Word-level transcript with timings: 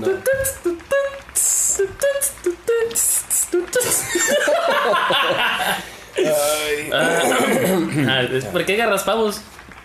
No. 0.00 0.06
Ah, 6.98 8.22
¿Por 8.52 8.64
qué 8.64 8.76
garraspamos? 8.76 9.40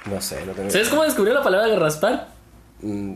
No 0.06 0.22
sé, 0.22 0.44
no 0.46 0.54
tengo. 0.54 0.70
¿Sabes 0.70 0.90
cómo 0.90 1.04
descubrió 1.04 1.34
la 1.34 1.44
palabra 1.44 1.68
garraspar? 1.68 2.28
Mm, 2.82 3.14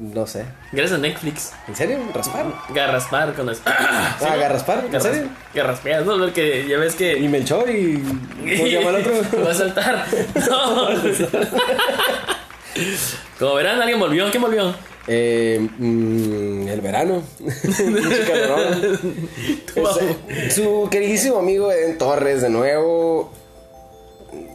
No 0.00 0.26
sé. 0.26 0.46
Gracias 0.72 0.98
a 0.98 1.02
Netflix. 1.02 1.52
¿En 1.68 1.76
serio? 1.76 1.98
¿Raspar? 2.12 2.46
Garraspar 2.70 3.34
con 3.34 3.48
eso. 3.50 3.62
Ah, 3.66 4.16
¿garraspar? 4.40 4.84
¿En 4.92 5.00
serio? 5.00 5.28
Garraspeas, 5.54 6.04
¿no? 6.04 6.18
Porque 6.18 6.66
ya 6.68 6.78
ves 6.78 6.94
que. 6.94 7.16
Y 7.18 7.28
Melchor 7.28 7.70
y. 7.70 8.02
¿Cómo 8.02 8.66
llama 8.66 8.90
el 8.90 8.96
otro? 8.96 9.12
Va 9.44 9.50
a 9.50 9.54
saltar. 9.54 10.04
No. 10.50 10.88
Como 13.38 13.54
verán, 13.54 13.80
alguien 13.80 13.98
volvió. 13.98 14.30
¿Quién 14.30 14.42
volvió? 14.42 14.72
Eh, 15.12 15.58
mm, 15.78 16.68
el 16.68 16.80
verano. 16.80 17.22
Es- 19.76 20.54
su 20.54 20.88
queridísimo 20.90 21.38
amigo 21.38 21.72
Eden 21.72 21.98
Torres, 21.98 22.42
de 22.42 22.50
nuevo. 22.50 23.32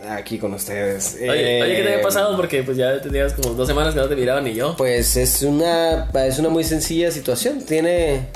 Aquí 0.09 0.37
con 0.37 0.53
ustedes. 0.53 1.17
Oye, 1.19 1.59
Eh, 1.59 1.61
oye, 1.63 1.75
¿qué 1.75 1.81
te 1.83 1.89
había 1.93 2.01
pasado? 2.03 2.37
Porque 2.37 2.63
pues 2.63 2.77
ya 2.77 3.01
tenías 3.01 3.33
como 3.33 3.49
dos 3.55 3.67
semanas 3.67 3.93
que 3.93 3.99
no 3.99 4.07
te 4.07 4.15
miraban 4.15 4.43
ni 4.45 4.53
yo. 4.53 4.75
Pues 4.77 5.17
es 5.17 5.41
una, 5.41 6.09
es 6.25 6.39
una 6.39 6.49
muy 6.49 6.63
sencilla 6.63 7.11
situación. 7.11 7.59
Tiene 7.61 8.27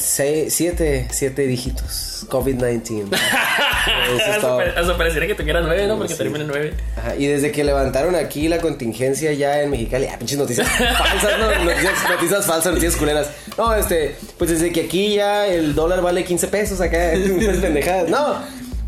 seis, 0.00 0.52
siete, 0.54 1.06
siete 1.10 1.46
dígitos. 1.46 2.26
COVID-19. 2.28 3.08
Eso 3.14 4.14
es 4.16 4.22
Hasta 4.22 4.40
todo. 4.40 4.56
pare- 4.58 4.70
hasta 4.76 4.96
pareciera 4.96 5.26
que 5.26 5.34
tuviera 5.34 5.60
nueve, 5.62 5.86
¿no? 5.86 5.96
Porque 5.96 6.12
Sí. 6.12 6.18
termina 6.18 6.40
en 6.40 6.48
nueve. 6.48 6.74
Ajá, 6.96 7.16
y 7.16 7.26
desde 7.26 7.50
que 7.50 7.64
levantaron 7.64 8.14
aquí 8.14 8.48
la 8.48 8.58
contingencia 8.58 9.32
ya 9.32 9.62
en 9.62 9.70
Mexicali, 9.70 10.06
ah, 10.06 10.16
pinches 10.18 10.38
noticias 10.38 10.68
falsas, 10.68 11.38
¿no? 11.38 11.64
Noticias, 11.64 11.92
noticias 12.10 12.46
falsas, 12.46 12.66
noticias 12.72 12.96
culeras. 12.96 13.30
No, 13.56 13.74
este, 13.74 14.16
pues 14.38 14.50
desde 14.50 14.70
que 14.72 14.82
aquí 14.82 15.14
ya 15.16 15.46
el 15.46 15.74
dólar 15.74 16.02
vale 16.02 16.24
15 16.24 16.48
pesos 16.48 16.80
acá, 16.80 17.12
unas 17.34 17.56
pendejadas. 17.56 18.08
No, 18.10 18.36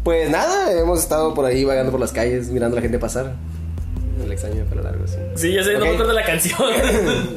pues 0.04 0.28
nada, 0.30 0.72
hemos 0.72 1.00
estado 1.00 1.32
por 1.34 1.44
ahí 1.46 1.64
vagando 1.64 1.90
por 1.90 2.00
las 2.00 2.12
calles, 2.12 2.48
mirando 2.48 2.76
a 2.76 2.80
la 2.80 2.82
gente 2.82 2.98
pasar. 2.98 3.32
El 4.22 4.30
extraño 4.30 4.56
de 4.56 4.64
pelo 4.64 4.82
largo, 4.82 5.06
sí. 5.06 5.16
Sí, 5.36 5.52
ya 5.54 5.64
sé, 5.64 5.72
no 5.72 5.78
Ok. 5.78 5.84
me 5.84 5.88
acuerdo 5.90 6.08
de 6.08 6.14
la 6.14 6.24
canción. 6.24 6.58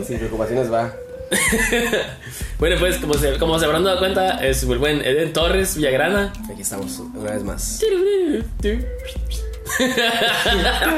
Sin 0.06 0.18
preocupaciones 0.18 0.72
va. 0.72 0.92
bueno, 2.59 2.75
pues 2.80 2.97
como 2.97 3.14
se, 3.16 3.38
como 3.38 3.59
se 3.59 3.66
habrán 3.66 3.83
dado 3.83 4.00
cuenta, 4.00 4.45
es 4.45 4.64
el 4.64 4.78
buen 4.78 5.02
Eden 5.02 5.33
Torres 5.33 5.75
Villagrana. 5.75 6.33
Aquí 6.52 6.61
estamos 6.61 7.00
una 7.00 7.31
vez 7.31 7.44
más. 7.44 7.83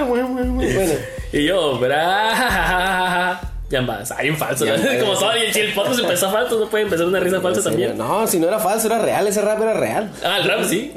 Bueno, 0.05 0.93
y 1.33 1.45
yo, 1.45 1.79
¿verdad? 1.79 3.41
Ya 3.69 3.81
más, 3.81 4.09
hay 4.11 4.29
un 4.29 4.37
falso. 4.37 4.65
¿no? 4.65 4.71
Como 4.75 5.13
ya. 5.13 5.19
todo, 5.19 5.37
y 5.37 5.51
si 5.53 5.59
el 5.59 5.73
podcast 5.73 5.99
empezó 5.99 6.31
falso, 6.31 6.57
no 6.57 6.69
puede 6.69 6.85
empezar 6.85 7.05
una 7.05 7.19
risa 7.19 7.41
falsa 7.41 7.61
también. 7.61 7.97
No, 7.97 8.25
si 8.25 8.39
no 8.39 8.47
era 8.47 8.59
falso, 8.59 8.87
era 8.87 8.99
real, 8.99 9.27
ese 9.27 9.41
rap 9.41 9.61
era 9.61 9.73
real. 9.73 10.09
Ah, 10.23 10.37
el 10.37 10.47
rap 10.47 10.63
sí. 10.63 10.93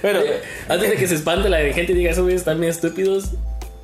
bueno, 0.00 0.20
antes 0.68 0.90
de 0.90 0.96
que 0.96 1.08
se 1.08 1.16
espante 1.16 1.48
la 1.48 1.58
gente 1.72 1.90
y 1.90 1.96
diga, 1.96 2.12
esos 2.12 2.30
están 2.30 2.60
bien 2.60 2.70
estúpidos, 2.70 3.30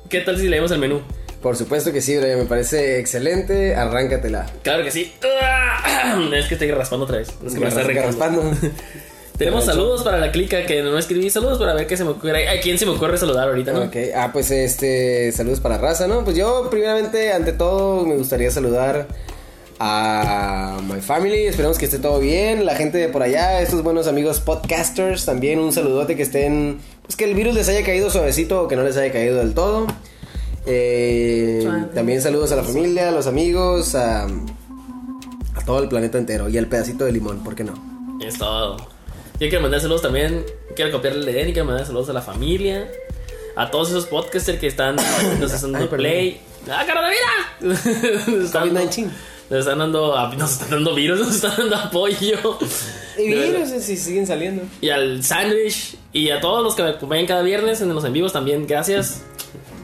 ¿qué 0.07 0.21
tal 0.21 0.37
si 0.39 0.47
leemos 0.47 0.71
el 0.71 0.79
menú? 0.79 1.01
Por 1.41 1.55
supuesto 1.55 1.93
que 1.93 2.01
sí, 2.01 2.17
Brian, 2.17 2.39
me 2.39 2.45
parece 2.45 2.99
excelente. 2.99 3.75
Arráncatela. 3.75 4.45
Claro 4.63 4.83
que 4.83 4.91
sí. 4.91 5.13
Es 6.33 6.47
que 6.47 6.55
estoy 6.55 6.71
raspando 6.71 7.05
otra 7.05 7.17
vez. 7.17 7.29
Es 7.45 7.53
que 7.53 7.59
me 7.59 7.67
está 7.67 7.81
arrancando. 7.81 8.07
raspando. 8.07 8.51
Tenemos 9.37 9.63
saludos 9.63 10.03
para 10.03 10.17
la 10.17 10.33
clica 10.33 10.65
que 10.65 10.81
no 10.81 10.97
escribí. 10.97 11.29
Saludos 11.29 11.57
para 11.59 11.73
ver 11.73 11.87
qué 11.87 11.95
se 11.95 12.03
me 12.03 12.09
ocurre. 12.09 12.49
¿A 12.49 12.59
quién 12.59 12.77
se 12.77 12.85
me 12.85 12.91
ocurre 12.91 13.17
saludar 13.17 13.47
ahorita, 13.47 13.71
no? 13.71 13.83
Ok, 13.83 13.95
ah, 14.13 14.31
pues 14.33 14.51
este, 14.51 15.31
saludos 15.31 15.61
para 15.61 15.77
Raza, 15.77 16.07
¿no? 16.07 16.25
Pues 16.25 16.35
yo, 16.35 16.69
primeramente, 16.69 17.31
ante 17.31 17.53
todo, 17.53 18.05
me 18.05 18.17
gustaría 18.17 18.51
saludar 18.51 19.07
a 19.79 20.81
my 20.83 20.99
family. 20.99 21.45
Esperemos 21.45 21.77
que 21.77 21.85
esté 21.85 21.99
todo 21.99 22.19
bien. 22.19 22.65
La 22.65 22.75
gente 22.75 22.97
de 22.97 23.07
por 23.07 23.23
allá, 23.23 23.61
estos 23.61 23.81
buenos 23.81 24.07
amigos 24.07 24.41
podcasters, 24.41 25.23
también 25.23 25.59
un 25.59 25.71
saludote 25.71 26.17
que 26.17 26.23
estén, 26.23 26.79
pues 27.03 27.15
que 27.15 27.23
el 27.23 27.33
virus 27.33 27.55
les 27.55 27.69
haya 27.69 27.85
caído 27.85 28.09
suavecito 28.09 28.63
o 28.63 28.67
que 28.67 28.75
no 28.75 28.83
les 28.83 28.97
haya 28.97 29.13
caído 29.13 29.37
del 29.37 29.53
todo. 29.53 29.87
Eh, 30.71 31.67
también 31.95 32.21
saludos 32.21 32.51
a 32.51 32.55
la 32.55 32.63
familia, 32.63 33.09
a 33.09 33.11
los 33.11 33.25
amigos, 33.25 33.95
a, 33.95 34.25
a 34.25 35.65
todo 35.65 35.81
el 35.81 35.89
planeta 35.89 36.17
entero 36.19 36.47
y 36.47 36.57
al 36.59 36.67
pedacito 36.67 37.05
de 37.05 37.11
limón, 37.11 37.43
¿por 37.43 37.55
qué 37.55 37.63
no? 37.63 37.73
Es 38.21 38.37
todo. 38.37 38.77
Yo 38.77 39.47
quiero 39.49 39.61
mandar 39.61 39.81
saludos 39.81 40.03
también. 40.03 40.45
Quiero 40.75 40.91
copiarle 40.91 41.19
el 41.21 41.25
de 41.25 41.41
y 41.49 41.53
quiero 41.53 41.65
mandar 41.65 41.85
saludos 41.87 42.09
a 42.09 42.13
la 42.13 42.21
familia. 42.21 42.87
A 43.55 43.71
todos 43.71 43.89
esos 43.89 44.05
podcasters 44.05 44.59
que 44.59 44.67
están 44.67 44.95
nos 45.39 45.51
están 45.51 45.69
Ay, 45.75 45.81
dando 45.81 45.89
perdón. 45.89 45.97
play. 45.97 46.41
¡Ah, 46.69 46.83
cara 46.85 47.01
de 47.01 47.09
vida! 47.09 48.27
Nos 48.27 48.45
están 48.45 48.73
dando- 48.73 48.91
COVID-19. 48.91 49.09
Nos 49.49 49.59
están 49.61 49.79
dando, 49.79 50.29
nos 50.37 50.51
están 50.51 50.69
dando 50.69 50.93
virus, 50.93 51.19
nos 51.25 51.35
están 51.35 51.55
dando 51.57 51.75
apoyo. 51.77 52.37
Y 53.17 53.27
virus, 53.33 53.69
si 53.83 53.97
siguen 53.97 54.27
saliendo. 54.27 54.61
Y 54.79 54.89
al 54.89 55.23
Sandwich 55.23 55.95
y 56.13 56.29
a 56.29 56.39
todos 56.39 56.63
los 56.63 56.75
que 56.75 56.83
me 56.83 56.89
acompañan 56.89 57.25
cada 57.25 57.41
viernes 57.41 57.81
en 57.81 57.89
los 57.93 58.05
en 58.05 58.13
vivos 58.13 58.31
también, 58.31 58.67
gracias. 58.67 59.23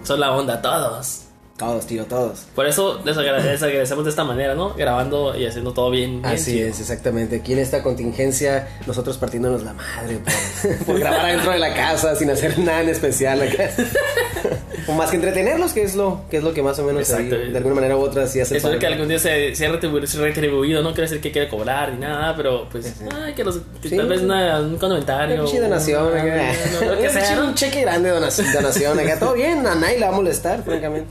Son 0.05 0.19
la 0.19 0.31
onda, 0.31 0.61
todos. 0.61 1.24
Todos, 1.57 1.87
tío, 1.87 2.03
todos. 2.03 2.47
Por 2.53 2.67
eso 2.67 2.99
les, 3.05 3.15
agrade- 3.15 3.43
les 3.51 3.63
agradecemos 3.63 4.03
de 4.03 4.09
esta 4.09 4.25
manera, 4.25 4.55
¿no? 4.55 4.73
Grabando 4.73 5.37
y 5.37 5.45
haciendo 5.45 5.71
todo 5.71 5.89
bien. 5.89 6.21
bien 6.21 6.33
Así 6.33 6.55
chido. 6.55 6.67
es, 6.67 6.81
exactamente. 6.81 7.37
Aquí 7.37 7.53
en 7.53 7.59
esta 7.59 7.81
contingencia, 7.81 8.67
nosotros 8.85 9.17
partiéndonos 9.17 9.63
la 9.63 9.71
madre 9.71 10.17
por, 10.17 10.77
por 10.85 10.99
grabar 10.99 11.21
adentro 11.21 11.51
de 11.53 11.59
la 11.59 11.73
casa 11.73 12.13
sin 12.17 12.29
hacer 12.29 12.59
nada 12.59 12.81
en 12.81 12.89
especial 12.89 13.41
acá. 13.41 13.69
o 14.87 14.91
más 14.93 15.09
que 15.11 15.15
entretenerlos, 15.15 15.71
que 15.71 15.83
es 15.83 15.95
lo 15.95 16.23
que 16.29 16.37
es 16.37 16.43
lo 16.43 16.53
que 16.53 16.61
más 16.61 16.77
o 16.79 16.83
menos 16.83 17.09
ahí, 17.13 17.29
de 17.29 17.57
alguna 17.57 17.75
manera 17.75 17.95
u 17.95 18.01
otra 18.01 18.27
sí 18.27 18.41
hace 18.41 18.57
Espero 18.57 18.77
que 18.77 18.87
algún 18.87 19.07
día 19.07 19.17
se, 19.17 19.55
sea 19.55 19.71
sea 19.79 20.21
retribuido, 20.21 20.83
no 20.83 20.89
quiere 20.89 21.03
decir 21.03 21.21
que 21.21 21.31
quiere 21.31 21.47
cobrar 21.47 21.93
ni 21.93 21.99
nada, 22.01 22.35
pero 22.35 22.67
pues, 22.69 22.93
ay, 23.23 23.33
que 23.33 23.45
los, 23.45 23.59
que 23.81 23.87
Sí. 23.89 23.95
tal 23.95 24.09
vez 24.09 24.21
una- 24.21 24.59
un 24.59 24.77
comentario. 24.77 25.41
Una 25.49 25.59
donación 25.61 26.17
acá. 26.17 26.51
no, 26.73 26.79
que 26.97 27.03
Un 27.07 27.09
sea, 27.13 27.21
pinche- 27.23 27.35
¿no? 27.37 27.45
Un 27.45 27.55
cheque 27.55 27.79
grande 27.81 28.09
de 28.09 28.15
donación, 28.15 28.51
donación 28.51 28.99
acá. 28.99 29.19
Todo 29.19 29.33
bien, 29.35 29.65
a 29.65 29.73
nadie 29.75 29.99
le 29.99 30.05
va 30.05 30.11
a 30.11 30.15
molestar, 30.15 30.61
francamente. 30.61 31.07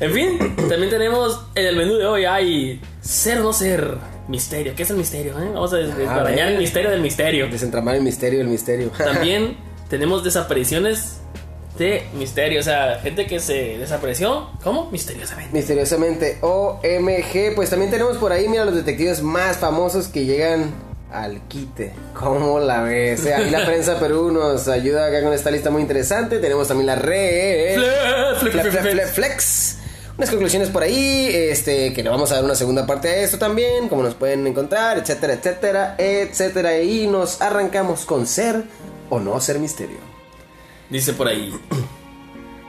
En 0.00 0.12
fin, 0.12 0.38
también 0.68 0.90
tenemos 0.90 1.46
en 1.54 1.66
el 1.66 1.76
menú 1.76 1.96
de 1.96 2.06
hoy 2.06 2.24
hay 2.24 2.80
ser 3.00 3.38
o 3.40 3.42
no 3.44 3.52
ser 3.52 3.96
misterio. 4.28 4.74
¿Qué 4.76 4.82
es 4.84 4.90
el 4.90 4.96
misterio? 4.96 5.32
eh? 5.38 5.50
Vamos 5.52 5.72
a 5.72 5.76
des- 5.76 5.96
desbarañar 5.96 6.46
ver. 6.46 6.54
el 6.54 6.58
misterio 6.58 6.90
del 6.90 7.00
misterio. 7.00 7.48
Desentramar 7.48 7.94
el 7.96 8.02
misterio 8.02 8.38
del 8.38 8.48
misterio. 8.48 8.90
También 8.98 9.56
tenemos 9.90 10.24
desapariciones 10.24 11.18
de 11.78 12.02
misterio, 12.18 12.60
o 12.60 12.62
sea, 12.62 12.98
gente 13.02 13.26
que 13.26 13.40
se 13.40 13.78
desapareció, 13.78 14.50
¿cómo? 14.62 14.90
Misteriosamente. 14.90 15.54
Misteriosamente, 15.56 16.38
OMG, 16.42 17.54
pues 17.54 17.70
también 17.70 17.90
tenemos 17.90 18.18
por 18.18 18.30
ahí, 18.30 18.46
mira, 18.46 18.64
los 18.66 18.74
detectives 18.74 19.22
más 19.22 19.56
famosos 19.56 20.08
que 20.08 20.26
llegan 20.26 20.70
al 21.12 21.42
quite. 21.48 21.92
¿Cómo 22.14 22.58
la 22.60 22.82
ves? 22.82 23.24
Eh, 23.26 23.34
Aquí 23.34 23.50
la 23.50 23.64
prensa 23.66 23.98
Perú 24.00 24.30
nos 24.32 24.66
ayuda 24.68 25.06
acá 25.08 25.22
con 25.22 25.32
esta 25.32 25.50
lista 25.50 25.70
muy 25.70 25.82
interesante. 25.82 26.38
Tenemos 26.38 26.68
también 26.68 26.86
la 26.86 26.94
red. 26.96 27.76
Fle- 27.78 28.38
fle- 28.38 28.38
Fle- 28.38 28.50
fle- 28.52 28.70
fle- 28.70 28.80
fle- 28.82 28.92
fle- 28.92 29.06
Flex. 29.06 29.76
Unas 30.18 30.28
conclusiones 30.30 30.68
por 30.68 30.82
ahí, 30.82 31.30
este, 31.32 31.92
que 31.94 32.02
le 32.02 32.10
vamos 32.10 32.30
a 32.30 32.34
dar 32.36 32.44
una 32.44 32.54
segunda 32.54 32.86
parte 32.86 33.08
a 33.08 33.16
esto 33.22 33.38
también, 33.38 33.88
cómo 33.88 34.02
nos 34.02 34.14
pueden 34.14 34.46
encontrar, 34.46 34.98
etcétera, 34.98 35.32
etcétera, 35.34 35.94
etcétera. 35.98 36.78
Y 36.80 37.06
nos 37.06 37.40
arrancamos 37.40 38.04
con 38.04 38.26
ser 38.26 38.62
o 39.08 39.18
no 39.20 39.40
ser 39.40 39.58
misterio. 39.58 39.96
Dice 40.90 41.14
por 41.14 41.28
ahí. 41.28 41.58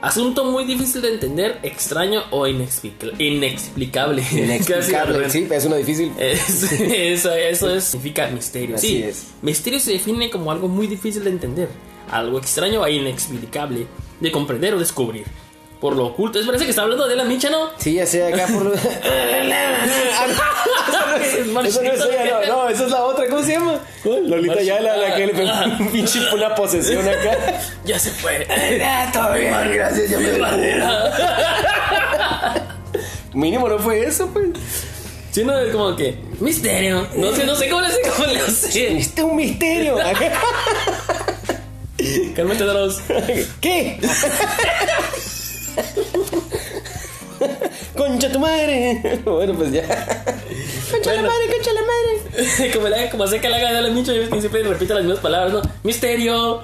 Asunto 0.04 0.44
muy 0.44 0.64
difícil 0.64 1.02
de 1.02 1.14
entender, 1.14 1.58
extraño 1.62 2.22
o 2.30 2.46
inexplica- 2.46 3.10
inexplicable. 3.18 4.22
Inexplicable, 4.32 5.12
revés. 5.18 5.32
sí, 5.32 5.46
es 5.50 5.64
uno 5.64 5.76
difícil. 5.76 6.12
Es- 6.18 6.72
eso, 6.72 7.32
eso 7.32 7.74
es- 7.74 7.84
significa 7.84 8.28
misterio. 8.28 8.76
Así 8.76 8.88
sí, 8.88 9.02
es. 9.02 9.26
misterio 9.42 9.80
se 9.80 9.92
define 9.92 10.30
como 10.30 10.50
algo 10.52 10.68
muy 10.68 10.86
difícil 10.86 11.24
de 11.24 11.30
entender, 11.30 11.68
algo 12.10 12.38
extraño 12.38 12.84
e 12.86 12.92
inexplicable 12.92 13.86
de 14.20 14.32
comprender 14.32 14.74
o 14.74 14.78
descubrir. 14.78 15.24
Por 15.80 15.96
lo 15.96 16.06
oculto, 16.06 16.38
es 16.38 16.46
parece 16.46 16.64
que 16.64 16.70
está 16.70 16.82
hablando 16.82 17.06
de 17.06 17.16
la 17.16 17.24
micha, 17.24 17.50
¿no? 17.50 17.68
Sí, 17.78 17.94
ya 17.94 18.06
sé, 18.06 18.24
acá 18.26 18.46
por 18.46 18.64
lo... 18.64 18.72
Eso 21.16 21.82
no 21.82 21.92
es 21.92 22.00
ella, 22.00 22.40
no, 22.48 22.64
no, 22.64 22.68
esa 22.68 22.84
es 22.84 22.90
la 22.90 23.02
otra, 23.04 23.26
¿cómo 23.28 23.42
se 23.42 23.52
llama? 23.52 23.80
Lolita 24.04 24.62
ya 24.62 24.80
la, 24.80 24.96
la 24.96 25.16
que 25.16 25.26
le 25.26 25.34
pegó 25.34 25.50
un 25.80 25.88
pinche 25.88 26.20
una 26.32 26.54
posesión 26.54 27.06
acá. 27.08 27.60
Ya 27.84 27.98
se 27.98 28.10
fue. 28.10 28.46
Ah, 28.86 29.10
todo 29.12 29.32
bien, 29.34 29.54
gracias, 29.72 30.10
ya 30.10 30.18
me 30.18 30.38
Mínimo 33.34 33.68
no 33.68 33.78
fue 33.78 34.04
eso, 34.04 34.28
pues. 34.32 34.48
Sí, 35.32 35.42
no, 35.44 35.58
es 35.58 35.72
como 35.72 35.96
que 35.96 36.16
misterio. 36.38 37.08
No 37.16 37.34
sé, 37.34 37.44
no 37.44 37.56
sé 37.56 37.68
cómo 37.68 37.80
le 37.80 37.90
sé, 37.90 37.98
cómo 38.14 38.26
le 38.32 38.40
sé. 38.40 38.98
Este 38.98 39.20
es 39.20 39.26
un 39.26 39.36
misterio. 39.36 39.96
Cálmate, 42.36 42.64
Dross. 42.64 43.00
¿Qué? 43.60 43.98
Concha 47.96 48.30
tu 48.30 48.38
madre. 48.38 49.20
Bueno, 49.24 49.54
pues 49.54 49.72
ya. 49.72 49.82
Concha 50.94 51.12
la 51.14 51.20
Bueno. 51.22 51.28
madre, 51.34 51.54
concha 51.54 51.72
la 51.72 51.80
madre. 51.82 52.72
como, 52.74 52.88
la, 52.88 53.10
como 53.10 53.26
sé 53.26 53.40
que 53.40 53.48
la 53.48 53.58
gana 53.58 53.76
de 53.76 53.82
la 53.82 53.90
micha, 53.90 54.12
y 54.14 54.26
siempre 54.40 54.62
repite 54.62 54.94
las 54.94 55.02
mismas 55.04 55.20
palabras, 55.20 55.52
¿no? 55.52 55.62
Misterio. 55.82 56.62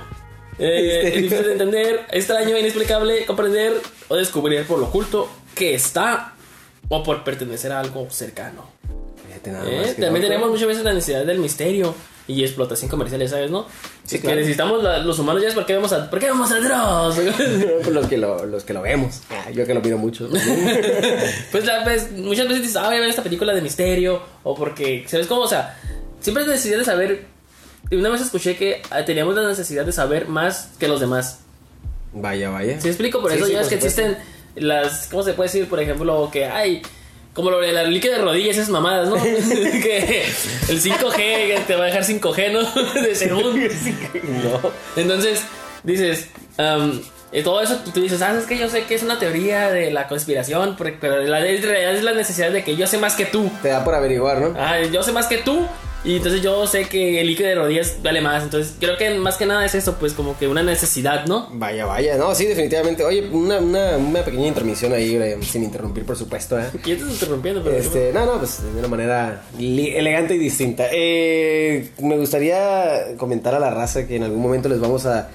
Eh, 0.58 1.02
Misterio. 1.04 1.22
difícil 1.22 1.44
de 1.46 1.52
entender, 1.52 2.00
extraño, 2.10 2.56
inexplicable, 2.58 3.24
comprender 3.26 3.80
o 4.08 4.16
descubrir 4.16 4.66
por 4.66 4.78
lo 4.78 4.86
oculto 4.86 5.28
que 5.54 5.74
está 5.74 6.34
o 6.88 7.02
por 7.02 7.24
pertenecer 7.24 7.72
a 7.72 7.80
algo 7.80 8.08
cercano. 8.10 8.68
Eh, 9.32 9.94
También 9.98 10.22
tenemos 10.22 10.50
muchas 10.50 10.66
veces 10.68 10.84
la 10.84 10.92
necesidad 10.92 11.24
del 11.24 11.38
misterio 11.38 11.94
y 12.30 12.44
explotación 12.44 12.88
comercial, 12.90 13.28
¿sabes? 13.28 13.50
¿No? 13.50 13.66
Sí, 14.04 14.16
que 14.16 14.22
claro. 14.22 14.36
necesitamos 14.36 14.82
la- 14.82 14.98
los 14.98 15.18
humanos 15.18 15.42
ya 15.42 15.48
es 15.48 15.54
porque 15.54 15.72
vemos 15.74 15.92
a, 15.92 16.08
¿por 16.10 16.18
qué 16.18 16.26
vemos 16.26 16.50
a 16.52 16.58
Dross? 16.60 17.16
los, 17.90 18.06
que 18.06 18.16
lo, 18.16 18.46
los 18.46 18.64
que 18.64 18.72
lo 18.72 18.82
vemos. 18.82 19.20
Ah, 19.30 19.50
yo 19.50 19.66
que 19.66 19.74
lo 19.74 19.82
pido 19.82 19.98
mucho. 19.98 20.28
Pues, 21.52 21.64
la, 21.64 21.84
pues, 21.84 22.12
muchas 22.12 22.46
veces 22.48 22.62
dices, 22.62 22.76
ah, 22.76 22.86
voy 22.86 22.96
a 22.96 23.00
ver 23.00 23.08
esta 23.10 23.22
película 23.22 23.52
de 23.54 23.60
misterio. 23.62 24.22
O 24.42 24.54
porque, 24.54 25.04
¿sabes 25.08 25.26
cómo? 25.26 25.42
O 25.42 25.48
sea, 25.48 25.78
siempre 26.20 26.42
es 26.44 26.48
necesidad 26.48 26.78
de 26.78 26.84
saber. 26.84 27.24
Una 27.90 28.08
vez 28.08 28.20
escuché 28.20 28.56
que 28.56 28.82
ah, 28.90 29.04
teníamos 29.04 29.34
la 29.34 29.48
necesidad 29.48 29.84
de 29.84 29.92
saber 29.92 30.28
más 30.28 30.70
que 30.78 30.86
los 30.88 31.00
demás. 31.00 31.40
vaya, 32.12 32.50
vaya. 32.50 32.80
¿Sí 32.80 32.88
explico? 32.88 33.20
Por 33.20 33.32
Sí, 33.32 33.36
eso 33.38 33.46
sí, 33.46 33.52
ya 33.52 33.60
es 33.60 33.66
por 33.68 33.78
que 33.78 33.80
supuesto. 33.80 34.02
existen 34.02 34.64
las. 34.64 35.08
¿Cómo 35.08 35.22
se 35.22 35.32
puede 35.34 35.48
decir? 35.48 35.68
Por 35.68 35.80
ejemplo, 35.80 36.28
que 36.32 36.44
hay. 36.46 36.82
Como 37.34 37.50
lo 37.50 37.60
de 37.60 37.72
la 37.72 37.84
líquida 37.84 38.16
de 38.16 38.22
rodillas, 38.22 38.56
esas 38.56 38.70
mamadas, 38.70 39.08
¿no? 39.08 39.14
que 39.22 40.24
el 40.68 40.82
5G 40.82 41.14
que 41.16 41.62
te 41.66 41.76
va 41.76 41.84
a 41.84 41.86
dejar 41.86 42.04
5G, 42.04 42.52
¿no? 42.52 43.00
De 43.00 43.14
según. 43.14 43.60
No. 44.42 44.72
Entonces, 44.96 45.42
dices, 45.84 46.28
y 47.32 47.42
todo 47.42 47.60
eso 47.60 47.78
tú 47.94 48.00
dices, 48.00 48.20
ah, 48.22 48.36
es 48.36 48.46
que 48.46 48.58
yo 48.58 48.68
sé 48.68 48.84
que 48.84 48.94
es 48.94 49.02
una 49.02 49.18
teoría 49.18 49.70
de 49.70 49.92
la 49.92 50.08
conspiración, 50.08 50.76
pero 50.76 51.22
la 51.22 51.46
en 51.46 51.62
realidad 51.62 51.94
es 51.94 52.02
la 52.02 52.12
necesidad 52.12 52.50
de 52.50 52.64
que 52.64 52.74
yo 52.74 52.86
sé 52.88 52.98
más 52.98 53.14
que 53.14 53.26
tú. 53.26 53.50
Te 53.62 53.68
da 53.68 53.84
por 53.84 53.94
averiguar, 53.94 54.40
¿no? 54.40 54.54
Ah, 54.58 54.80
yo 54.80 55.02
sé 55.02 55.12
más 55.12 55.26
que 55.26 55.38
tú. 55.38 55.66
Y 56.02 56.16
entonces 56.16 56.42
yo 56.42 56.66
sé 56.66 56.86
que 56.86 57.20
el 57.20 57.26
líquido 57.26 57.48
de 57.48 57.54
rodillas 57.54 57.96
vale 58.02 58.20
más. 58.20 58.42
Entonces 58.42 58.74
creo 58.78 58.96
que 58.96 59.10
más 59.18 59.36
que 59.36 59.46
nada 59.46 59.64
es 59.64 59.74
eso, 59.74 59.96
pues 59.98 60.12
como 60.14 60.38
que 60.38 60.48
una 60.48 60.62
necesidad, 60.62 61.26
¿no? 61.26 61.48
Vaya, 61.52 61.84
vaya. 61.84 62.16
No, 62.16 62.34
sí, 62.34 62.46
definitivamente. 62.46 63.04
Oye, 63.04 63.28
una, 63.30 63.58
una, 63.58 63.96
una 63.96 64.24
pequeña 64.24 64.46
intermisión 64.46 64.92
ahí, 64.92 65.16
Brian, 65.16 65.42
sin 65.42 65.62
interrumpir, 65.62 66.04
por 66.04 66.16
supuesto, 66.16 66.58
¿eh? 66.58 66.64
Y 66.84 66.92
estás 66.92 67.10
interrumpiendo, 67.10 67.62
pero... 67.62 67.76
Este, 67.76 68.12
no, 68.12 68.24
no, 68.24 68.38
pues 68.38 68.62
de 68.62 68.78
una 68.78 68.88
manera 68.88 69.44
elegante 69.58 70.34
y 70.34 70.38
distinta. 70.38 70.86
Eh, 70.90 71.90
me 72.00 72.16
gustaría 72.16 73.16
comentar 73.16 73.54
a 73.54 73.60
la 73.60 73.70
raza 73.70 74.06
que 74.06 74.16
en 74.16 74.22
algún 74.22 74.40
momento 74.40 74.68
les 74.68 74.80
vamos 74.80 75.06
a, 75.06 75.28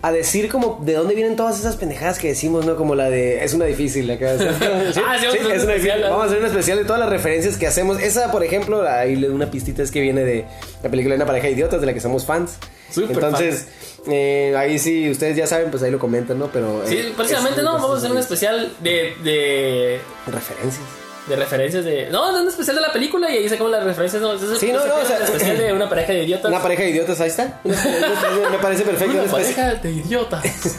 a 0.00 0.12
decir 0.12 0.48
como 0.48 0.78
de 0.82 0.92
dónde 0.94 1.14
vienen 1.14 1.34
todas 1.34 1.58
esas 1.58 1.76
pendejadas 1.76 2.18
que 2.18 2.28
decimos, 2.28 2.64
¿no? 2.64 2.76
Como 2.76 2.94
la 2.94 3.10
de 3.10 3.42
es 3.44 3.52
una 3.54 3.64
difícil 3.64 4.08
acá. 4.10 4.38
¿sí? 4.38 4.44
Ah, 4.64 4.92
sí, 4.92 5.00
vamos 5.00 5.08
a 5.10 5.14
hacer 5.14 5.30
un 5.30 5.52
es 5.52 5.64
una 5.64 5.74
especial. 5.74 6.02
Vamos 6.02 6.22
a 6.22 6.26
hacer 6.26 6.38
un 6.38 6.46
especial 6.46 6.78
de 6.78 6.84
todas 6.84 7.00
las 7.00 7.08
referencias 7.10 7.56
que 7.56 7.66
hacemos. 7.66 8.00
Esa, 8.00 8.30
por 8.30 8.44
ejemplo, 8.44 8.88
ahí 8.88 9.16
le 9.16 9.26
doy 9.26 9.34
una 9.36 9.50
pistita 9.50 9.82
es 9.82 9.90
que 9.90 10.00
viene 10.00 10.22
de 10.24 10.44
la 10.82 10.90
película 10.90 11.14
de 11.14 11.16
una 11.16 11.26
pareja 11.26 11.46
de 11.48 11.54
idiotas 11.54 11.80
de 11.80 11.86
la 11.86 11.94
que 11.94 12.00
somos 12.00 12.24
fans. 12.24 12.58
Súper 12.90 13.10
Entonces, 13.16 13.66
eh, 14.10 14.54
ahí 14.56 14.78
sí, 14.78 15.10
ustedes 15.10 15.36
ya 15.36 15.46
saben, 15.46 15.70
pues 15.70 15.82
ahí 15.82 15.90
lo 15.90 15.98
comentan, 15.98 16.38
¿no? 16.38 16.46
Pero. 16.52 16.82
Sí, 16.86 16.96
eh, 16.96 17.12
precisamente 17.16 17.60
es- 17.60 17.64
no, 17.64 17.74
vamos 17.74 17.96
a 17.96 17.98
hacer 17.98 18.10
un 18.12 18.18
es- 18.18 18.24
especial 18.24 18.72
de, 18.80 19.12
de, 19.24 20.00
Referencias. 20.26 20.80
De 21.28 21.36
referencias 21.36 21.84
de... 21.84 22.08
No, 22.10 22.32
no, 22.32 22.42
un 22.42 22.48
especial 22.48 22.76
de 22.76 22.82
la 22.82 22.92
película 22.92 23.30
y 23.30 23.38
ahí 23.38 23.48
sacamos 23.48 23.70
las 23.72 23.84
referencias. 23.84 24.20
No, 24.22 24.32
Ese 24.34 24.52
es- 24.52 24.58
Sí, 24.58 24.72
no, 24.72 24.84
no, 24.86 24.94
o 24.96 25.04
sea- 25.04 25.16
un 25.18 25.22
especial 25.24 25.58
de 25.58 25.72
una 25.72 25.88
pareja 25.88 26.12
de 26.12 26.22
idiotas. 26.24 26.50
Una 26.50 26.62
pareja 26.62 26.82
de 26.82 26.90
idiotas, 26.90 27.20
ahí 27.20 27.28
está. 27.28 27.60
Me 27.64 28.58
parece 28.60 28.82
perfecto. 28.84 29.18
Una 29.22 29.30
pareja 29.30 29.74
de 29.74 29.90
idiotas. 29.90 30.44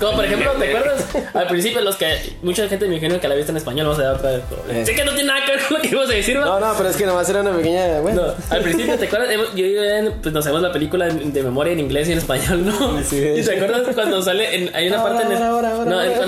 Como 0.00 0.12
por 0.16 0.24
ejemplo, 0.26 0.50
¿te 0.58 0.68
acuerdas? 0.68 1.04
Al 1.34 1.46
principio, 1.46 1.80
los 1.80 1.96
que. 1.96 2.36
Mucha 2.42 2.68
gente 2.68 2.86
me 2.86 2.96
imagino 2.96 3.18
que 3.18 3.28
la 3.28 3.34
viste 3.34 3.50
en 3.50 3.56
español, 3.56 3.86
vamos 3.86 4.00
a 4.00 4.04
dar 4.04 4.16
otra 4.16 4.30
vez. 4.32 4.42
Eh. 4.68 4.84
Sé 4.84 4.94
que 4.94 5.04
no 5.06 5.12
tiene 5.14 5.28
nada 5.28 5.42
que 5.46 5.52
ver 5.52 5.60
con 5.66 5.76
lo 5.78 5.82
que 5.82 5.88
ibas 5.88 6.10
a 6.10 6.12
decir, 6.12 6.36
¿no? 6.38 6.44
No, 6.44 6.60
no, 6.60 6.74
pero 6.76 6.90
es 6.90 6.96
que 6.96 7.06
nomás 7.06 7.26
era 7.30 7.40
una 7.40 7.56
pequeña. 7.56 8.00
Bueno. 8.00 8.26
No, 8.26 8.34
al 8.50 8.60
principio, 8.62 8.98
¿te 8.98 9.06
acuerdas? 9.06 9.30
Yo 9.54 10.12
pues 10.22 10.34
nos 10.34 10.44
hacemos 10.44 10.60
la 10.60 10.70
película 10.70 11.06
de 11.06 11.42
memoria 11.42 11.72
en 11.72 11.80
inglés 11.80 12.08
y 12.08 12.12
en 12.12 12.18
español, 12.18 12.66
¿no? 12.66 13.02
Sí, 13.04 13.16
y 13.36 13.42
te 13.42 13.54
acuerdas 13.56 13.94
cuando 13.94 14.20
sale, 14.22 14.54
en- 14.54 14.76
hay 14.76 14.88
una 14.88 14.98
Ahora, 15.00 15.14
parte 15.14 15.26
en 15.32 15.36
el- 15.38 15.42
ahora, 15.42 15.70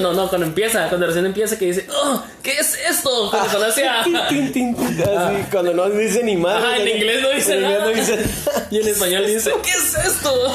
cuando, 0.09 0.23
no, 0.23 0.29
cuando 0.29 0.47
empieza, 0.47 0.89
cuando 0.89 1.07
recién 1.07 1.27
empieza 1.27 1.59
que 1.59 1.67
dice, 1.67 1.87
oh, 1.91 2.23
¿qué 2.43 2.53
es 2.53 2.79
esto? 2.89 3.29
Cuando 3.31 3.53
conoce 3.53 3.87
a... 3.87 4.03
Tin, 4.05 4.19
tin, 4.29 4.53
tin, 4.53 4.75
tin, 4.75 5.03
así, 5.03 5.45
cuando 5.51 5.75
no 5.75 5.91
dice 5.91 6.23
ni 6.23 6.37
más. 6.37 6.63
Ajá, 6.63 6.79
en 6.79 6.89
inglés 6.89 7.23
no 7.23 7.31
dice 7.31 7.61
nada. 7.61 7.85
no 7.85 7.89
dice 7.89 8.19
Y 8.71 8.79
en 8.79 8.89
español 8.89 9.27
dice, 9.27 9.53
¿qué 9.63 9.71
es 9.71 9.95
esto? 10.07 10.35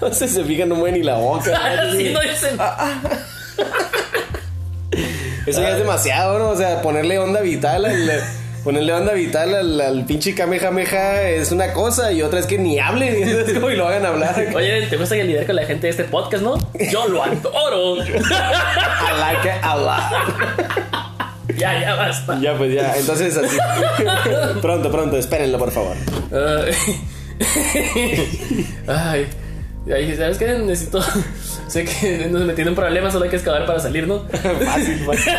No 0.00 0.12
sé, 0.12 0.28
se 0.28 0.44
fijan, 0.44 0.68
no 0.68 0.74
mueve 0.74 0.98
ni 0.98 1.04
la 1.04 1.16
boca. 1.16 1.56
Así 1.88 2.10
no 2.10 2.20
dicen. 2.20 2.58
Eso 5.46 5.62
ya 5.62 5.70
es 5.70 5.78
demasiado, 5.78 6.38
¿no? 6.38 6.50
O 6.50 6.56
sea, 6.56 6.82
ponerle 6.82 7.18
onda 7.18 7.40
vital 7.40 7.84
al. 7.84 8.10
Ponerle 8.64 8.94
onda 8.94 9.12
vital 9.12 9.54
al, 9.54 9.78
al 9.78 10.06
pinche 10.06 10.34
Kamehameha 10.34 11.28
es 11.28 11.52
una 11.52 11.74
cosa 11.74 12.10
y 12.12 12.22
otra 12.22 12.40
es 12.40 12.46
que 12.46 12.56
ni 12.56 12.78
hable 12.78 13.20
y 13.72 13.76
lo 13.76 13.86
hagan 13.86 14.06
hablar. 14.06 14.34
Oye, 14.54 14.86
¿te 14.86 14.96
gusta 14.96 15.16
lidiar 15.16 15.44
con 15.44 15.56
la 15.56 15.66
gente 15.66 15.86
de 15.86 15.90
este 15.90 16.04
podcast, 16.04 16.42
no? 16.42 16.56
Yo 16.90 17.06
lo 17.06 17.22
adoro. 17.22 18.02
I 18.04 19.20
like 19.20 19.46
it 19.46 19.62
a 19.62 19.76
lot. 19.76 20.00
ya, 21.58 21.78
ya 21.78 21.94
basta. 21.94 22.40
Ya, 22.40 22.56
pues 22.56 22.72
ya, 22.72 22.96
entonces 22.96 23.36
así. 23.36 23.58
pronto, 24.62 24.90
pronto, 24.90 25.18
espérenlo, 25.18 25.58
por 25.58 25.70
favor. 25.70 25.96
Ay. 28.86 29.26
Ay, 29.92 30.16
¿sabes 30.16 30.38
qué? 30.38 30.46
Necesito. 30.58 31.02
Sé 31.68 31.84
que 31.84 32.26
nos 32.30 32.42
metieron 32.42 32.72
en 32.72 32.74
problemas, 32.74 33.12
solo 33.12 33.24
hay 33.24 33.30
que 33.30 33.36
excavar 33.36 33.66
para 33.66 33.80
salir, 33.80 34.06
¿no? 34.06 34.20
Fácil, 34.64 34.98
fácil. 35.04 35.32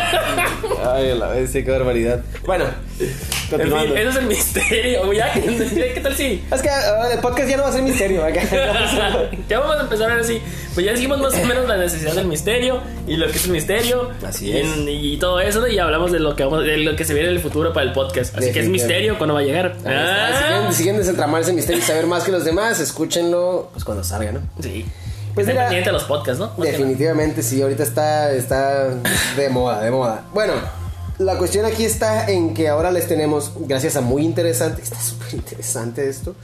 Ay, 0.84 1.10
a 1.10 1.14
la 1.14 1.28
vez, 1.28 1.50
sí, 1.50 1.64
qué 1.64 1.70
barbaridad. 1.70 2.20
Bueno, 2.44 2.64
En 3.00 3.08
continuando. 3.50 3.94
fin, 3.94 3.96
eso 3.98 4.10
es 4.10 4.16
el 4.16 4.26
misterio. 4.26 5.12
Ya, 5.12 5.32
¿qué, 5.32 6.00
tal 6.02 6.14
si? 6.14 6.44
Es 6.52 6.62
que 6.62 6.68
ah, 6.68 7.08
el 7.12 7.20
podcast 7.20 7.48
ya 7.48 7.56
no 7.56 7.62
va 7.64 7.68
a 7.70 7.72
ser 7.72 7.82
misterio. 7.82 8.24
acá. 8.24 8.42
ya 9.48 9.60
vamos 9.60 9.76
a 9.76 9.82
empezar 9.82 10.10
ahora 10.10 10.24
sí. 10.24 10.40
Pues 10.74 10.84
ya 10.84 10.92
dijimos 10.92 11.18
más 11.20 11.34
o 11.34 11.44
menos 11.44 11.66
la 11.66 11.76
necesidad 11.76 12.14
del 12.14 12.26
misterio 12.26 12.80
y 13.06 13.16
lo 13.16 13.26
que 13.28 13.32
es 13.38 13.44
el 13.46 13.52
misterio. 13.52 14.10
Así 14.26 14.50
y, 14.50 14.56
es. 14.58 14.66
y 14.86 15.16
todo 15.16 15.40
eso, 15.40 15.60
¿no? 15.60 15.68
y 15.68 15.78
hablamos 15.78 16.12
de 16.12 16.20
lo 16.20 16.36
que 16.36 16.44
vamos, 16.44 16.64
de 16.64 16.76
lo 16.78 16.94
que 16.96 17.04
se 17.04 17.14
viene 17.14 17.30
en 17.30 17.36
el 17.36 17.40
futuro 17.40 17.72
para 17.72 17.86
el 17.86 17.92
podcast. 17.92 18.36
Así 18.36 18.52
que 18.52 18.60
es 18.60 18.68
misterio 18.68 19.16
cuando 19.16 19.34
va 19.34 19.40
a 19.40 19.44
llegar. 19.44 19.76
Ahí 19.84 19.94
está. 19.94 20.26
Si 20.36 20.42
quieren, 20.44 20.72
si 20.72 20.82
quieren 20.82 21.00
desentramarse 21.00 21.50
ese 21.50 21.56
misterio 21.56 21.82
y 21.82 21.84
saber 21.84 22.06
más 22.06 22.24
que 22.24 22.32
los 22.32 22.44
demás, 22.44 22.80
escúchenlo 22.80 23.70
pues 23.72 23.84
cuando 23.84 24.04
salga, 24.04 24.32
¿no? 24.36 24.62
Sí. 24.62 24.84
Pues 25.34 25.46
mira, 25.46 25.64
pendiente 25.64 25.90
a 25.90 25.92
los 25.92 26.04
podcasts, 26.04 26.38
¿no? 26.38 26.46
Más 26.56 26.66
que. 26.66 26.72
Definitivamente, 26.72 27.42
sí, 27.42 27.60
ahorita 27.60 27.82
está, 27.82 28.32
está 28.32 28.88
de 29.36 29.48
moda, 29.50 29.82
de 29.82 29.90
moda. 29.90 30.24
Bueno, 30.32 30.54
la 31.18 31.36
cuestión 31.36 31.64
aquí 31.66 31.84
está 31.84 32.30
en 32.30 32.54
que 32.54 32.68
ahora 32.68 32.90
les 32.90 33.06
tenemos, 33.06 33.52
gracias 33.60 33.96
a 33.96 34.00
muy 34.00 34.22
interesante, 34.22 34.82
está 34.82 35.00
súper 35.00 35.34
interesante 35.34 36.08
esto. 36.08 36.34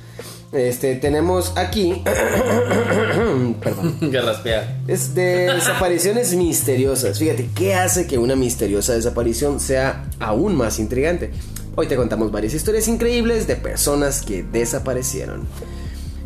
Este, 0.53 0.97
tenemos 0.97 1.55
aquí, 1.57 2.03
perdón, 3.63 3.97
Garraspea. 4.03 4.83
es 4.87 5.15
de 5.15 5.51
desapariciones 5.53 6.35
misteriosas. 6.37 7.19
Fíjate, 7.19 7.49
¿qué 7.55 7.75
hace 7.75 8.07
que 8.07 8.19
una 8.19 8.37
misteriosa 8.37 8.93
desaparición 8.93 9.61
sea 9.61 10.05
aún 10.21 10.55
más 10.55 10.79
intrigante? 10.79 11.31
Hoy 11.75 11.87
te 11.87 11.97
contamos 11.97 12.31
varias 12.31 12.53
historias 12.53 12.87
increíbles 12.89 13.47
de 13.47 13.57
personas 13.57 14.21
que 14.21 14.43
desaparecieron. 14.43 15.47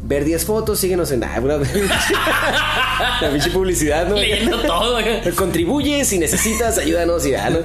Ver 0.08 0.24
10 0.24 0.44
fotos, 0.44 0.78
síguenos 0.78 1.10
en... 1.10 1.24
Ah, 1.24 1.40
la 3.20 3.28
pinche 3.30 3.50
publicidad, 3.50 4.06
¿no? 4.06 4.14
Leyendo 4.14 4.56
todo. 4.60 4.96
acá. 4.96 5.20
Contribuye 5.34 6.04
si 6.04 6.20
necesitas, 6.20 6.78
ayúdanos 6.78 7.26
y 7.26 7.32
ya, 7.32 7.50
¿no? 7.50 7.58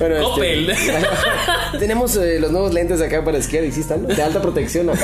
Bueno, 0.00 0.36
este, 0.36 0.74
tenemos 1.78 2.16
eh, 2.16 2.40
los 2.40 2.50
nuevos 2.50 2.74
lentes 2.74 3.00
acá 3.00 3.24
para 3.24 3.38
esquiar 3.38 3.62
y 3.62 3.70
sí 3.70 3.82
están, 3.82 4.02
¿no? 4.02 4.08
De 4.08 4.20
alta 4.20 4.42
protección, 4.42 4.86
güey. 4.88 4.98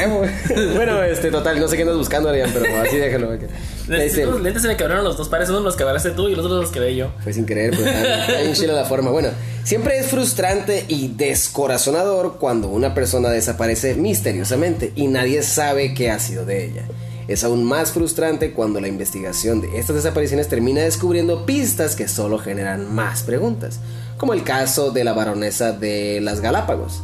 Bueno, 0.74 1.00
este, 1.04 1.30
total, 1.30 1.60
no 1.60 1.68
sé 1.68 1.76
qué 1.76 1.82
andas 1.82 1.96
buscando, 1.96 2.28
Arián, 2.28 2.50
pero 2.52 2.66
así 2.82 2.96
déjalo. 2.96 3.30
acá. 3.30 3.46
Estos 3.88 4.40
lentes 4.40 4.62
se 4.62 4.68
me 4.68 4.76
quebraron 4.76 5.04
los 5.04 5.16
dos 5.16 5.28
pares. 5.28 5.48
Uno 5.50 5.60
los 5.60 5.76
quebraste 5.76 6.10
tú 6.10 6.28
y 6.28 6.34
los 6.34 6.44
otros 6.46 6.62
los 6.62 6.70
quedé 6.70 6.94
yo. 6.96 7.10
Fue 7.22 7.32
sin 7.32 7.44
querer, 7.44 7.74
pues 7.74 7.86
está 7.86 8.40
bien 8.40 8.54
chila 8.54 8.72
la 8.72 8.84
forma. 8.84 9.10
Bueno, 9.10 9.28
siempre 9.62 9.98
es 9.98 10.06
frustrante 10.06 10.84
y 10.88 11.08
descorazonador 11.08 12.38
cuando 12.38 12.68
una 12.68 12.94
persona 12.94 13.28
desaparece 13.28 13.94
misteriosamente 13.94 14.92
y 14.94 15.08
nadie 15.08 15.42
sabe 15.42 15.92
qué 15.94 16.10
ha 16.10 16.18
sido 16.18 16.46
de 16.46 16.64
ella. 16.64 16.84
Es 17.28 17.42
aún 17.44 17.64
más 17.64 17.92
frustrante 17.92 18.52
cuando 18.52 18.80
la 18.80 18.88
investigación 18.88 19.60
de 19.60 19.78
estas 19.78 19.96
desapariciones 19.96 20.48
termina 20.48 20.82
descubriendo 20.82 21.46
pistas 21.46 21.96
que 21.96 22.06
solo 22.06 22.38
generan 22.38 22.94
más 22.94 23.22
preguntas, 23.22 23.80
como 24.18 24.34
el 24.34 24.44
caso 24.44 24.90
de 24.90 25.04
la 25.04 25.14
baronesa 25.14 25.72
de 25.72 26.20
las 26.20 26.40
Galápagos. 26.40 27.02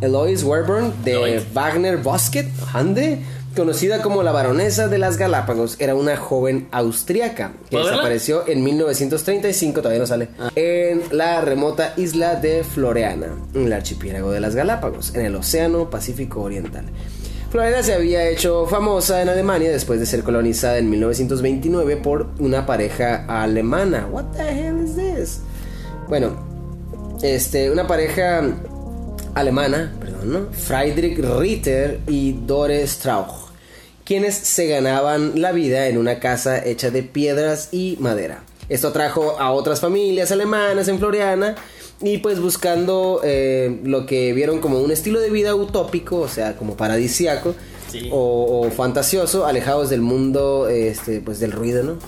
Eloise 0.00 0.44
Werburn 0.44 0.92
de. 1.04 1.42
Wagner 1.54 1.96
Bosket, 1.96 2.48
Hande, 2.72 3.20
conocida 3.56 4.02
como 4.02 4.22
la 4.22 4.30
baronesa 4.30 4.86
de 4.86 4.98
las 4.98 5.16
Galápagos, 5.16 5.76
era 5.80 5.94
una 5.94 6.16
joven 6.16 6.68
austriaca 6.70 7.54
que 7.68 7.78
desapareció 7.78 8.46
en 8.46 8.62
1935, 8.62 9.80
todavía 9.80 9.98
no 9.98 10.06
sale, 10.06 10.28
en 10.54 11.02
la 11.10 11.40
remota 11.40 11.94
isla 11.96 12.36
de 12.36 12.62
Floreana, 12.62 13.28
en 13.54 13.64
el 13.64 13.72
archipiélago 13.72 14.30
de 14.30 14.40
las 14.40 14.54
Galápagos, 14.54 15.14
en 15.14 15.26
el 15.26 15.34
Océano 15.34 15.90
Pacífico 15.90 16.42
Oriental. 16.42 16.84
Floreana 17.50 17.82
se 17.82 17.94
había 17.94 18.28
hecho 18.28 18.66
famosa 18.66 19.22
en 19.22 19.28
Alemania 19.28 19.70
después 19.70 19.98
de 19.98 20.06
ser 20.06 20.22
colonizada 20.22 20.78
en 20.78 20.90
1929 20.90 21.96
por 21.96 22.28
una 22.38 22.66
pareja 22.66 23.24
alemana. 23.26 24.06
What 24.10 24.26
the 24.36 24.48
hell 24.48 24.84
is 24.84 24.94
this? 24.94 25.40
Bueno, 26.08 26.36
este, 27.22 27.70
una 27.70 27.86
pareja 27.86 28.42
alemana, 29.34 29.94
perdón, 30.00 30.32
¿no? 30.32 30.46
Friedrich 30.52 31.18
Ritter 31.18 32.00
y 32.06 32.32
Dore 32.32 32.86
Strauch, 32.86 33.45
quienes 34.06 34.34
se 34.36 34.66
ganaban 34.68 35.40
la 35.40 35.52
vida 35.52 35.88
en 35.88 35.98
una 35.98 36.18
casa 36.20 36.64
hecha 36.64 36.90
de 36.90 37.02
piedras 37.02 37.68
y 37.72 37.96
madera. 38.00 38.42
Esto 38.70 38.88
atrajo 38.88 39.38
a 39.38 39.52
otras 39.52 39.80
familias 39.80 40.32
alemanas 40.32 40.88
en 40.88 40.98
Floriana 40.98 41.54
y 42.00 42.18
pues 42.18 42.40
buscando 42.40 43.20
eh, 43.24 43.80
lo 43.84 44.06
que 44.06 44.32
vieron 44.32 44.60
como 44.60 44.80
un 44.80 44.90
estilo 44.90 45.20
de 45.20 45.30
vida 45.30 45.54
utópico, 45.54 46.18
o 46.20 46.28
sea, 46.28 46.56
como 46.56 46.76
paradisiaco 46.76 47.54
Sí. 47.90 48.08
o, 48.12 48.62
o 48.66 48.70
fantasioso, 48.72 49.46
alejados 49.46 49.90
del 49.90 50.00
mundo 50.00 50.66
este, 50.68 51.20
pues 51.20 51.38
del 51.38 51.52
ruido, 51.52 51.84
¿no? 51.84 51.98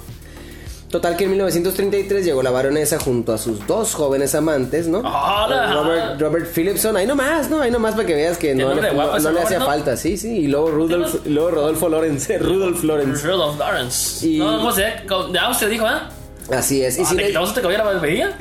Total 0.91 1.17
que 1.19 1.25
en 1.25 1.31
1933 1.33 2.25
llegó 2.25 2.43
la 2.43 2.51
baronesa 2.51 2.99
junto 2.99 3.35
a 3.35 3.39
sus 3.39 3.67
dos 3.67 3.95
jóvenes 3.95 4.35
amantes, 4.35 4.87
¿no? 4.89 5.01
¡Hola! 5.01 5.71
Robert, 5.75 6.19
Robert 6.21 6.47
Philipson, 6.55 6.97
ahí 6.97 7.07
nomás, 7.07 7.51
¿no? 7.51 7.61
Ahí 7.61 7.71
nomás 7.71 7.95
para 7.95 8.07
que 8.07 8.15
veas 8.15 8.39
que 8.39 8.55
no, 8.55 8.73
le, 8.73 8.91
guapo 8.93 9.11
no- 9.13 9.17
ese 9.19 9.25
no 9.25 9.33
le 9.33 9.41
Robert, 9.41 9.47
hacía 9.47 9.61
falta, 9.67 9.97
sí, 9.99 10.17
sí. 10.17 10.39
Y 10.39 10.47
luego, 10.49 10.71
Rudolf, 10.71 11.17
¿Qué 11.23 11.29
y 11.29 11.33
luego 11.35 11.51
Rodolfo 11.51 11.91
Lawrence, 11.91 12.39
Rudolf 12.39 12.83
Lawrence. 12.85 13.27
Rudolph 13.27 13.59
Lawrence. 13.59 14.27
Y- 14.27 14.39
No, 14.39 14.57
¿cómo 14.57 14.73
se? 14.73 14.83
De 15.31 15.39
Austria 15.39 15.69
dijo, 15.69 15.87
¿ah? 15.87 16.09
Así 16.51 16.83
es. 16.83 16.97
Y 16.99 17.03
Ah, 17.03 17.05
si 17.05 17.15
¿Le 17.17 17.21
le- 17.23 17.29
quitamos 17.29 17.49
este 17.51 17.61
cabello 17.61 17.83
a 17.83 17.85
la 17.85 17.91
barbería? 17.93 18.37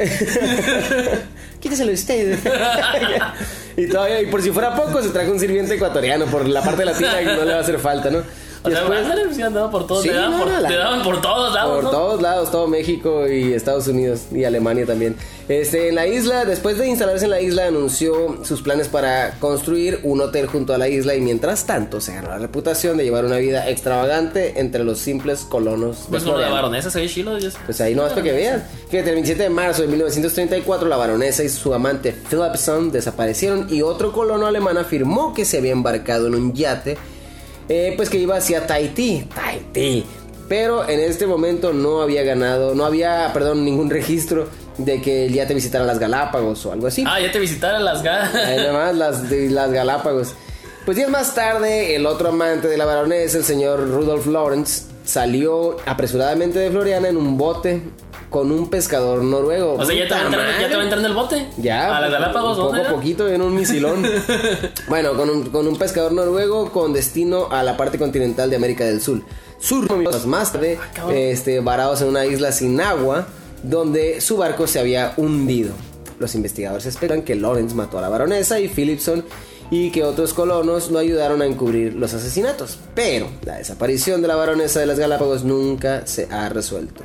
Usted. 1.91 2.39
y 3.77 3.87
todavía, 3.87 4.21
y 4.21 4.27
por 4.27 4.41
si 4.41 4.51
fuera 4.51 4.73
poco, 4.73 5.01
se 5.01 5.09
trajo 5.09 5.31
un 5.31 5.39
sirviente 5.39 5.75
ecuatoriano 5.75 6.25
por 6.27 6.47
la 6.47 6.61
parte 6.61 6.85
latina 6.85 7.21
y 7.21 7.25
no 7.25 7.43
le 7.43 7.51
va 7.51 7.57
a 7.57 7.61
hacer 7.61 7.77
falta, 7.79 8.09
¿no? 8.09 8.19
O 8.67 8.69
Después- 8.69 9.71
por 9.71 9.87
todos. 9.87 10.03
Sí, 10.03 10.09
le, 10.09 10.15
daban 10.15 10.31
no, 10.31 10.37
por, 10.39 10.47
no, 10.51 10.59
la- 10.61 10.69
le 10.69 10.77
daban 10.77 11.03
por 11.03 11.21
todos 11.21 11.53
lados, 11.53 11.75
Por 11.75 11.83
¿no? 11.85 11.89
todos 11.91 12.21
lados, 12.21 12.51
todo 12.51 12.67
México 12.67 13.27
y 13.27 13.53
Estados 13.53 13.87
Unidos 13.87 14.21
y 14.31 14.43
Alemania 14.43 14.85
también. 14.85 15.15
Este, 15.47 15.87
en 15.89 15.95
la 15.95 16.07
isla, 16.07 16.43
después 16.43 16.77
de 16.77 16.87
instalarse 16.87 17.23
en 17.25 17.31
la 17.31 17.39
isla, 17.41 17.67
anunció 17.67 18.43
sus 18.43 18.61
planes 18.61 18.89
para 18.89 19.35
construir 19.39 20.01
un 20.03 20.19
hotel 20.19 20.47
junto 20.47 20.73
a 20.73 20.77
la 20.77 20.89
isla 20.89 21.15
y 21.15 21.21
mientras 21.21 21.65
tanto 21.65 22.01
se 22.01 22.13
ganó 22.13 22.29
la 22.29 22.37
reputación 22.37 22.97
de 22.97 23.05
llevar 23.05 23.23
una 23.23 23.37
vida 23.37 23.69
extravagante 23.69 24.59
entre 24.59 24.83
los 24.83 24.99
simples 24.99 25.41
colonos 25.47 26.03
de 26.05 26.09
Pues 26.09 26.23
como 26.23 26.37
la 26.37 26.49
baronesa 26.49 26.89
se 26.89 26.99
ve 26.99 27.07
chilo. 27.07 27.37
Pues 27.65 27.79
ahí 27.81 27.95
nomás 27.95 28.11
para 28.11 28.23
que 28.23 28.31
vean. 28.33 28.63
Fíjate, 28.89 29.09
el 29.09 29.15
27 29.15 29.43
de 29.43 29.49
marzo 29.49 29.81
de 29.83 29.87
1934 29.87 30.87
la 30.89 30.97
baronesa 30.97 31.43
y 31.43 31.49
su 31.49 31.73
amante 31.73 32.11
Philipson 32.29 32.91
desaparecieron 32.91 33.67
y 33.69 33.81
otro 33.81 34.11
colono 34.11 34.47
alemán 34.47 34.77
afirmó 34.77 35.33
que 35.33 35.45
se 35.45 35.59
había 35.59 35.71
embarcado 35.71 36.27
en 36.27 36.35
un 36.35 36.53
yate 36.53 36.97
eh, 37.69 37.93
pues 37.95 38.09
que 38.09 38.17
iba 38.17 38.37
hacia 38.37 38.65
Tahití. 38.65 39.27
Tahití. 39.33 40.05
Pero 40.47 40.87
en 40.87 40.99
este 40.99 41.27
momento 41.27 41.73
no 41.73 42.01
había 42.01 42.23
ganado, 42.23 42.73
no 42.73 42.85
había, 42.85 43.31
perdón, 43.33 43.65
ningún 43.65 43.89
registro 43.89 44.47
de 44.77 45.01
que 45.01 45.25
el 45.25 45.33
yate 45.33 45.53
visitara 45.53 45.83
las 45.83 45.99
Galápagos 45.99 46.65
o 46.65 46.71
algo 46.71 46.87
así. 46.87 47.03
Ah, 47.05 47.19
ya 47.19 47.31
te 47.31 47.39
visitaron 47.39 47.83
las. 47.83 48.05
Ahí 48.05 48.65
nomás 48.65 48.95
las, 48.95 49.29
de 49.29 49.49
las 49.49 49.71
Galápagos. 49.71 50.33
Pues 50.85 50.95
días 50.95 51.09
más 51.09 51.35
tarde, 51.35 51.95
el 51.95 52.05
otro 52.05 52.29
amante 52.29 52.69
de 52.69 52.77
la 52.77 52.85
baronesa, 52.85 53.37
el 53.37 53.43
señor 53.43 53.89
Rudolf 53.89 54.25
Lawrence, 54.27 54.83
salió 55.03 55.75
apresuradamente 55.85 56.59
de 56.59 56.71
Floriana 56.71 57.09
en 57.09 57.17
un 57.17 57.37
bote 57.37 57.81
con 58.29 58.51
un 58.51 58.69
pescador 58.69 59.23
noruego. 59.23 59.75
O 59.75 59.85
sea, 59.85 59.95
ya 59.95 60.07
te, 60.07 60.13
va 60.13 60.21
entrando, 60.21 60.37
ya 60.37 60.57
te 60.57 60.63
va 60.63 60.69
madre. 60.69 60.83
entrando 60.83 61.07
el 61.07 61.13
bote. 61.13 61.47
Ya, 61.57 61.95
A 61.97 62.01
las 62.01 62.11
Galápagos, 62.11 62.57
poco 62.57 62.69
¿dónde 62.73 62.87
a 62.87 62.91
poquito 62.91 63.27
en 63.29 63.41
un 63.41 63.55
misilón. 63.55 64.05
bueno, 64.87 65.13
con 65.15 65.29
un, 65.29 65.49
con 65.49 65.67
un 65.67 65.77
pescador 65.77 66.11
noruego 66.11 66.71
con 66.71 66.93
destino 66.93 67.47
a 67.51 67.63
la 67.63 67.77
parte 67.77 67.97
continental 67.97 68.49
de 68.49 68.55
América 68.55 68.83
del 68.85 69.01
Sur. 69.01 69.21
Sur, 69.59 69.87
más 70.25 70.51
tarde, 70.51 70.77
Ah, 70.97 71.11
este, 71.13 71.59
varados 71.61 72.01
en 72.01 72.09
una 72.09 72.25
isla 72.25 72.51
sin 72.51 72.79
agua, 72.81 73.27
donde 73.63 74.21
su 74.21 74.37
barco 74.37 74.67
se 74.67 74.79
había 74.79 75.13
hundido. 75.17 75.71
Los 76.19 76.35
investigadores 76.35 76.85
esperan 76.85 77.21
que 77.21 77.35
Lawrence 77.35 77.75
mató 77.75 77.97
a 77.97 78.01
la 78.01 78.09
baronesa 78.09 78.59
y 78.59 78.67
Philipson 78.67 79.23
y 79.69 79.91
que 79.91 80.03
otros 80.03 80.33
colonos 80.33 80.91
lo 80.91 80.99
ayudaron 80.99 81.41
a 81.41 81.45
encubrir 81.45 81.93
los 81.93 82.13
asesinatos. 82.13 82.77
Pero 82.95 83.27
la 83.43 83.57
desaparición 83.57 84.21
de 84.21 84.27
la 84.27 84.35
baronesa 84.35 84.79
de 84.79 84.85
las 84.85 84.99
Galápagos 84.99 85.43
nunca 85.43 86.05
se 86.07 86.27
ha 86.31 86.49
resuelto. 86.49 87.03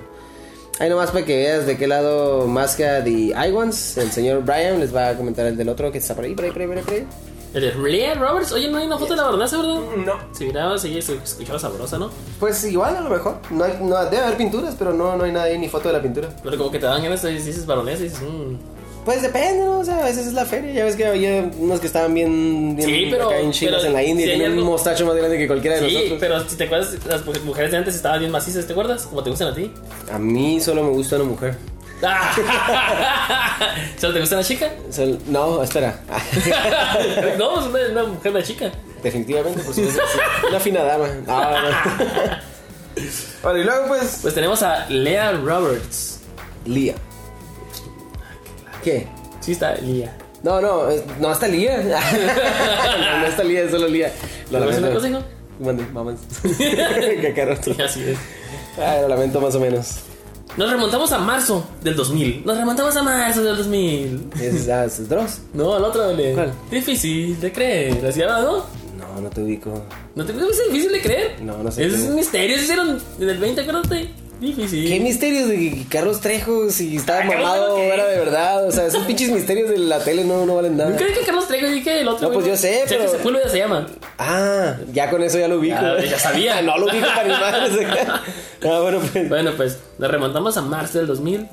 Ahí 0.82 0.90
nomás 0.90 1.12
para 1.12 1.24
que 1.24 1.36
veas 1.36 1.64
de 1.64 1.78
qué 1.78 1.86
lado 1.86 2.44
que 2.76 2.84
de 2.84 3.32
Iwans, 3.48 3.98
el 3.98 4.10
señor 4.10 4.42
Brian 4.42 4.80
les 4.80 4.92
va 4.92 5.10
a 5.10 5.16
comentar 5.16 5.46
el 5.46 5.56
del 5.56 5.68
otro 5.68 5.92
que 5.92 5.98
está 5.98 6.12
por 6.12 6.24
ahí, 6.24 6.34
por 6.34 6.44
ahí, 6.44 6.50
por 6.50 6.60
ahí, 6.60 6.66
por 6.66 6.76
ahí, 6.76 6.82
por 6.82 6.94
ahí. 6.94 7.06
El 7.54 7.62
de 7.62 7.88
Leah 7.88 8.14
Roberts. 8.14 8.50
Oye, 8.50 8.68
no 8.68 8.78
hay 8.78 8.86
una 8.86 8.98
foto 8.98 9.12
de 9.12 9.18
la 9.18 9.22
baronesa, 9.26 9.58
¿verdad? 9.58 9.80
No. 10.04 10.14
Si 10.32 10.44
miraba, 10.44 10.76
sí, 10.78 11.00
se 11.00 11.14
escuchaba 11.14 11.60
sabrosa, 11.60 11.98
¿no? 11.98 12.10
Pues 12.40 12.64
igual 12.64 12.96
a 12.96 13.00
lo 13.00 13.10
mejor. 13.10 13.36
No, 13.50 13.62
hay, 13.62 13.78
no 13.80 13.94
debe 14.06 14.24
haber 14.24 14.36
pinturas, 14.36 14.74
pero 14.76 14.92
no, 14.92 15.16
no 15.16 15.22
hay 15.22 15.30
nada 15.30 15.44
ahí 15.44 15.56
ni 15.56 15.68
foto 15.68 15.86
de 15.86 15.94
la 15.94 16.02
pintura. 16.02 16.30
Pero 16.42 16.58
como 16.58 16.72
que 16.72 16.80
te 16.80 16.86
dan 16.86 17.00
ganas 17.00 17.22
y 17.22 17.28
dices 17.28 17.64
baronesa 17.64 18.00
y 18.00 18.08
dices, 18.08 18.20
mmm. 18.20 18.71
Pues 19.04 19.21
depende, 19.21 19.64
¿no? 19.64 19.80
O 19.80 19.85
sea, 19.85 19.99
a 19.99 20.04
veces 20.04 20.28
es 20.28 20.32
la 20.32 20.44
feria. 20.47 20.73
Ya 20.73 20.85
ves 20.85 20.94
que 20.94 21.04
había 21.06 21.50
unos 21.59 21.80
que 21.80 21.88
estaban 21.88 22.14
bien, 22.14 22.76
bien 22.76 22.88
Sí, 22.88 23.09
pero- 23.11 23.26
acá 23.28 23.38
en 23.40 23.52
en 23.52 23.92
la 23.92 24.02
India 24.04 24.26
si 24.26 24.32
tienen 24.38 24.59
un 24.59 24.64
mostacho 24.64 25.04
más 25.06 25.16
grande 25.16 25.37
que 25.38 25.47
cualquiera 25.49 25.76
de 25.80 25.88
Sí, 25.88 25.94
nosotros. 25.94 26.18
pero 26.21 26.49
si 26.49 26.56
te 26.56 26.64
acuerdas, 26.64 26.94
las 27.06 27.25
mu- 27.26 27.32
mujeres 27.44 27.73
de 27.73 27.78
antes 27.78 27.97
estaban 27.97 28.21
bien 28.21 28.30
macizas, 28.30 28.64
¿te 28.66 28.73
acuerdas? 28.73 29.02
Como 29.06 29.23
te 29.25 29.30
gustan 29.30 29.49
a 29.49 29.54
ti. 29.54 29.73
A 30.12 30.18
mí 30.18 30.61
solo 30.61 30.85
me 30.85 30.90
gusta 30.90 31.16
una 31.16 31.25
mujer. 31.25 31.56
Ah. 32.04 32.32
¿Solo 34.00 34.14
te 34.14 34.21
gusta 34.21 34.37
una 34.37 34.44
chica? 34.44 34.71
Sol- 34.90 35.18
No, 35.26 35.62
espera. 35.62 36.00
no, 37.38 37.61
es 37.61 37.66
una, 37.66 37.78
una 37.90 38.04
mujer, 38.04 38.32
una 38.32 38.42
chica. 38.42 38.71
Definitivamente, 39.02 39.62
por 39.62 39.75
supuesto. 39.75 40.00
sí. 40.12 40.18
Una 40.49 40.61
fina 40.61 40.82
dama. 40.85 41.09
No, 41.26 41.40
no. 41.50 41.68
Bueno, 43.42 43.59
y 43.59 43.64
luego 43.64 43.87
pues... 43.88 44.18
Pues 44.23 44.35
tenemos 44.35 44.62
a 44.62 44.87
Lea 44.88 45.32
Roberts. 45.32 46.21
Lía. 46.66 46.94
¿Qué? 48.82 49.06
Sí, 49.40 49.52
está 49.52 49.74
Lea. 49.76 50.16
No, 50.42 50.60
no, 50.60 50.88
es- 50.90 51.02
no 51.20 51.32
está 51.32 51.46
Lía. 51.48 51.78
no, 51.82 53.18
no 53.20 53.26
está 53.26 53.44
Lía, 53.44 53.62
es 53.62 53.70
solo 53.70 53.88
Lía. 53.88 54.12
Lo 54.50 54.58
¿Lo 54.60 54.66
ves 54.66 54.78
una 54.78 54.88
lamento. 54.88 55.08
hijo? 55.08 55.22
Mande, 55.60 55.84
mamás. 55.92 56.16
Qué 56.58 57.32
caro 57.34 57.56
tú. 57.60 57.70
Así 57.82 58.02
es. 58.02 58.18
Ah, 58.78 58.98
lo 59.02 59.08
lamento 59.08 59.40
más 59.40 59.54
o 59.54 59.60
menos. 59.60 59.96
Nos 60.56 60.70
remontamos 60.70 61.10
a 61.12 61.18
marzo 61.18 61.66
del 61.82 61.94
2000. 61.96 62.42
Nos 62.44 62.56
remontamos 62.58 62.94
a 62.96 63.02
marzo 63.02 63.42
del 63.42 63.56
2000. 63.56 64.30
Es, 64.40 64.68
ah, 64.68 64.84
es 64.84 65.08
Dross. 65.08 65.40
No, 65.54 65.74
al 65.74 65.84
otro, 65.84 66.12
le. 66.12 66.34
¿Cuál? 66.34 66.52
Difícil 66.70 67.40
de 67.40 67.52
creer. 67.52 68.04
¿Así 68.06 68.20
llama, 68.20 68.40
no? 68.40 68.56
No, 68.98 69.20
no 69.20 69.30
te 69.30 69.42
ubico. 69.42 69.82
¿No 70.14 70.24
te 70.26 70.32
parece 70.32 70.64
difícil 70.70 70.92
de 70.92 71.00
creer? 71.00 71.42
No, 71.42 71.58
no 71.62 71.70
sé 71.70 71.86
Es 71.86 71.94
un 71.94 72.16
misterio. 72.16 72.56
Se 72.58 72.64
hicieron 72.64 73.00
en 73.20 73.28
el 73.28 73.38
20, 73.38 73.60
acuérdate. 73.62 74.10
Difícil. 74.42 74.88
¿Qué 74.88 74.99
misterios 74.99 75.49
de 75.49 75.87
Carlos 75.88 76.20
Trejo? 76.20 76.68
Si 76.70 76.96
estaba 76.96 77.20
Ah, 77.20 77.25
mamado 77.25 77.75
o 77.75 77.76
¿qué? 77.76 77.88
era 77.94 78.06
de 78.08 78.18
verdad. 78.18 78.66
O 78.66 78.72
sea, 78.72 78.87
esos 78.87 79.04
pinches 79.04 79.30
misterios 79.30 79.70
de 79.70 79.78
la 79.78 80.02
tele 80.02 80.25
no, 80.25 80.44
no 80.44 80.56
valen 80.56 80.76
nada. 80.76 80.90
¿No 80.90 80.96
crees 80.96 81.16
que 81.16 81.25
Carlos 81.25 81.46
Trejo 81.46 81.68
y 81.72 81.80
que 81.82 82.00
el 82.00 82.08
otro? 82.08 82.26
No, 82.28 82.34
pues 82.34 82.46
yo 82.46 82.56
sé, 82.56 82.80
Sergio 82.88 82.99
pero- 82.99 83.11
Sepúlveda 83.12 83.49
se 83.49 83.58
llama. 83.58 83.87
Ah, 84.18 84.76
ya 84.92 85.08
con 85.11 85.22
eso 85.22 85.38
ya 85.38 85.46
lo 85.46 85.58
ubico. 85.61 85.76
Ya- 85.80 86.04
ya 86.04 86.18
sabía. 86.18 86.61
no 86.62 86.76
lo 86.76 86.87
ubico 86.87 87.06
para 87.06 87.28
madres. 87.38 87.72
Ah, 88.64 88.78
bueno, 88.80 89.00
pues. 89.12 89.28
Bueno, 89.28 89.52
pues 89.56 89.78
nos 89.99 90.11
remontamos 90.11 90.56
a 90.56 90.62
marzo 90.62 90.99
del 90.99 91.06
2000. 91.06 91.46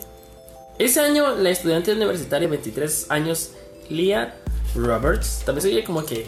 Ese 0.80 1.00
año, 1.00 1.36
la 1.36 1.50
estudiante 1.52 1.92
universitaria, 1.92 2.48
23 2.48 3.08
años, 3.10 3.52
Leah 3.90 4.34
Roberts, 4.76 5.42
también 5.46 5.62
se 5.62 5.68
oye 5.70 5.84
como 5.84 6.06
que. 6.06 6.26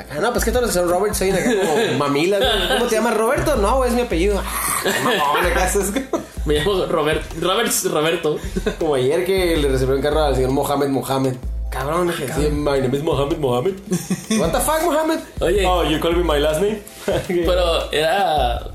Acá, 0.00 0.20
no, 0.20 0.32
pues 0.32 0.44
que 0.44 0.50
todos 0.50 0.62
los 0.66 0.72
que 0.72 0.78
son 0.78 0.88
Robert 0.88 1.14
soy 1.14 1.30
acá 1.30 1.44
como 1.44 1.98
mamilas. 1.98 2.40
¿no? 2.40 2.74
¿Cómo 2.76 2.86
te 2.86 2.96
llamas? 2.96 3.16
¿Roberto? 3.16 3.56
No, 3.56 3.84
es 3.84 3.92
mi 3.92 4.02
apellido. 4.02 4.40
Ah, 4.40 4.90
mamón, 5.04 5.46
acá 5.46 5.66
es 5.68 5.76
como- 6.10 6.22
Me 6.44 6.54
llamo 6.54 6.86
Robert, 6.86 7.22
Roberts 7.40 7.90
Roberto. 7.90 8.36
Como 8.78 8.94
ayer 8.94 9.24
que 9.26 9.56
le 9.56 9.68
recibió 9.68 9.94
un 9.96 10.00
carro 10.02 10.22
al 10.24 10.34
señor 10.34 10.50
Mohamed 10.50 10.88
Mohamed. 10.88 11.34
Cabrón, 11.70 12.06
dije, 12.08 12.26
sí, 12.34 12.48
my 12.50 12.80
name 12.80 12.96
is 12.96 13.02
Mohamed 13.02 13.36
Mohamed. 13.36 13.74
What 14.40 14.52
the 14.52 14.60
fuck, 14.60 14.82
Mohamed? 14.84 15.18
Oye. 15.40 15.66
Oh, 15.66 15.84
you 15.84 16.00
call 16.00 16.14
me 16.16 16.22
my 16.24 16.40
last 16.40 16.62
name? 16.62 16.80
Pero 17.28 17.92
era. 17.92 18.70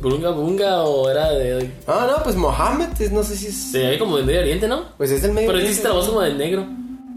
Bunga 0.00 0.30
Bunga 0.30 0.84
o 0.84 1.10
era 1.10 1.30
de. 1.32 1.70
Ah, 1.86 2.06
no, 2.16 2.22
pues 2.22 2.36
Mohamed, 2.36 2.88
no 3.10 3.22
sé 3.22 3.36
si 3.36 3.48
es. 3.48 3.72
Se 3.72 3.78
ve 3.86 3.98
como 3.98 4.16
de 4.16 4.22
Medio 4.22 4.40
Oriente, 4.40 4.66
¿no? 4.68 4.84
Pues 4.96 5.10
es 5.10 5.20
del 5.20 5.32
medio. 5.32 5.48
Pero 5.48 5.58
Oriente, 5.58 5.72
hiciste 5.72 5.88
la 5.88 5.94
voz 5.94 6.06
como 6.08 6.20
del 6.22 6.38
negro. 6.38 6.64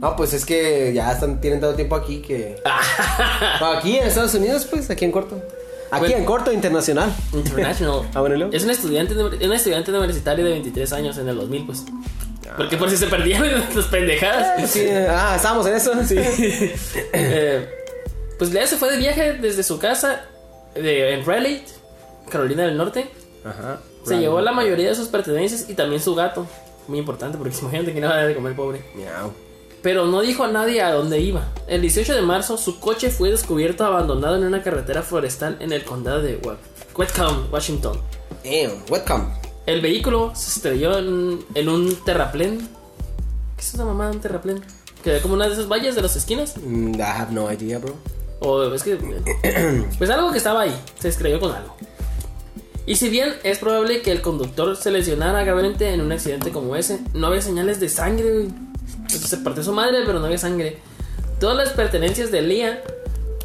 No, 0.02 0.16
pues 0.16 0.34
es 0.34 0.46
que 0.46 0.92
ya 0.94 1.12
están, 1.12 1.40
tienen 1.40 1.62
tanto 1.62 1.76
tiempo 1.76 1.96
aquí 1.96 2.22
que. 2.22 2.62
No, 3.62 3.68
aquí 3.74 3.98
en 3.98 4.08
Estados 4.08 4.34
Unidos, 4.34 4.66
pues, 4.70 4.90
aquí 4.90 5.06
en 5.06 5.12
corto. 5.12 5.40
Aquí 5.92 6.02
Bueno. 6.06 6.18
en 6.18 6.26
corto, 6.26 6.52
internacional. 6.52 7.14
International. 7.32 8.10
Ah, 8.16 8.22
bueno. 8.22 8.50
Es 8.52 8.64
una 8.64 8.74
estudiante, 8.74 9.14
una 9.16 9.56
estudiante 9.56 9.92
universitaria 9.92 10.44
de 10.44 10.52
23 10.52 10.94
años 10.94 11.18
en 11.18 11.30
el 11.30 11.36
2000, 11.36 11.66
pues. 11.66 11.84
Porque 12.58 12.76
por 12.78 12.90
si 12.90 12.98
se 12.98 13.08
perdían 13.08 13.44
las 13.76 13.86
pendejadas. 13.86 14.70
Sí, 14.72 14.86
ah, 14.90 15.34
estábamos 15.36 15.66
en 15.68 15.76
eso. 15.76 15.94
Sí. 16.04 16.16
Eh, 17.14 17.70
pues 18.38 18.52
Lea 18.52 18.66
se 18.68 18.78
fue 18.78 18.92
de 18.92 18.98
viaje 18.98 19.34
desde 19.34 19.64
su 19.64 19.78
casa 19.80 20.26
de, 20.74 21.14
en 21.14 21.26
Raleigh, 21.26 21.64
Carolina 22.30 22.64
del 22.64 22.76
Norte. 22.76 23.08
Ajá. 23.46 23.80
Se 24.04 24.18
llevó 24.18 24.42
la 24.42 24.52
mayoría 24.52 24.90
de 24.90 24.96
sus 24.96 25.08
pertenencias 25.10 25.70
y 25.70 25.76
también 25.76 26.02
su 26.02 26.16
gato. 26.16 26.48
Muy 26.88 26.98
importante 27.00 27.38
porque 27.38 27.56
imagínate 27.58 27.94
que 27.94 28.02
no 28.02 28.08
va 28.10 28.16
a 28.16 28.26
de 28.26 28.36
comer 28.36 28.56
pobre. 28.56 28.82
Miau. 28.96 29.32
Pero 29.82 30.06
no 30.06 30.22
dijo 30.22 30.44
a 30.44 30.48
nadie 30.48 30.82
a 30.82 30.92
dónde 30.92 31.20
iba. 31.20 31.52
El 31.68 31.82
18 31.82 32.16
de 32.16 32.22
marzo 32.22 32.58
su 32.58 32.80
coche 32.80 33.10
fue 33.10 33.32
descubierto 33.32 33.84
abandonado 33.84 34.36
en 34.36 34.44
una 34.44 34.62
carretera 34.62 35.02
forestal 35.02 35.58
en 35.60 35.74
el 35.74 35.84
condado 35.84 36.22
de 36.22 36.40
Whatcom, 36.96 37.52
Washington. 37.52 38.00
Damn, 38.44 38.84
welcome. 38.90 39.26
El 39.66 39.82
vehículo 39.82 40.32
se 40.36 40.58
estrelló 40.58 40.98
en, 40.98 41.40
en 41.56 41.70
un 41.70 41.96
terraplén. 42.04 42.60
¿Qué 43.56 43.62
es 43.62 43.74
una 43.74 43.86
mamada 43.86 44.12
un 44.12 44.20
terraplén? 44.20 44.62
Que 45.04 45.20
como 45.20 45.34
una 45.34 45.48
de 45.48 45.54
esas 45.54 45.68
vallas 45.68 45.96
de 45.96 46.02
las 46.02 46.16
esquinas. 46.16 46.56
Mm, 46.58 46.96
I 46.96 47.02
have 47.02 47.32
no 47.32 47.52
idea, 47.52 47.80
bro. 47.80 47.96
O 48.40 48.64
es 48.74 48.84
que. 48.84 48.98
Pues 49.98 50.10
algo 50.10 50.32
que 50.32 50.38
estaba 50.38 50.62
ahí. 50.62 50.76
Se 51.00 51.10
estrelló 51.10 51.40
con 51.40 51.54
algo. 51.54 51.76
Y 52.86 52.96
si 52.96 53.10
bien 53.10 53.34
es 53.44 53.60
probable 53.60 54.02
que 54.02 54.12
el 54.12 54.22
conductor 54.22 54.76
se 54.76 54.92
lesionara 54.92 55.44
gravemente 55.44 55.94
en 55.94 56.02
un 56.02 56.12
accidente 56.12 56.52
como 56.52 56.76
ese, 56.76 57.00
no 57.14 57.28
había 57.28 57.42
señales 57.42 57.80
de 57.80 57.90
sangre, 57.90 58.32
güey. 58.32 58.48
Entonces, 59.16 59.30
se 59.30 59.38
partió 59.44 59.64
su 59.64 59.74
madre, 59.74 60.00
pero 60.06 60.20
no 60.20 60.26
había 60.26 60.38
sangre. 60.38 60.78
Todas 61.40 61.58
las 61.58 61.70
pertenencias 61.70 62.32
de 62.32 62.42
Lía 62.42 62.84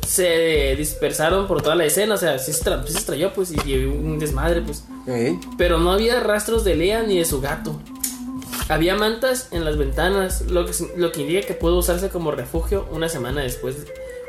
se 0.06 0.74
dispersaron 0.76 1.46
por 1.48 1.62
toda 1.62 1.74
la 1.74 1.84
escena. 1.84 2.14
O 2.14 2.18
sea, 2.18 2.38
sí 2.38 2.52
se, 2.52 2.64
tra- 2.64 2.84
sí 2.86 2.92
se 2.92 2.98
estrelló, 2.98 3.32
pues, 3.32 3.52
y, 3.52 3.70
y 3.70 3.84
un 3.84 4.18
desmadre, 4.18 4.60
pues. 4.62 4.84
Pero 5.58 5.78
no 5.78 5.92
había 5.92 6.20
rastros 6.20 6.64
de 6.64 6.74
Lea 6.74 7.02
ni 7.02 7.18
de 7.18 7.24
su 7.24 7.40
gato. 7.40 7.80
Había 8.68 8.96
mantas 8.96 9.48
en 9.52 9.64
las 9.64 9.76
ventanas, 9.76 10.42
lo 10.48 10.66
que, 10.66 10.72
lo 10.96 11.12
que 11.12 11.20
indica 11.22 11.46
que 11.46 11.54
pudo 11.54 11.76
usarse 11.78 12.08
como 12.08 12.32
refugio 12.32 12.86
una 12.90 13.08
semana 13.08 13.42
después. 13.42 13.76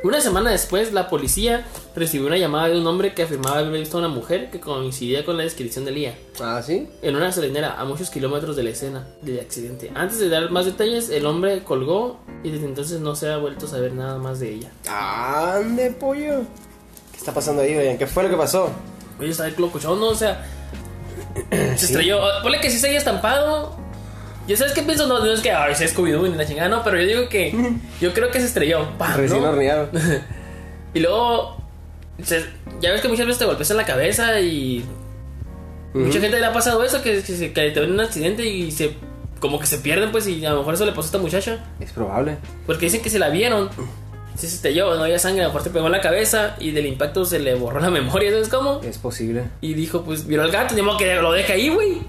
Una 0.04 0.22
semana 0.22 0.52
después, 0.52 0.94
la 0.94 1.10
policía 1.10 1.66
recibió 1.96 2.28
una 2.28 2.38
llamada 2.38 2.68
de 2.70 2.80
un 2.80 2.86
hombre 2.86 3.14
que 3.16 3.24
afirmaba 3.24 3.58
haber 3.60 3.72
visto 3.80 3.98
a 3.98 4.00
una 4.02 4.10
mujer 4.10 4.52
que 4.52 4.60
coincidía 4.60 5.26
con 5.26 5.38
la 5.38 5.44
descripción 5.44 5.86
de 5.86 5.92
Lía 5.92 6.16
Ah, 6.40 6.62
¿sí? 6.64 6.88
en 7.02 7.16
una 7.16 7.26
gasolinera 7.26 7.80
a 7.80 7.84
muchos 7.86 8.10
kilómetros 8.12 8.56
de 8.56 8.64
la 8.64 8.70
escena 8.70 9.08
del 9.24 9.40
accidente. 9.40 9.92
Antes 9.96 10.20
de 10.20 10.30
dar 10.30 10.52
más 10.52 10.66
detalles, 10.66 11.10
el 11.10 11.26
hombre 11.26 11.64
colgó 11.64 12.20
y 12.44 12.52
desde 12.52 12.66
entonces 12.66 13.00
no 13.00 13.16
se 13.16 13.30
ha 13.30 13.38
vuelto 13.38 13.66
a 13.66 13.70
saber 13.70 13.94
nada 13.94 14.20
más 14.20 14.40
de 14.40 14.54
ella. 14.54 14.72
Ande, 14.88 15.90
pollo. 15.92 16.42
¿Qué 17.12 17.18
está 17.18 17.34
pasando 17.34 17.64
ahí, 17.64 17.76
oigan? 17.76 17.98
¿Qué 17.98 18.06
fue 18.06 18.22
lo 18.24 18.30
que 18.30 18.38
pasó? 18.38 18.70
Oye, 19.20 19.32
está 19.32 19.48
el 19.48 19.56
locochón, 19.58 20.00
¿no? 20.00 20.10
O 20.10 20.16
sea, 20.16 20.46
se 21.50 21.74
estrelló. 21.86 22.20
Ponle 22.44 22.62
que 22.62 22.70
sí 22.70 22.78
se 22.78 22.90
haya 22.90 23.00
estampado. 23.00 23.76
¿Ya 24.48 24.56
sabes 24.56 24.74
qué 24.74 24.82
pienso? 24.82 25.08
No, 25.08 25.20
no 25.20 25.32
es 25.32 25.42
que 25.42 25.52
ay, 25.52 25.76
se 25.76 25.88
Scooby-Doo 25.94 26.30
ni 26.30 26.36
la 26.38 26.46
chingada, 26.48 26.70
no, 26.70 26.84
pero 26.84 27.00
yo 27.00 27.06
digo 27.08 27.30
que. 27.30 27.54
Yo 28.02 28.14
creo 28.14 28.32
que 28.32 28.40
se 28.40 28.46
estrelló. 28.46 28.88
¡pam! 28.98 29.18
Recién 29.18 29.42
¿no? 29.42 29.50
horneado. 29.50 29.90
Y 30.94 31.00
luego. 31.02 31.58
se- 32.24 32.46
ya 32.80 32.92
ves 32.92 33.02
que 33.02 33.08
muchas 33.10 33.26
veces 33.26 33.40
te 33.40 33.46
golpeas 33.46 33.70
en 33.72 33.78
la 33.78 33.86
cabeza 33.86 34.40
y. 34.40 34.84
Mucha 35.94 36.20
gente 36.20 36.40
le 36.40 36.46
ha 36.46 36.54
pasado 36.54 36.84
eso, 36.84 37.02
que, 37.02 37.22
que, 37.24 37.54
que 37.54 37.72
te 37.72 37.80
ven 37.80 37.90
en 37.90 37.96
un 37.96 38.00
accidente 38.02 38.46
y 38.46 38.72
se. 38.72 38.96
Como 39.40 39.60
que 39.60 39.66
se 39.68 39.78
pierden, 39.80 40.12
pues, 40.12 40.26
y 40.28 40.44
a 40.46 40.52
lo 40.52 40.60
mejor 40.60 40.74
eso 40.76 40.86
le 40.86 40.92
pasó 40.92 41.04
a 41.04 41.06
esta 41.08 41.18
muchacha. 41.20 41.66
Es 41.80 41.92
probable. 41.92 42.38
Porque 42.66 42.86
dicen 42.86 43.02
que 43.02 43.10
se 43.10 43.20
la 43.20 43.30
vieron. 43.30 43.70
Si 44.36 44.48
se 44.48 44.56
estrelló, 44.56 44.96
no 44.96 45.04
había 45.04 45.18
sangre, 45.20 45.42
a 45.42 45.48
lo 45.48 45.50
mejor 45.50 45.64
te 45.64 45.70
pegó 45.72 45.88
en 45.88 45.92
la 45.92 46.02
cabeza 46.02 46.56
y 46.60 46.70
del 46.72 46.86
impacto 46.86 47.26
se 47.26 47.40
le 47.40 47.56
borró 47.56 47.80
la 47.80 47.90
memoria, 47.92 48.32
¿sabes 48.32 48.50
cómo? 48.50 48.82
Es 48.84 48.98
posible. 49.00 49.46
Y 49.62 49.74
dijo, 49.74 50.04
pues, 50.04 50.26
vio 50.28 50.42
al 50.42 50.52
gato, 50.52 50.74
ni 50.76 50.82
modo 50.84 50.98
que 50.98 51.14
lo 51.16 51.32
deja 51.32 51.54
ahí, 51.54 51.70
güey. 51.70 52.02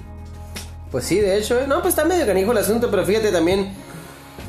Pues 0.91 1.05
sí, 1.05 1.19
de 1.21 1.37
hecho, 1.37 1.59
¿eh? 1.61 1.67
no, 1.67 1.83
pues 1.83 1.93
está 1.93 2.05
medio 2.05 2.27
canijo 2.27 2.53
el 2.53 2.59
asunto, 2.59 2.91
pero 2.91 3.05
fíjate 3.05 3.31
también 3.31 3.73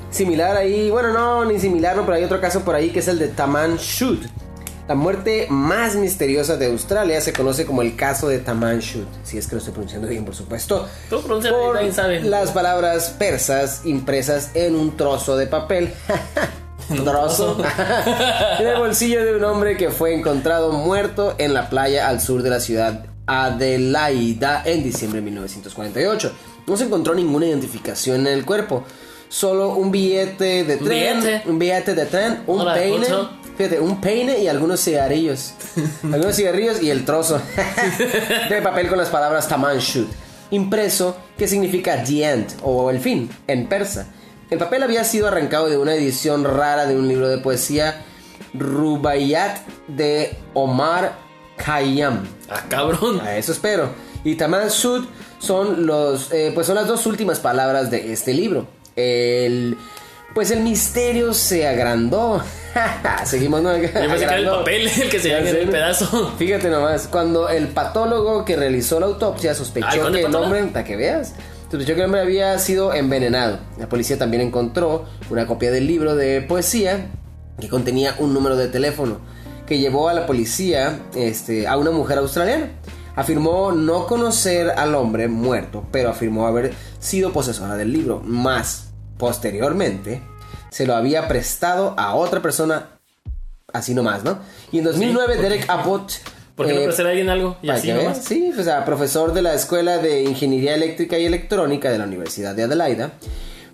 similar 0.09 0.55
ahí, 0.55 0.89
bueno, 0.89 1.11
no, 1.11 1.45
ni 1.45 1.59
similar, 1.59 1.95
no, 1.95 2.03
pero 2.03 2.15
hay 2.15 2.23
otro 2.23 2.39
caso 2.39 2.61
por 2.61 2.75
ahí 2.75 2.89
que 2.91 2.99
es 2.99 3.07
el 3.07 3.19
de 3.19 3.27
Taman 3.27 3.77
Shud. 3.77 4.25
La 4.87 4.95
muerte 4.95 5.45
más 5.51 5.95
misteriosa 5.95 6.57
de 6.57 6.65
Australia 6.65 7.21
se 7.21 7.31
conoce 7.31 7.65
como 7.65 7.83
el 7.83 7.95
caso 7.95 8.27
de 8.27 8.39
Taman 8.39 8.79
Shud, 8.79 9.05
si 9.23 9.37
es 9.37 9.45
que 9.45 9.53
lo 9.53 9.59
estoy 9.59 9.73
pronunciando 9.73 10.07
bien, 10.07 10.25
por 10.25 10.33
supusto. 10.33 10.87
Tú 11.09 11.21
pronuncias, 11.21 11.53
Por 11.53 11.75
nadie 11.75 11.91
sabe. 11.91 12.21
las 12.21 12.51
palabras 12.51 13.15
persas 13.19 13.81
impresas 13.85 14.51
en 14.55 14.75
un 14.75 14.97
trozo 14.97 15.37
de 15.37 15.45
papel. 15.45 15.93
Trozo. 17.05 17.63
en 18.59 18.65
el 18.65 18.79
bolsillo 18.79 19.23
de 19.23 19.35
un 19.35 19.43
hombre 19.43 19.77
que 19.77 19.91
fue 19.91 20.15
encontrado 20.15 20.71
muerto 20.71 21.35
en 21.37 21.53
la 21.53 21.69
playa 21.69 22.07
al 22.07 22.19
sur 22.19 22.41
de 22.41 22.49
la 22.49 22.59
ciudad 22.59 23.05
Adelaida 23.29 24.63
en 24.65 24.83
diciembre 24.83 25.19
de 25.19 25.25
1948. 25.25 26.31
No 26.65 26.75
se 26.75 26.85
encontró 26.85 27.13
ninguna 27.13 27.45
identificación 27.45 28.21
en 28.21 28.33
el 28.33 28.43
cuerpo, 28.45 28.83
solo 29.27 29.75
un 29.75 29.91
billete 29.91 30.63
de 30.63 30.77
¿Un 30.77 30.83
tren, 30.83 31.19
billete? 31.21 31.49
un 31.49 31.59
billete 31.59 31.93
de 31.95 32.05
tren, 32.07 32.43
un 32.47 32.61
Hola, 32.61 32.73
peine, 32.73 33.07
fíjate, 33.55 33.79
un 33.79 34.01
peine 34.01 34.39
y 34.39 34.47
algunos 34.47 34.83
cigarrillos, 34.83 35.53
algunos 36.03 36.35
cigarrillos 36.35 36.81
y 36.81 36.89
el 36.89 37.05
trozo 37.05 37.39
de 38.49 38.61
papel 38.61 38.87
con 38.87 38.97
las 38.97 39.09
palabras 39.09 39.47
Tamanshut, 39.47 40.09
impreso 40.51 41.15
que 41.37 41.47
significa 41.47 42.03
the 42.03 42.23
end 42.23 42.47
o 42.63 42.89
el 42.89 42.99
fin 42.99 43.29
en 43.47 43.67
persa. 43.67 44.07
El 44.49 44.57
papel 44.57 44.81
había 44.81 45.03
sido 45.03 45.27
arrancado 45.27 45.69
de 45.69 45.77
una 45.77 45.93
edición 45.93 46.43
rara 46.43 46.87
de 46.87 46.95
un 46.97 47.07
libro 47.07 47.29
de 47.29 47.37
poesía 47.37 48.01
Rubaiyat 48.55 49.59
de 49.87 50.35
Omar 50.55 51.28
Khayyam. 51.63 52.25
Ah, 52.49 52.63
cabrón. 52.67 53.21
A 53.21 53.37
eso 53.37 53.51
espero. 53.51 53.89
Y 54.23 54.35
Taman 54.35 54.69
Sud 54.69 55.05
son 55.39 55.85
los, 55.85 56.31
eh, 56.31 56.51
pues 56.53 56.67
son 56.67 56.75
las 56.75 56.87
dos 56.87 57.05
últimas 57.05 57.39
palabras 57.39 57.91
de 57.91 58.11
este 58.11 58.33
libro. 58.33 58.67
El, 58.95 59.77
pues 60.33 60.51
el 60.51 60.61
misterio 60.61 61.33
se 61.33 61.67
agrandó. 61.67 62.41
Seguimos, 63.23 63.61
¿no? 63.61 63.75
Yo 63.75 63.91
pensé 63.91 64.17
que 64.17 64.23
era 64.23 64.37
el 64.37 64.45
papel 64.45 64.87
el 64.87 65.09
que 65.09 65.19
se 65.19 65.37
en 65.37 65.47
el 65.47 65.69
pedazo. 65.69 66.33
Fíjate 66.37 66.69
nomás, 66.69 67.07
cuando 67.07 67.49
el 67.49 67.67
patólogo 67.69 68.45
que 68.45 68.55
realizó 68.55 68.99
la 68.99 69.07
autopsia 69.07 69.53
sospechó 69.53 70.01
¿cuándo 70.01 70.17
que 70.17 70.25
el 70.25 70.35
hombre, 70.35 70.63
para 70.65 70.85
que 70.85 70.95
veas, 70.95 71.33
sospechó 71.71 71.93
que 71.95 72.01
el 72.01 72.05
hombre 72.05 72.21
había 72.21 72.57
sido 72.59 72.93
envenenado. 72.93 73.59
La 73.77 73.87
policía 73.87 74.17
también 74.17 74.41
encontró 74.41 75.05
una 75.29 75.47
copia 75.47 75.71
del 75.71 75.87
libro 75.87 76.15
de 76.15 76.41
poesía 76.41 77.07
que 77.59 77.69
contenía 77.69 78.15
un 78.19 78.33
número 78.33 78.55
de 78.55 78.67
teléfono 78.67 79.19
que 79.69 79.77
llevó 79.77 80.09
a 80.09 80.13
la 80.13 80.25
policía 80.25 80.99
este, 81.15 81.67
a 81.67 81.77
una 81.77 81.91
mujer 81.91 82.17
australiana. 82.17 82.71
Afirmó 83.15 83.71
no 83.71 84.07
conocer 84.07 84.71
al 84.71 84.95
hombre 84.95 85.27
muerto, 85.27 85.85
pero 85.91 86.09
afirmó 86.09 86.47
haber 86.47 86.73
sido 86.99 87.31
posesora 87.31 87.75
del 87.75 87.93
libro. 87.93 88.19
Más, 88.25 88.87
posteriormente, 89.19 90.23
se 90.71 90.87
lo 90.87 90.95
había 90.95 91.27
prestado 91.27 91.93
a 91.99 92.15
otra 92.15 92.41
persona 92.41 92.99
así 93.71 93.93
nomás, 93.93 94.23
¿no? 94.23 94.39
Y 94.71 94.79
en 94.79 94.85
2009 94.85 95.35
¿por 95.35 95.43
Derek 95.43 95.69
Abbott... 95.69 96.13
¿Por 96.55 96.65
qué 96.65 96.73
no 96.73 96.79
eh, 96.79 96.85
prestar 96.85 97.05
a 97.05 97.09
alguien 97.09 97.29
algo? 97.29 97.57
Y 97.61 97.69
así 97.69 97.93
nomás. 97.93 98.23
Sí, 98.25 98.51
o 98.57 98.63
sea, 98.63 98.83
profesor 98.85 99.33
de 99.33 99.43
la 99.43 99.53
Escuela 99.53 99.99
de 99.99 100.23
Ingeniería 100.23 100.73
Eléctrica 100.73 101.17
y 101.19 101.25
Electrónica 101.25 101.91
de 101.91 101.99
la 101.99 102.05
Universidad 102.05 102.55
de 102.55 102.63
Adelaida, 102.63 103.13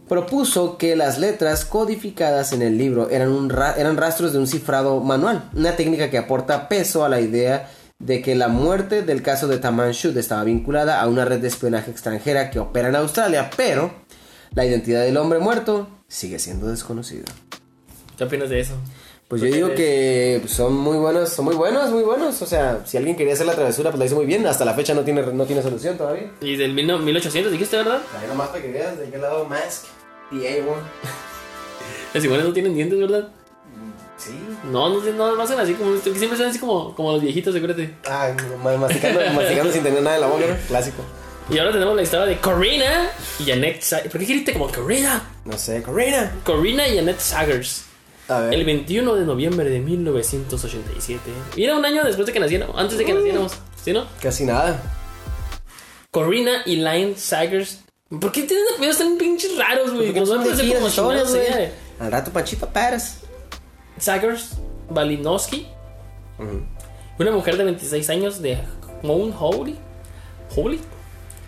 propuso 0.08 0.78
que 0.78 0.96
las 0.96 1.18
letras 1.20 1.66
codificadas 1.66 2.54
en 2.54 2.62
el 2.62 2.78
libro 2.78 3.10
eran, 3.10 3.30
un 3.30 3.50
ra- 3.50 3.76
eran 3.78 3.98
rastros 3.98 4.34
de 4.34 4.40
un 4.40 4.48
cifrado 4.48 5.00
manual, 5.02 5.50
una 5.56 5.76
técnica 5.76 6.10
que 6.10 6.18
aporta 6.18 6.68
peso 6.70 7.04
a 7.04 7.10
la 7.10 7.20
idea 7.22 7.70
de 7.98 8.22
que 8.22 8.36
la 8.36 8.48
muerte 8.50 9.02
del 9.02 9.22
caso 9.22 9.48
de 9.48 9.58
Taman 9.58 9.92
Shud 9.92 10.18
estaba 10.18 10.44
vinculada 10.44 11.02
a 11.02 11.08
una 11.08 11.26
red 11.26 11.40
de 11.40 11.48
espionaje 11.48 11.92
extranjera 11.92 12.50
que 12.52 12.60
opera 12.60 12.90
en 12.90 12.96
Australia, 12.98 13.50
pero 13.56 13.94
la 14.54 14.66
identidad 14.66 15.02
del 15.04 15.18
hombre 15.18 15.40
muerto 15.40 15.88
sigue 16.08 16.38
siendo 16.40 16.68
desconocida. 16.68 17.26
¿Qué 18.18 18.24
opinas 18.26 18.50
de 18.50 18.60
eso? 18.60 18.74
Pues 19.28 19.42
yo 19.42 19.48
digo 19.48 19.74
que 19.74 20.42
son 20.48 20.74
muy 20.76 20.98
buenos, 20.98 21.30
son 21.30 21.46
muy 21.46 21.56
buenos, 21.56 21.90
muy 21.90 22.04
buenos. 22.04 22.42
O 22.42 22.46
sea, 22.46 22.82
si 22.86 22.98
alguien 22.98 23.16
quería 23.16 23.34
hacer 23.34 23.48
la 23.48 23.54
travesura, 23.56 23.90
pues 23.90 24.00
la 24.00 24.06
hizo 24.06 24.16
muy 24.16 24.26
bien. 24.28 24.46
Hasta 24.46 24.66
la 24.66 24.74
fecha 24.76 24.94
no 24.94 25.02
tiene, 25.02 25.24
no 25.24 25.46
tiene 25.46 25.64
solución 25.64 25.98
todavía. 25.98 26.32
Y 26.42 26.56
del 26.56 26.74
mil 26.74 26.86
no- 26.86 27.00
1800, 27.00 27.52
dijiste, 27.52 27.78
¿verdad? 27.78 28.02
Ahí 28.22 28.28
nomás 28.28 28.50
para 28.50 28.62
que 28.62 28.72
veas 28.72 28.98
de 29.00 29.10
qué 29.10 29.18
lado 29.18 29.46
Mask 29.46 29.86
y 30.32 30.36
A1. 30.36 30.64
Los 32.14 32.24
iguales 32.24 32.46
no 32.46 32.54
tienen 32.54 32.76
dientes, 32.76 33.00
¿verdad? 33.00 33.28
Sí. 34.18 34.32
No, 34.72 34.90
no, 34.90 35.02
no, 35.12 35.36
no 35.36 35.42
hacen 35.42 35.60
así 35.60 35.74
como. 35.74 35.94
que 36.02 36.14
Siempre 36.16 36.38
son 36.38 36.48
así 36.48 36.60
como, 36.60 36.96
como 36.96 37.12
los 37.12 37.22
viejitos, 37.22 37.54
acuérdate. 37.56 37.94
Ah, 38.08 38.30
ma- 38.64 38.78
masticando, 38.78 39.20
masticando 39.36 39.74
sin 39.74 39.84
tener 39.84 40.02
nada 40.02 40.16
en 40.16 40.22
la 40.22 40.28
boca, 40.28 40.46
¿no? 40.48 40.56
Clásico. 40.68 41.02
Y 41.50 41.58
ahora 41.60 41.72
tenemos 41.74 41.96
la 41.96 42.02
historia 42.04 42.26
de 42.26 42.40
Corina 42.40 43.10
y 43.40 43.44
Janet 43.46 43.82
Sa- 43.82 44.02
¿Por 44.04 44.20
qué 44.20 44.26
grité 44.26 44.54
como 44.54 44.72
Corina? 44.72 45.22
No 45.44 45.58
sé, 45.58 45.82
Corina. 45.84 46.32
Corina 46.44 46.88
y 46.88 46.96
Janet 46.96 47.20
Saggers. 47.20 47.84
A 48.28 48.40
ver. 48.40 48.54
El 48.54 48.66
21 48.66 49.16
de 49.16 49.26
noviembre 49.26 49.70
de 49.70 49.80
1987. 49.80 51.22
Y 51.56 51.64
era 51.64 51.76
un 51.76 51.86
año 51.86 52.04
después 52.04 52.26
de 52.26 52.34
que 52.34 52.40
naciéramos. 52.40 52.78
Antes 52.78 52.98
de 52.98 53.06
que 53.06 53.14
naciéramos. 53.14 53.54
¿Sí, 53.84 53.94
no? 53.94 54.06
Casi 54.22 54.46
nada. 54.46 54.82
Corina 56.12 56.64
y 56.66 56.78
Line 56.78 57.16
Saggers. 57.18 57.82
¿Por 58.10 58.32
qué 58.32 58.44
tienen 58.44 58.66
apellidos 58.74 58.98
tan 59.00 59.18
pinches 59.18 59.58
raros, 59.58 59.94
güey? 59.94 60.14
Nosotros 60.14 60.62
como 60.62 60.88
historias, 60.88 61.30
güey. 61.30 61.70
Al 62.00 62.12
rato 62.12 62.32
Panchito 62.32 62.68
Pérez. 62.68 63.20
Saggers 63.98 64.52
Balinowski. 64.90 65.68
Una 67.20 67.32
mujer 67.32 67.58
de 67.58 67.64
26 67.64 68.10
años 68.10 68.42
de 68.42 68.60
Mount 69.04 69.36
Holy. 69.40 69.78
Holy. 70.56 70.80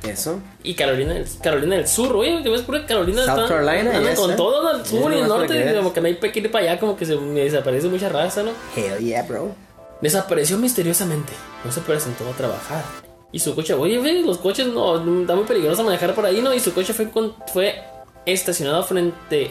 Eso. 0.04 0.40
Y 0.64 0.76
Carolina 0.76 1.14
del, 1.16 1.26
Carolina 1.42 1.76
del 1.76 1.88
Sur, 1.88 2.16
oye, 2.16 2.42
que 2.44 2.50
ves 2.50 2.62
pura 2.62 2.86
Carolina 2.86 3.24
South 3.26 3.40
están- 3.44 3.48
Carolina, 3.48 4.00
yes, 4.00 4.20
con 4.20 4.32
eh. 4.32 4.36
todo 4.36 4.72
el 4.72 4.86
sur 4.86 5.12
y 5.12 5.20
el 5.20 5.28
norte, 5.28 5.76
como 5.76 5.92
que 5.94 6.02
no 6.02 6.08
hay 6.08 6.16
que 6.18 6.40
ir 6.40 6.52
para 6.52 6.66
allá, 6.72 6.80
como 6.80 6.96
que 6.96 7.06
se 7.06 7.16
me 7.16 7.42
desaparece 7.42 7.88
mucha 7.88 8.08
raza, 8.10 8.44
¿no? 8.44 8.52
Hell 8.76 9.00
yeah, 9.00 9.24
bro. 9.24 9.54
Desapareció 10.02 10.58
misteriosamente, 10.58 11.34
no 11.66 11.72
se 11.72 11.82
presentó 11.82 12.28
a 12.30 12.34
trabajar. 12.34 12.84
Y 13.32 13.40
su 13.40 13.56
coche, 13.56 13.74
oye, 13.74 13.98
güey, 13.98 14.24
los 14.24 14.38
coches 14.38 14.68
no, 14.68 14.96
está 15.22 15.36
muy 15.36 15.44
peligroso 15.46 15.84
manejar 15.84 16.14
por 16.16 16.26
ahí, 16.26 16.42
¿no? 16.42 16.54
Y 16.54 16.60
su 16.60 16.74
coche 16.74 16.94
fue, 16.94 17.10
con- 17.10 17.36
fue 17.52 17.84
estacionado 18.26 18.84
frente 18.84 19.50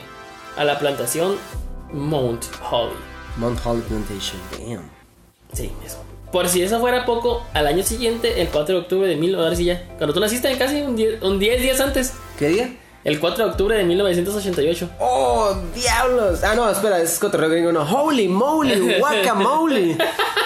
a 0.57 0.65
la 0.65 0.79
plantación 0.79 1.37
Mount 1.93 2.45
Holly. 2.71 2.95
Mount 3.37 3.59
Holly 3.65 3.83
Plantation. 3.83 4.41
Damn. 4.53 4.89
Sí, 5.53 5.71
eso. 5.85 5.99
Por 6.33 6.49
si 6.49 6.63
eso 6.63 6.81
fuera 6.81 7.05
poco, 7.07 7.45
al 7.55 7.67
año 7.67 7.83
siguiente, 7.83 8.41
el 8.43 8.49
4 8.49 8.75
de 8.75 8.81
octubre 8.83 9.09
de 9.09 9.17
mil, 9.17 9.35
ahora 9.37 9.55
sí 9.55 9.65
ya, 9.65 9.83
cuando 9.97 10.13
tú 10.13 10.21
naciste 10.21 10.55
casi 10.59 10.83
un 10.83 10.97
10 10.97 11.23
un 11.23 11.39
10 11.39 11.63
días 11.63 11.81
antes, 11.81 12.15
¿Qué 12.39 12.49
día? 12.49 12.77
el 13.05 13.21
4 13.21 13.45
de 13.45 13.51
octubre 13.51 13.77
de 13.77 13.85
1988. 13.85 14.91
¡Oh, 14.99 15.57
diablos! 15.75 16.43
Ah, 16.43 16.55
no, 16.57 16.69
espera, 16.69 17.01
es 17.01 17.19
cotorreo 17.19 17.49
gringo, 17.49 17.73
no. 17.73 17.83
¡Holy 17.83 18.27
moly! 18.29 18.97
¡Guacamole! 18.99 19.97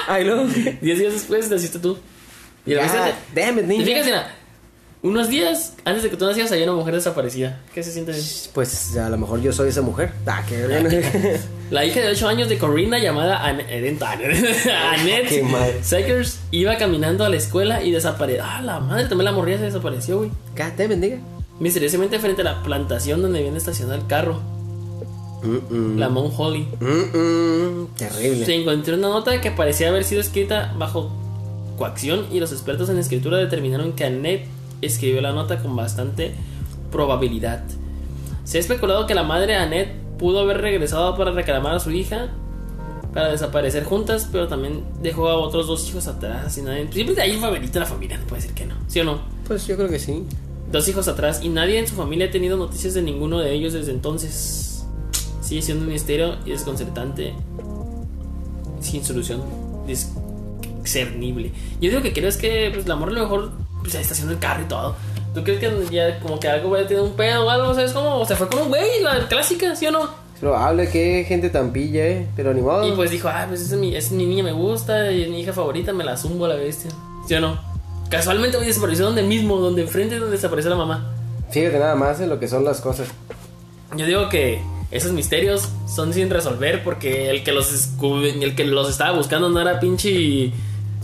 Ay, 0.06 0.24
no. 0.26 0.44
Diez 0.80 0.98
días 0.98 1.12
después 1.14 1.50
naciste 1.50 1.78
tú. 1.78 1.98
Y 2.66 2.74
viste- 2.74 3.14
damn 3.34 3.58
it, 3.58 3.62
¿Te 3.62 3.66
ninja. 3.66 3.84
fijas, 3.86 4.06
Ina? 4.08 4.34
Unos 5.02 5.30
días 5.30 5.74
antes 5.86 6.02
de 6.02 6.10
que 6.10 6.16
tú 6.18 6.26
nacieras 6.26 6.52
había 6.52 6.64
una 6.64 6.74
mujer 6.74 6.94
desaparecida. 6.94 7.58
¿Qué 7.74 7.82
se 7.82 7.90
siente? 7.90 8.12
Pues 8.52 8.96
a 8.98 9.08
lo 9.08 9.16
mejor 9.16 9.40
yo 9.40 9.50
soy 9.50 9.70
esa 9.70 9.80
mujer. 9.80 10.12
Ah, 10.26 10.42
qué. 10.46 11.40
La 11.70 11.86
hija 11.86 12.00
de 12.00 12.08
8 12.08 12.28
años 12.28 12.48
de 12.50 12.58
Corina 12.58 12.98
llamada 12.98 13.42
An- 13.46 13.60
Annette. 14.90 15.82
Sakers 15.82 16.40
iba 16.50 16.76
caminando 16.76 17.24
a 17.24 17.30
la 17.30 17.36
escuela 17.36 17.82
y 17.82 17.92
desapareció. 17.92 18.44
Ah, 18.44 18.60
la 18.60 18.80
madre, 18.80 19.04
también 19.06 19.24
la 19.24 19.32
morría 19.32 19.56
se 19.56 19.64
desapareció, 19.64 20.18
güey. 20.18 20.30
It, 20.56 20.90
nigga. 20.98 21.18
Misteriosamente 21.60 22.18
frente 22.18 22.42
a 22.42 22.44
la 22.44 22.62
plantación 22.62 23.22
donde 23.22 23.40
viene 23.40 23.56
estacionado 23.56 23.98
el 23.98 24.06
carro. 24.06 24.40
La 25.96 26.10
Mount 26.10 26.34
Holly. 26.36 26.68
Mm-mm. 26.78 27.94
Terrible. 27.96 28.44
Se 28.44 28.54
encontró 28.54 28.96
una 28.96 29.08
nota 29.08 29.40
que 29.40 29.50
parecía 29.50 29.88
haber 29.88 30.04
sido 30.04 30.20
escrita 30.20 30.74
bajo 30.76 31.10
coacción 31.78 32.26
y 32.30 32.40
los 32.40 32.52
expertos 32.52 32.90
en 32.90 32.98
escritura 32.98 33.38
determinaron 33.38 33.94
que 33.94 34.04
Annette 34.04 34.46
escribió 34.82 35.20
la 35.20 35.32
nota 35.32 35.62
con 35.62 35.76
bastante 35.76 36.34
probabilidad. 36.90 37.64
Se 38.44 38.58
ha 38.58 38.60
especulado 38.60 39.06
que 39.06 39.14
la 39.14 39.22
madre 39.22 39.56
Annette 39.56 39.94
pudo 40.18 40.40
haber 40.40 40.60
regresado 40.60 41.16
para 41.16 41.30
reclamar 41.32 41.74
a 41.74 41.80
su 41.80 41.90
hija 41.90 42.30
para 43.12 43.30
desaparecer 43.30 43.84
juntas, 43.84 44.28
pero 44.30 44.48
también 44.48 44.84
dejó 45.02 45.28
a 45.28 45.36
otros 45.36 45.66
dos 45.66 45.88
hijos 45.88 46.06
atrás 46.06 46.56
y 46.58 46.62
nadie... 46.62 46.88
Siempre 46.92 47.14
de 47.14 47.22
ahí 47.22 47.36
favorita 47.38 47.80
la 47.80 47.86
familia, 47.86 48.18
no 48.18 48.26
puede 48.26 48.42
ser 48.42 48.52
que 48.52 48.66
no, 48.66 48.76
¿sí 48.86 49.00
o 49.00 49.04
no? 49.04 49.20
Pues 49.46 49.66
yo 49.66 49.76
creo 49.76 49.88
que 49.88 49.98
sí. 49.98 50.24
Dos 50.70 50.86
hijos 50.88 51.08
atrás 51.08 51.40
y 51.42 51.48
nadie 51.48 51.78
en 51.78 51.88
su 51.88 51.96
familia 51.96 52.26
ha 52.26 52.30
tenido 52.30 52.56
noticias 52.56 52.94
de 52.94 53.02
ninguno 53.02 53.40
de 53.40 53.52
ellos 53.52 53.72
desde 53.72 53.90
entonces. 53.90 54.84
Sigue 55.40 55.62
siendo 55.62 55.84
un 55.84 55.90
misterio 55.90 56.36
y 56.46 56.50
desconcertante. 56.50 57.34
Sin 58.80 59.04
solución 59.04 59.42
discernible. 59.86 61.52
Yo 61.80 61.90
digo 61.90 62.02
que 62.02 62.12
creo 62.12 62.28
es 62.28 62.36
que 62.36 62.70
pues, 62.72 62.86
la 62.86 62.94
morra 62.94 63.12
a 63.12 63.14
lo 63.16 63.22
mejor 63.22 63.52
pues, 63.80 63.94
está 63.94 64.12
haciendo 64.12 64.32
el 64.32 64.38
carro 64.38 64.62
y 64.62 64.66
todo. 64.66 64.96
¿Tú 65.34 65.44
crees 65.44 65.60
que 65.60 65.86
ya 65.90 66.18
como 66.20 66.40
que 66.40 66.48
algo 66.48 66.74
a 66.74 66.86
tener 66.86 67.02
un 67.02 67.12
pedo 67.12 67.46
o 67.46 67.50
algo? 67.50 67.74
¿Sabes 67.74 67.92
cómo? 67.92 68.16
O 68.16 68.26
se 68.26 68.34
fue 68.34 68.48
con 68.48 68.62
un 68.62 68.68
güey, 68.68 69.02
la 69.02 69.28
clásica, 69.28 69.76
¿sí 69.76 69.86
o 69.86 69.92
no? 69.92 70.04
Es 70.34 70.40
probable 70.40 70.88
que 70.88 71.24
gente 71.26 71.50
tan 71.50 71.72
pilla, 71.72 72.06
eh. 72.06 72.26
Pero 72.34 72.52
ni 72.52 72.62
modo. 72.62 72.86
Y 72.86 72.92
pues 72.92 73.10
dijo, 73.10 73.28
ah, 73.28 73.46
pues 73.48 73.60
es 73.60 73.72
mi, 73.78 73.94
es 73.94 74.10
mi 74.10 74.26
niña, 74.26 74.42
me 74.42 74.52
gusta, 74.52 75.10
y 75.12 75.22
es 75.22 75.28
mi 75.28 75.40
hija 75.40 75.52
favorita, 75.52 75.92
me 75.92 76.04
la 76.04 76.16
zumbo 76.16 76.46
a 76.46 76.48
la 76.48 76.56
bestia. 76.56 76.90
¿Sí 77.28 77.34
o 77.34 77.40
no? 77.40 77.60
Casualmente 78.08 78.56
hoy 78.56 78.66
desapareció 78.66 79.04
donde 79.04 79.22
mismo, 79.22 79.58
donde 79.58 79.82
enfrente 79.82 80.18
donde 80.18 80.36
desapareció 80.36 80.70
la 80.70 80.76
mamá. 80.76 81.14
Fíjate 81.50 81.78
nada 81.78 81.94
más 81.94 82.20
en 82.20 82.28
lo 82.28 82.40
que 82.40 82.48
son 82.48 82.64
las 82.64 82.80
cosas. 82.80 83.08
Yo 83.96 84.04
digo 84.06 84.28
que 84.28 84.60
esos 84.90 85.12
misterios 85.12 85.68
son 85.86 86.12
sin 86.12 86.28
resolver 86.28 86.82
porque 86.82 87.30
el 87.30 87.44
que 87.44 87.52
los 87.52 87.90
el 88.02 88.54
que 88.56 88.64
los 88.64 88.90
estaba 88.90 89.16
buscando 89.16 89.48
no 89.48 89.60
era 89.60 89.78
pinche 89.78 90.52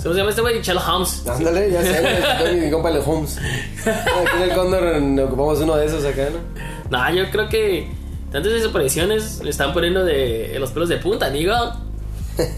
¿Cómo 0.03 0.13
se 0.15 0.19
llama 0.21 0.31
este 0.31 0.43
güey? 0.43 0.63
Sherlock 0.63 0.89
Holmes. 0.89 1.23
Ándale, 1.27 1.71
ya 1.71 1.83
sé, 1.83 2.55
mi 2.61 2.71
compa 2.71 2.91
el 2.91 3.03
Holmes. 3.05 3.39
Aquí 3.39 4.37
en 4.37 4.43
el 4.43 4.55
Cóndor 4.55 5.27
ocupamos 5.27 5.59
uno 5.61 5.77
de 5.77 5.87
esos 5.87 6.05
acá, 6.05 6.29
¿no? 6.31 6.97
No, 6.97 7.13
yo 7.15 7.29
creo 7.31 7.49
que 7.49 7.89
tantas 8.31 8.53
desapariciones 8.53 9.41
le 9.43 9.51
están 9.51 9.73
poniendo 9.73 10.05
de 10.05 10.57
los 10.61 10.71
pelos 10.71 10.89
de 10.89 10.97
punta, 10.99 11.27
amigo. 11.27 11.55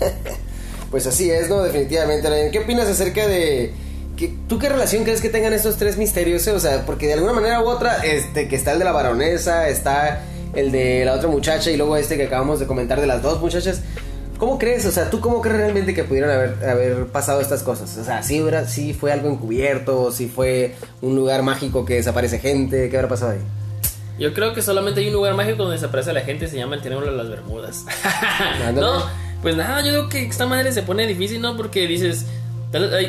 Pues 0.90 1.07
así 1.07 1.31
es, 1.31 1.51
¿no? 1.51 1.62
Definitivamente. 1.62 2.48
¿Qué 2.51 2.61
opinas 2.61 2.88
acerca 2.88 3.27
de... 3.29 3.74
que- 4.16 4.33
¿Tú 4.48 4.59
qué 4.59 4.70
relación 4.70 5.05
crees 5.05 5.20
que 5.20 5.29
tengan 5.29 5.53
estos 5.53 5.77
tres 5.77 5.98
misterios? 5.98 6.46
eh? 6.46 6.53
O 6.53 6.61
sea, 6.61 6.87
porque 6.87 7.09
de 7.09 7.12
alguna 7.12 7.35
manera 7.35 7.61
u 7.62 7.68
otra, 7.68 7.98
este, 8.07 8.48
que 8.48 8.57
está 8.57 8.72
el 8.72 8.79
de 8.79 8.87
la 8.87 8.92
baronesa, 8.92 9.68
está 9.68 10.22
el 10.55 10.72
de 10.72 11.05
la 11.05 11.12
otra 11.12 11.29
muchacha 11.29 11.70
y 11.70 11.77
luego 11.77 11.94
este 11.98 12.16
que 12.16 12.24
acabamos 12.24 12.59
de 12.59 12.66
comentar 12.66 13.03
de 13.03 13.07
las 13.07 13.20
dos 13.20 13.38
muchachas. 13.42 13.83
¿Cómo 14.38 14.59
crees? 14.59 14.87
O 14.87 14.90
sea, 14.92 15.11
¿tú 15.11 15.20
cómo 15.20 15.40
crees 15.40 15.57
realmente 15.59 15.94
que 15.94 16.05
pudieron 16.05 16.31
haber, 16.31 16.68
haber 16.68 17.07
pasado 17.07 17.40
estas 17.40 17.62
cosas? 17.62 17.96
O 17.98 18.05
sea, 18.05 18.22
¿sí, 18.22 18.40
hubiera- 18.40 18.66
sí 18.66 18.94
fue 18.94 19.12
algo 19.12 19.29
encubierto? 19.29 20.12
¿Sí 20.12 20.29
fue 20.29 20.77
un 21.03 21.16
lugar 21.16 21.42
mágico 21.42 21.85
que 21.85 21.94
desaparece 21.94 22.38
gente? 22.38 22.88
¿Qué 22.88 22.96
habrá 22.96 23.09
pasado 23.09 23.33
ahí? 23.33 23.38
Yo 24.18 24.33
creo 24.35 24.55
que 24.55 24.62
solamente 24.62 25.01
hay 25.01 25.09
un 25.09 25.12
lugar 25.14 25.35
mágico 25.35 25.59
donde 25.59 25.74
desaparece 25.77 26.12
la 26.12 26.20
gente, 26.22 26.46
se 26.48 26.57
llama 26.57 26.77
el 26.77 26.83
Triángulo 26.83 27.11
de 27.11 27.16
las 27.16 27.29
Bermudas. 27.29 27.85
No, 28.74 29.05
pues 29.42 29.57
nada, 29.57 29.81
yo 29.83 29.90
creo 29.90 30.09
que 30.09 30.27
esta 30.27 30.46
madre 30.46 30.72
se 30.72 30.83
pone 30.83 31.07
difícil, 31.07 31.40
¿no? 31.40 31.57
Porque 31.57 31.87
dices, 31.87 32.27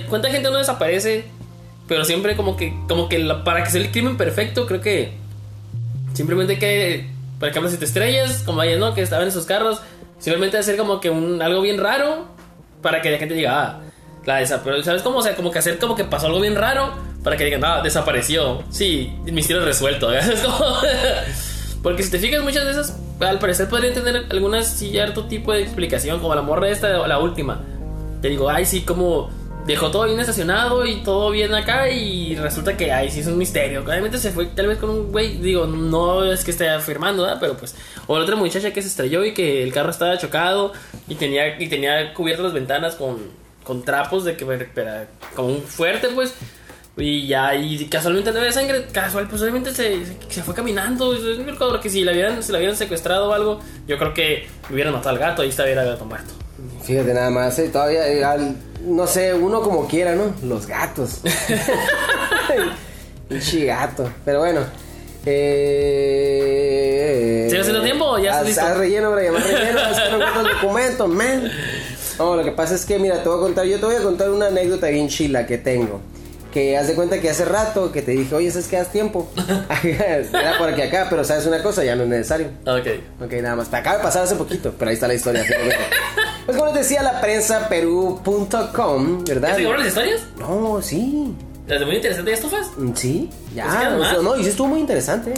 ¿cuánta 0.09 0.29
gente 0.29 0.49
no 0.51 0.57
desaparece? 0.57 1.25
Pero 1.87 2.05
siempre 2.05 2.35
como 2.35 2.55
que, 2.55 2.75
como 2.87 3.09
que 3.09 3.17
la- 3.19 3.43
para 3.43 3.63
que 3.63 3.71
sea 3.71 3.81
el 3.81 3.91
crimen 3.91 4.17
perfecto, 4.17 4.65
creo 4.67 4.81
que 4.81 5.13
simplemente 6.13 6.59
que, 6.59 7.07
por 7.39 7.49
ejemplo, 7.49 7.69
si 7.71 7.77
te 7.77 7.85
estrellas, 7.85 8.43
como 8.45 8.61
ayer, 8.61 8.79
¿no? 8.79 8.93
Que 8.93 9.01
estaban 9.01 9.25
en 9.25 9.31
sus 9.31 9.45
carros, 9.45 9.81
simplemente 10.19 10.57
hacer 10.57 10.77
como 10.77 10.99
que 10.99 11.09
un, 11.09 11.41
algo 11.41 11.61
bien 11.61 11.79
raro 11.79 12.25
para 12.81 13.01
que 13.01 13.09
la 13.09 13.17
gente 13.17 13.33
diga, 13.33 13.61
ah, 13.61 13.79
la 14.25 14.37
desapareció. 14.37 14.83
¿Sabes 14.83 15.01
cómo? 15.01 15.19
O 15.19 15.21
sea, 15.21 15.35
como 15.35 15.51
que 15.51 15.59
hacer 15.59 15.79
como 15.79 15.95
que 15.95 16.03
pasó 16.03 16.27
algo 16.27 16.39
bien 16.39 16.55
raro 16.55 16.93
para 17.23 17.35
que 17.35 17.45
digan, 17.45 17.63
ah, 17.65 17.81
desapareció. 17.81 18.63
Sí, 18.69 19.13
misterio 19.25 19.63
resuelto. 19.65 20.11
¿sabes 20.21 20.41
cómo? 20.41 20.75
Porque 21.81 22.03
si 22.03 22.11
te 22.11 22.19
fijas, 22.19 22.43
muchas 22.43 22.65
de 22.65 22.71
esas, 22.71 22.97
al 23.21 23.39
parecer 23.39 23.69
podrían 23.69 23.93
tener 23.93 24.25
alguna 24.29 24.61
cierto 24.63 25.25
tipo 25.25 25.53
de 25.53 25.61
explicación, 25.61 26.19
como 26.19 26.35
la 26.35 26.41
morra 26.41 26.69
esta, 26.69 27.07
la 27.07 27.19
última. 27.19 27.61
Te 28.21 28.27
digo, 28.27 28.49
ay, 28.49 28.65
sí, 28.65 28.81
como 28.81 29.29
dejó 29.69 29.91
todo 29.91 30.05
bien 30.05 30.19
estacionado 30.19 30.83
y 30.83 30.95
todo 31.03 31.29
bien 31.29 31.53
acá 31.53 31.89
y 31.89 32.35
resulta 32.35 32.75
que, 32.75 32.91
ay, 32.91 33.11
sí 33.11 33.19
es 33.19 33.27
un 33.27 33.37
misterio. 33.37 33.83
Obviamente 33.83 34.17
se 34.17 34.31
fue 34.31 34.47
tal 34.47 34.65
vez 34.65 34.79
con 34.79 34.89
un 34.89 35.11
güey, 35.11 35.37
digo, 35.37 35.67
no 35.67 36.25
es 36.25 36.43
que 36.43 36.49
esté 36.49 36.67
afirmando, 36.69 37.21
¿verdad? 37.21 37.37
Pero 37.39 37.55
pues, 37.55 37.75
o 38.07 38.17
la 38.17 38.23
otra 38.23 38.35
muchacha 38.35 38.73
que 38.73 38.81
se 38.81 38.87
estrelló 38.87 39.23
y 39.23 39.33
que 39.35 39.61
el 39.61 39.71
carro 39.71 39.91
estaba 39.91 40.17
chocado 40.17 40.73
y 41.07 41.15
tenía, 41.15 41.61
y 41.61 41.69
tenía 41.69 42.15
cubiertas 42.15 42.45
las 42.45 42.53
ventanas 42.53 42.95
con, 42.95 43.17
con 43.63 43.83
trapos 43.83 44.25
de 44.25 44.35
que, 44.35 44.43
era 44.43 45.07
como 45.35 45.49
un 45.49 45.61
fuerte, 45.61 46.07
pues. 46.09 46.33
Y 46.97 47.27
ya, 47.27 47.53
y 47.53 47.85
casualmente 47.85 48.31
no 48.31 48.39
había 48.39 48.51
sangre, 48.51 48.87
casual, 48.91 49.27
pues 49.29 49.41
obviamente 49.43 49.69
se, 49.69 50.03
se, 50.03 50.17
se 50.29 50.43
fue 50.43 50.55
caminando. 50.55 51.13
Muy 51.13 51.51
raro 51.51 51.79
que 51.79 51.91
si 51.91 52.03
la 52.03 52.11
hubieran, 52.11 52.41
si 52.41 52.51
la 52.51 52.57
hubieran 52.57 52.75
secuestrado 52.75 53.29
o 53.29 53.33
algo, 53.33 53.59
yo 53.87 53.99
creo 53.99 54.15
que 54.15 54.47
hubieran 54.71 54.93
matado 54.93 55.11
al 55.11 55.19
gato 55.19 55.43
y 55.43 55.49
estuviera 55.49 55.83
el 55.83 55.89
gato 55.89 56.05
muerto. 56.05 56.48
Fíjate 56.89 57.13
nada 57.13 57.29
más, 57.29 57.57
eh, 57.59 57.69
todavía, 57.71 58.03
al- 58.31 58.55
no 58.83 59.05
sé, 59.05 59.33
uno 59.33 59.61
como 59.61 59.87
quiera, 59.87 60.15
¿no? 60.15 60.33
Los 60.43 60.65
gatos. 60.65 61.19
Pinche 63.29 63.65
gato. 63.65 64.11
Pero 64.25 64.39
bueno. 64.39 64.61
Eh, 66.21 67.45
¿Sigue 67.49 67.61
haciendo 67.61 67.83
tiempo 67.83 68.05
o 68.05 68.17
ya 68.19 68.39
haz- 68.41 68.57
haz 68.57 68.77
relleno, 68.77 69.11
Brian, 69.11 69.35
haz 69.37 69.43
relleno. 69.43 69.79
es 69.79 69.99
que 69.99 70.09
no 70.09 70.15
encuentro 70.17 70.41
el 70.41 70.47
documento, 70.55 71.07
man. 71.07 71.51
No, 72.17 72.35
lo 72.35 72.43
que 72.43 72.51
pasa 72.51 72.73
es 72.75 72.85
que, 72.85 72.97
mira, 72.99 73.21
te 73.21 73.29
voy 73.29 73.37
a 73.37 73.41
contar, 73.41 73.65
yo 73.65 73.79
te 73.79 73.85
voy 73.85 73.95
a 73.95 74.01
contar 74.01 74.29
una 74.31 74.47
anécdota 74.47 74.87
bien 74.87 75.07
chila 75.09 75.45
que 75.45 75.57
tengo. 75.59 76.01
Que 76.51 76.75
haz 76.77 76.87
de 76.87 76.95
cuenta 76.95 77.21
que 77.21 77.29
hace 77.29 77.45
rato 77.45 77.91
que 77.91 78.01
te 78.01 78.11
dije, 78.11 78.33
oye, 78.33 78.49
¿sabes 78.49 78.67
qué? 78.67 78.77
Haz 78.77 78.91
tiempo. 78.91 79.29
Era 79.83 80.57
por 80.57 80.69
aquí 80.69 80.81
acá, 80.81 81.05
pero 81.07 81.23
¿sabes 81.23 81.45
una 81.45 81.61
cosa? 81.61 81.83
Ya 81.83 81.95
no 81.95 82.01
es 82.03 82.09
necesario. 82.09 82.47
Ok. 82.65 82.87
Ok, 83.23 83.33
nada 83.33 83.55
más. 83.55 83.71
Me 83.71 83.77
acaba 83.77 83.97
de 83.97 84.03
pasar 84.03 84.23
hace 84.23 84.33
poquito, 84.35 84.73
pero 84.79 84.89
ahí 84.89 84.95
está 84.95 85.07
la 85.07 85.13
historia. 85.13 85.43
Pues 86.49 86.57
como 86.57 86.73
les 86.73 86.87
decía, 86.87 87.03
la 87.03 87.21
prensa 87.21 87.69
perú.com, 87.69 89.23
¿Ya 89.23 89.33
¿verdad? 89.35 89.59
las 89.59 89.87
historias? 89.87 90.21
No, 90.39 90.81
sí. 90.81 91.35
¿Las 91.67 91.79
de 91.79 91.85
muy 91.85 91.97
interesante 91.97 92.33
estufas? 92.33 92.71
Mm, 92.75 92.93
Sí, 92.95 93.29
Pues 93.43 93.55
ya. 93.55 93.89
No, 93.91 94.23
no, 94.23 94.35
y 94.37 94.43
sí 94.43 94.49
estuvo 94.49 94.67
muy 94.67 94.79
interesante. 94.79 95.31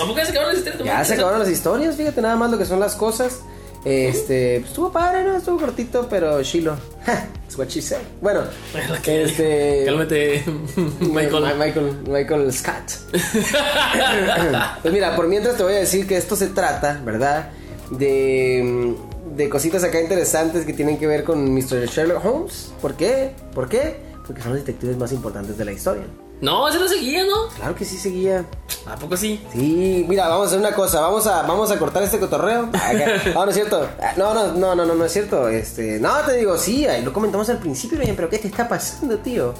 ¿A 0.00 0.06
poco 0.06 0.16
ya 0.16 0.24
se 0.24 0.30
acabaron 0.30 0.54
las 0.54 0.58
historias? 0.64 0.84
ya 0.86 1.04
se 1.04 1.14
acabaron 1.14 1.40
las 1.40 1.48
historias, 1.48 1.96
fíjate 1.96 2.22
nada 2.22 2.36
más 2.36 2.52
lo 2.52 2.58
que 2.58 2.64
son 2.64 2.78
las 2.78 2.94
cosas. 2.94 3.40
Este, 3.84 4.58
pues 4.60 4.70
estuvo 4.70 4.92
padre, 4.92 5.24
¿no? 5.24 5.36
Estuvo 5.36 5.58
cortito, 5.58 6.06
pero 6.08 6.40
chilo. 6.44 6.76
It's 7.46 7.58
what 7.58 7.66
she 7.66 7.82
said. 7.82 7.98
Bueno, 8.20 8.42
este. 9.04 9.82
Cálmate, 9.84 10.44
Michael. 11.00 11.56
Michael, 11.58 11.98
Michael 12.08 12.52
Scott. 12.52 12.92
pues 14.82 14.94
mira, 14.94 15.16
por 15.16 15.26
mientras 15.26 15.56
te 15.56 15.64
voy 15.64 15.72
a 15.72 15.78
decir 15.78 16.06
que 16.06 16.16
esto 16.16 16.36
se 16.36 16.48
trata, 16.48 17.00
¿verdad? 17.04 17.50
De, 17.90 18.94
de 19.38 19.48
cositas 19.48 19.84
acá 19.84 20.00
interesantes 20.00 20.66
que 20.66 20.72
tienen 20.74 20.98
que 20.98 21.06
ver 21.06 21.24
con 21.24 21.54
Mr. 21.54 21.86
Sherlock 21.86 22.24
Holmes. 22.24 22.72
¿Por 22.82 22.94
qué? 22.94 23.30
¿Por 23.54 23.68
qué? 23.68 23.96
Porque 24.26 24.42
son 24.42 24.50
los 24.52 24.60
detectives 24.64 24.96
más 24.98 25.12
importantes 25.12 25.56
de 25.56 25.64
la 25.64 25.72
historia. 25.72 26.02
No, 26.40 26.68
ese 26.68 26.78
no 26.78 26.86
seguía, 26.88 27.24
¿no? 27.24 27.48
Claro 27.56 27.74
que 27.74 27.84
sí 27.84 27.96
seguía. 27.96 28.44
¿A 28.86 28.96
poco 28.96 29.16
sí? 29.16 29.40
Sí, 29.52 30.04
mira, 30.08 30.28
vamos 30.28 30.46
a 30.46 30.48
hacer 30.48 30.58
una 30.60 30.72
cosa, 30.72 31.00
vamos 31.00 31.26
a, 31.26 31.42
vamos 31.42 31.70
a 31.70 31.78
cortar 31.78 32.02
este 32.02 32.18
cotorreo. 32.18 32.68
No, 33.34 33.44
no 33.44 33.50
es 33.50 33.54
cierto. 33.56 33.88
Ah, 34.00 34.12
No, 34.16 34.34
no, 34.34 34.52
no, 34.52 34.74
no, 34.74 34.84
no, 34.86 34.94
no 34.94 35.04
es 35.04 35.12
cierto. 35.12 35.48
Este, 35.48 35.98
no, 36.00 36.12
te 36.26 36.34
digo, 36.36 36.58
sí, 36.58 36.86
lo 37.04 37.12
comentamos 37.12 37.48
al 37.48 37.58
principio, 37.58 37.96
Brian, 37.98 38.16
pero 38.16 38.28
¿qué 38.28 38.38
te 38.38 38.48
está 38.48 38.68
pasando, 38.68 39.18
tío? 39.18 39.54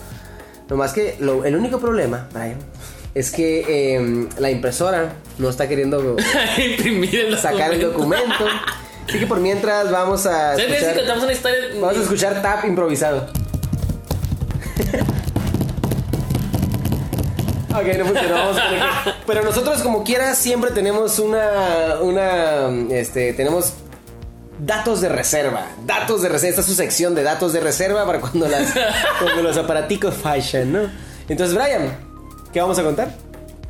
Nomás 0.68 0.92
que 0.92 1.16
lo- 1.20 1.44
el 1.44 1.56
único 1.56 1.78
problema, 1.78 2.28
Brian, 2.32 2.58
es 3.14 3.30
que 3.30 3.94
em, 3.96 4.28
la 4.38 4.50
impresora 4.50 5.14
no 5.38 5.48
está 5.48 5.66
queriendo 5.68 6.16
Imprimir 6.58 7.36
sacar 7.38 7.72
el 7.72 7.80
documento. 7.80 8.44
Así 9.08 9.18
que 9.18 9.26
por 9.26 9.40
mientras 9.40 9.90
vamos 9.90 10.26
a 10.26 10.54
¿Sabes 10.56 10.66
si 10.66 10.72
escuchar, 10.72 10.96
contamos 10.96 11.24
una 11.24 11.32
historia? 11.32 11.58
vamos 11.80 11.96
a 11.96 12.02
escuchar 12.02 12.42
tap 12.42 12.64
improvisado. 12.64 13.26
Ok, 17.70 17.86
no 17.96 18.06
funcionó. 18.06 18.36
Pero 19.26 19.44
nosotros, 19.44 19.82
como 19.82 20.02
quiera, 20.02 20.34
siempre 20.34 20.72
tenemos 20.72 21.18
una. 21.20 21.98
Una. 22.00 22.68
Este. 22.90 23.32
Tenemos. 23.34 23.74
Datos 24.58 25.00
de 25.00 25.08
reserva. 25.08 25.66
Datos 25.86 26.22
de 26.22 26.28
reserva. 26.28 26.48
Esta 26.50 26.60
es 26.62 26.66
su 26.66 26.74
sección 26.74 27.14
de 27.14 27.22
datos 27.22 27.52
de 27.52 27.60
reserva 27.60 28.04
para 28.04 28.20
cuando, 28.20 28.48
las, 28.48 28.72
cuando 29.22 29.42
los 29.42 29.56
aparaticos 29.56 30.14
fallan, 30.16 30.72
¿no? 30.72 30.80
Entonces, 31.28 31.54
Brian, 31.54 31.96
¿qué 32.52 32.60
vamos 32.60 32.76
a 32.80 32.82
contar? 32.82 33.14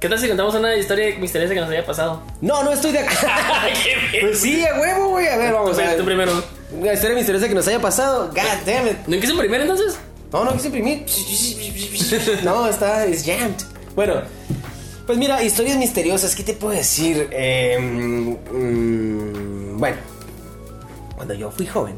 ¿Qué 0.01 0.09
tal 0.09 0.19
si 0.19 0.29
contamos 0.29 0.55
una 0.55 0.77
historia 0.77 1.19
misteriosa 1.19 1.55
que 1.55 1.61
nos 1.61 1.71
haya 1.71 1.85
pasado? 1.85 2.23
No, 2.41 2.63
no 2.63 2.73
estoy 2.73 2.93
de 2.93 3.01
acuerdo. 3.01 3.27
¿Qué 4.13 4.21
Pues 4.21 4.39
sí, 4.41 4.65
a 4.65 4.79
huevo, 4.79 5.09
güey. 5.09 5.27
A 5.27 5.37
ver, 5.37 5.53
vamos 5.53 5.71
a 5.73 5.73
Tú 5.73 5.79
ver. 5.81 6.05
primero. 6.05 6.33
Una 6.71 6.93
historia 6.93 7.17
misteriosa 7.17 7.49
que 7.49 7.55
nos 7.55 7.67
haya 7.67 7.81
pasado. 7.81 8.29
God 8.29 8.37
damn 8.65 8.87
it. 8.87 8.97
¿No 9.09 9.19
quise 9.21 9.35
primero 9.35 9.63
entonces? 9.65 9.99
No, 10.33 10.45
no 10.45 10.53
quise 10.53 10.67
imprimir. 10.69 11.05
No, 12.45 12.69
está, 12.69 13.07
es 13.07 13.25
jammed. 13.25 13.55
Bueno, 13.97 14.23
pues 15.07 15.19
mira, 15.19 15.43
historias 15.43 15.77
misteriosas, 15.77 16.37
¿qué 16.37 16.45
te 16.45 16.53
puedo 16.53 16.75
decir? 16.75 17.29
Eh, 17.33 17.77
mm, 17.81 19.79
bueno, 19.79 19.97
cuando 21.17 21.35
yo 21.35 21.51
fui 21.51 21.67
joven, 21.67 21.97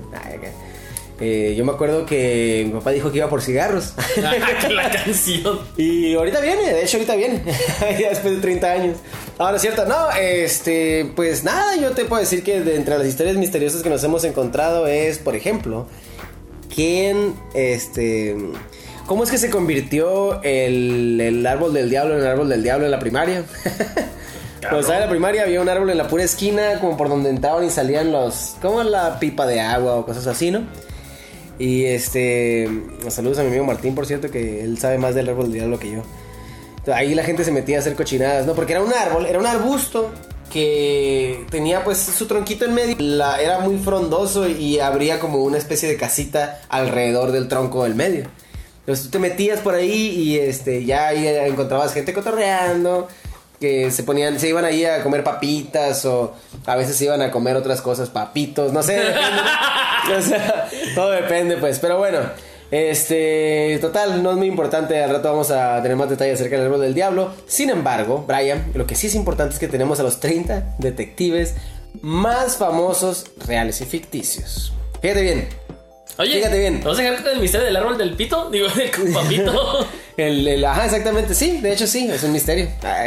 eh, 1.21 1.55
yo 1.57 1.67
me 1.67 1.73
acuerdo 1.73 2.07
que 2.07 2.63
mi 2.67 2.73
papá 2.73 2.93
dijo 2.93 3.11
que 3.11 3.19
iba 3.19 3.29
por 3.29 3.43
cigarros. 3.43 3.93
la 4.17 4.91
canción. 4.91 5.61
Y 5.77 6.15
ahorita 6.15 6.41
viene, 6.41 6.73
de 6.73 6.83
hecho 6.83 6.97
ahorita 6.97 7.15
viene, 7.15 7.43
ya 8.01 8.09
después 8.09 8.37
de 8.37 8.41
30 8.41 8.73
años. 8.73 8.97
Ahora 9.37 9.57
es 9.57 9.63
cierto, 9.63 9.85
no, 9.85 10.11
este, 10.13 11.13
pues 11.15 11.45
nada, 11.45 11.77
yo 11.77 11.91
te 11.91 12.07
puedo 12.07 12.21
decir 12.21 12.43
que 12.43 12.61
de 12.63 12.77
entre 12.77 12.97
las 12.97 13.07
historias 13.07 13.37
misteriosas 13.37 13.83
que 13.83 13.91
nos 13.91 14.03
hemos 14.03 14.25
encontrado 14.25 14.87
es, 14.87 15.19
por 15.19 15.37
ejemplo, 15.37 15.87
quién, 16.75 17.35
este, 17.55 18.37
cómo 19.07 19.25
es 19.25 19.31
que 19.31 19.37
se 19.37 19.51
convirtió 19.51 20.43
el, 20.43 21.21
el 21.21 21.47
árbol 21.47 21.75
del 21.75 21.91
diablo 21.91 22.15
en 22.15 22.21
el 22.21 22.27
árbol 22.27 22.49
del 22.49 22.63
diablo 22.63 22.87
en 22.87 22.91
la 22.91 22.99
primaria. 22.99 23.45
Cuando 24.61 24.81
estaba 24.81 24.99
en 24.99 25.05
la 25.05 25.11
primaria 25.11 25.43
había 25.43 25.61
un 25.61 25.69
árbol 25.69 25.91
en 25.91 25.99
la 25.99 26.09
pura 26.09 26.25
esquina, 26.25 26.79
como 26.81 26.97
por 26.97 27.09
donde 27.09 27.31
entraban 27.31 27.65
y 27.65 27.71
salían 27.71 28.13
los, 28.13 28.57
como 28.61 28.83
la 28.83 29.19
pipa 29.19 29.47
de 29.47 29.61
agua 29.61 29.97
o 29.97 30.05
cosas 30.05 30.27
así, 30.27 30.51
¿no? 30.51 30.65
Y 31.61 31.85
este, 31.85 32.67
saludos 33.11 33.39
a 33.39 33.43
mi 33.43 33.49
amigo 33.49 33.67
Martín, 33.67 33.95
por 33.95 34.07
cierto, 34.07 34.31
que 34.31 34.65
él 34.65 34.79
sabe 34.79 34.97
más 34.97 35.15
del 35.15 35.29
árbol 35.29 35.45
del 35.45 35.53
diablo 35.53 35.79
que 35.79 35.91
yo. 35.91 36.03
Ahí 36.91 37.15
la 37.15 37.23
gente 37.23 37.45
se 37.45 37.53
metía 37.53 37.77
a 37.77 37.81
hacer 37.81 37.95
cochinadas, 37.97 38.47
¿no? 38.47 38.55
Porque 38.55 38.73
era 38.73 38.83
un 38.83 38.91
árbol, 38.95 39.27
era 39.27 39.39
un 39.39 39.45
arbusto 39.45 40.11
que 40.51 41.45
tenía 41.51 41.85
pues 41.85 41.99
su 41.99 42.27
tronquito 42.27 42.65
en 42.65 42.73
medio, 42.73 42.97
la, 42.99 43.43
era 43.43 43.61
muy 43.61 43.77
frondoso 43.77 44.49
y 44.49 44.81
habría 44.81 45.21
como 45.21 45.45
una 45.45 45.59
especie 45.59 45.87
de 45.87 45.99
casita 45.99 46.63
alrededor 46.71 47.31
del 47.31 47.47
tronco 47.47 47.85
del 47.85 47.95
medio. 47.95 48.25
Entonces 48.79 49.05
tú 49.05 49.11
te 49.11 49.19
metías 49.19 49.61
por 49.61 49.75
ahí 49.75 49.93
y 49.93 50.39
este, 50.39 50.87
ya 50.87 51.09
ahí 51.09 51.29
encontrabas 51.29 51.93
gente 51.93 52.15
cotorreando, 52.15 53.07
que 53.61 53.91
se 53.91 54.03
ponían, 54.03 54.41
se 54.41 54.49
iban 54.49 54.65
ahí 54.65 54.87
a 54.87 55.03
comer 55.03 55.23
papitas 55.23 56.07
o 56.07 56.33
a 56.65 56.75
veces 56.75 56.97
se 56.97 57.05
iban 57.05 57.21
a 57.21 57.31
comer 57.31 57.57
otras 57.57 57.83
cosas, 57.83 58.09
papitos, 58.09 58.73
no 58.73 58.83
sé. 58.83 58.99
o 60.19 60.23
sea, 60.23 60.69
todo 60.95 61.11
depende 61.11 61.57
pues, 61.57 61.79
pero 61.79 61.99
bueno, 61.99 62.19
este, 62.71 63.79
total, 63.81 64.23
no 64.23 64.31
es 64.33 64.37
muy 64.37 64.47
importante, 64.47 65.03
al 65.03 65.11
rato 65.11 65.31
vamos 65.31 65.51
a 65.51 65.81
tener 65.83 65.97
más 65.97 66.09
detalles 66.09 66.35
acerca 66.41 66.57
del 66.57 66.67
árbol 66.67 66.81
del 66.81 66.95
diablo, 66.95 67.33
sin 67.47 67.71
embargo, 67.71 68.25
Brian, 68.27 68.71
lo 68.75 68.87
que 68.87 68.95
sí 68.95 69.09
es 69.09 69.15
importante 69.15 69.55
es 69.55 69.61
que 69.61 69.69
tenemos 69.69 69.99
a 70.01 70.03
los 70.03 70.21
30 70.21 70.77
detectives 70.79 71.55
más 72.03 72.57
famosos, 72.57 73.27
reales 73.47 73.81
y 73.81 73.85
ficticios. 73.87 74.73
Fíjate 75.03 75.23
bien, 75.23 75.49
Oye, 76.19 76.35
Fíjate 76.35 76.59
bien. 76.59 76.81
¿vamos 76.85 76.99
a 76.99 77.03
dejar 77.03 77.27
el 77.29 77.41
misterio 77.41 77.65
del 77.67 77.77
árbol 77.77 77.97
del 77.97 78.15
pito? 78.15 78.51
Digo, 78.51 78.69
del 78.69 78.91
papito. 79.15 79.87
El, 80.19 80.47
el- 80.47 80.65
ajá, 80.65 80.85
exactamente, 80.85 81.35
sí, 81.35 81.61
de 81.63 81.73
hecho 81.73 81.87
sí, 81.87 82.11
es 82.13 82.23
un 82.25 82.33
misterio. 82.33 82.69
Ah. 82.83 83.07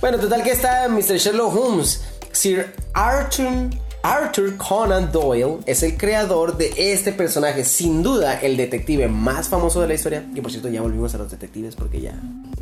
Bueno, 0.00 0.18
total 0.18 0.42
que 0.42 0.50
está 0.50 0.86
Mr. 0.88 1.16
Sherlock 1.16 1.56
Holmes. 1.56 2.02
Sir 2.32 2.70
Arthur, 2.92 3.70
Arthur 4.02 4.56
Conan 4.56 5.12
Doyle 5.12 5.58
es 5.66 5.82
el 5.82 5.96
creador 5.98 6.56
de 6.56 6.72
este 6.92 7.12
personaje, 7.12 7.64
sin 7.64 8.02
duda 8.02 8.40
el 8.40 8.56
detective 8.56 9.08
más 9.08 9.48
famoso 9.48 9.82
de 9.82 9.88
la 9.88 9.94
historia. 9.94 10.24
Que 10.34 10.40
por 10.40 10.50
cierto 10.50 10.68
ya 10.68 10.80
volvimos 10.80 11.14
a 11.14 11.18
los 11.18 11.30
detectives 11.30 11.74
porque 11.76 12.00
ya... 12.00 12.14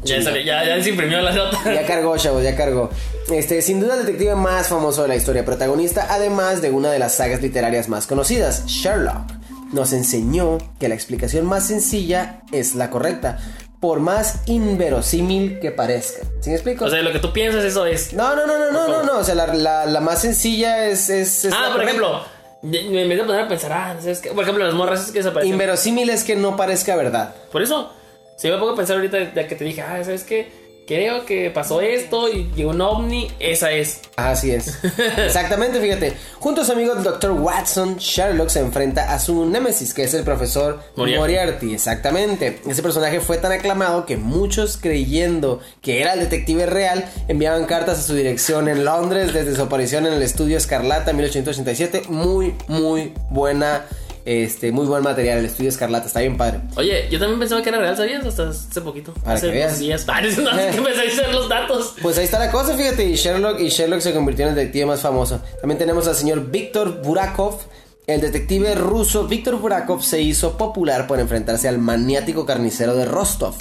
ya, 0.02 0.20
salió- 0.20 0.42
ya, 0.42 0.64
ya 0.64 0.82
se 0.82 0.90
imprimió 0.90 1.20
la 1.20 1.32
nota. 1.32 1.58
Ya 1.64 1.86
cargó, 1.86 2.16
chavos, 2.16 2.42
ya 2.42 2.56
cargó. 2.56 2.90
Este, 3.30 3.62
sin 3.62 3.78
duda 3.78 3.94
el 3.94 4.00
detective 4.06 4.34
más 4.34 4.66
famoso 4.66 5.02
de 5.02 5.08
la 5.08 5.16
historia, 5.16 5.44
protagonista 5.44 6.06
además 6.10 6.60
de 6.60 6.70
una 6.70 6.90
de 6.90 6.98
las 6.98 7.14
sagas 7.14 7.40
literarias 7.40 7.88
más 7.88 8.06
conocidas, 8.08 8.66
Sherlock. 8.66 9.30
Nos 9.72 9.92
enseñó 9.92 10.58
que 10.80 10.88
la 10.88 10.94
explicación 10.94 11.44
más 11.46 11.66
sencilla 11.66 12.40
es 12.52 12.74
la 12.74 12.88
correcta, 12.90 13.38
por 13.80 14.00
más 14.00 14.42
inverosímil 14.46 15.60
que 15.60 15.70
parezca. 15.70 16.26
¿Sí 16.40 16.50
me 16.50 16.56
explico? 16.56 16.84
O 16.84 16.90
sea, 16.90 17.02
lo 17.02 17.12
que 17.12 17.18
tú 17.18 17.32
piensas, 17.32 17.64
eso 17.64 17.86
es. 17.86 18.12
no, 18.12 18.34
no, 18.34 18.46
no, 18.46 18.58
no, 18.58 18.70
no, 18.72 18.88
no, 18.88 19.02
no, 19.04 19.18
o 19.18 19.24
sea, 19.24 19.34
la, 19.34 19.46
la- 19.54 19.86
la 19.86 20.00
más 20.00 20.20
sencilla 20.20 20.86
es... 20.86 21.08
es, 21.08 21.44
es 21.44 21.52
Ah, 21.54 21.70
por 21.72 21.82
ejemplo, 21.84 22.22
en 22.62 22.72
vez 23.08 23.18
de 23.18 23.24
poner 23.24 23.42
a 23.42 23.48
pensar, 23.48 23.72
ah, 23.72 23.96
¿sabes 24.00 24.20
qué? 24.20 24.30
Por 24.30 24.42
ejemplo, 24.42 24.64
las 24.64 24.74
morras 24.74 25.06
es 25.06 25.12
que 25.12 25.18
desaparecen. 25.18 25.52
Inverosímil 25.52 26.10
es 26.10 26.24
que 26.24 26.34
no 26.36 26.56
parezca 26.56 26.96
verdad. 26.96 27.34
Por 27.52 27.62
eso, 27.62 27.92
si 28.36 28.48
me 28.48 28.56
pongo 28.58 28.72
a 28.72 28.76
pensar 28.76 28.96
ahorita 28.96 29.32
ya 29.34 29.46
que 29.46 29.54
te 29.54 29.64
dije, 29.64 29.82
ah, 29.82 30.02
¿sabes 30.02 30.24
qué? 30.24 30.67
Creo 30.88 31.26
que 31.26 31.50
pasó 31.50 31.82
esto 31.82 32.30
y 32.30 32.50
llegó 32.56 32.70
un 32.70 32.80
ovni, 32.80 33.30
esa 33.40 33.72
es. 33.72 34.00
Así 34.16 34.52
es. 34.52 34.78
Exactamente, 35.18 35.82
fíjate. 35.82 36.14
Junto 36.40 36.62
a 36.62 36.64
su 36.64 36.72
amigo 36.72 36.94
Dr. 36.94 37.32
Watson, 37.32 37.98
Sherlock 37.98 38.48
se 38.48 38.60
enfrenta 38.60 39.12
a 39.12 39.18
su 39.18 39.44
némesis, 39.44 39.92
que 39.92 40.04
es 40.04 40.14
el 40.14 40.24
profesor 40.24 40.80
Moriarty. 40.96 41.20
Moriarty. 41.20 41.74
Exactamente. 41.74 42.62
Ese 42.66 42.82
personaje 42.82 43.20
fue 43.20 43.36
tan 43.36 43.52
aclamado 43.52 44.06
que 44.06 44.16
muchos 44.16 44.78
creyendo 44.78 45.60
que 45.82 46.00
era 46.00 46.14
el 46.14 46.20
detective 46.20 46.64
real 46.64 47.04
enviaban 47.28 47.66
cartas 47.66 47.98
a 47.98 48.02
su 48.02 48.14
dirección 48.14 48.66
en 48.66 48.86
Londres 48.86 49.34
desde 49.34 49.54
su 49.54 49.60
aparición 49.60 50.06
en 50.06 50.14
el 50.14 50.22
estudio 50.22 50.56
Escarlata 50.56 51.10
en 51.10 51.18
1887. 51.18 52.04
Muy, 52.08 52.54
muy 52.66 53.12
buena. 53.28 53.84
Este, 54.28 54.72
muy 54.72 54.84
buen 54.84 55.02
material, 55.02 55.38
el 55.38 55.46
estudio 55.46 55.70
Escarlata, 55.70 56.06
está 56.06 56.20
bien 56.20 56.36
padre. 56.36 56.60
Oye, 56.76 57.08
yo 57.10 57.18
también 57.18 57.38
pensaba 57.40 57.62
que 57.62 57.70
era 57.70 57.78
real, 57.78 57.96
¿sabías? 57.96 58.26
Hasta 58.26 58.50
hace 58.50 58.82
poquito. 58.82 59.14
Para 59.14 59.36
hace 59.36 59.46
que 59.46 59.52
veas. 59.54 59.78
días. 59.78 60.04
Que 60.06 60.76
empecé 60.76 61.00
a 61.00 61.10
hacer 61.10 61.32
los 61.32 61.48
datos. 61.48 61.94
Pues 62.02 62.18
ahí 62.18 62.26
está 62.26 62.38
la 62.38 62.50
cosa, 62.50 62.76
fíjate, 62.76 63.06
y 63.06 63.14
Sherlock, 63.14 63.58
y 63.58 63.70
Sherlock 63.70 64.00
se 64.00 64.12
convirtió 64.12 64.44
en 64.44 64.50
el 64.50 64.54
detective 64.54 64.84
más 64.84 65.00
famoso. 65.00 65.40
También 65.62 65.78
tenemos 65.78 66.06
al 66.08 66.14
señor 66.14 66.50
Víctor 66.50 67.00
Burakov, 67.00 67.58
el 68.06 68.20
detective 68.20 68.74
ruso. 68.74 69.26
Víctor 69.26 69.56
Burakov 69.56 70.02
se 70.02 70.20
hizo 70.20 70.58
popular 70.58 71.06
por 71.06 71.20
enfrentarse 71.20 71.66
al 71.66 71.78
maniático 71.78 72.44
carnicero 72.44 72.94
de 72.96 73.06
Rostov, 73.06 73.54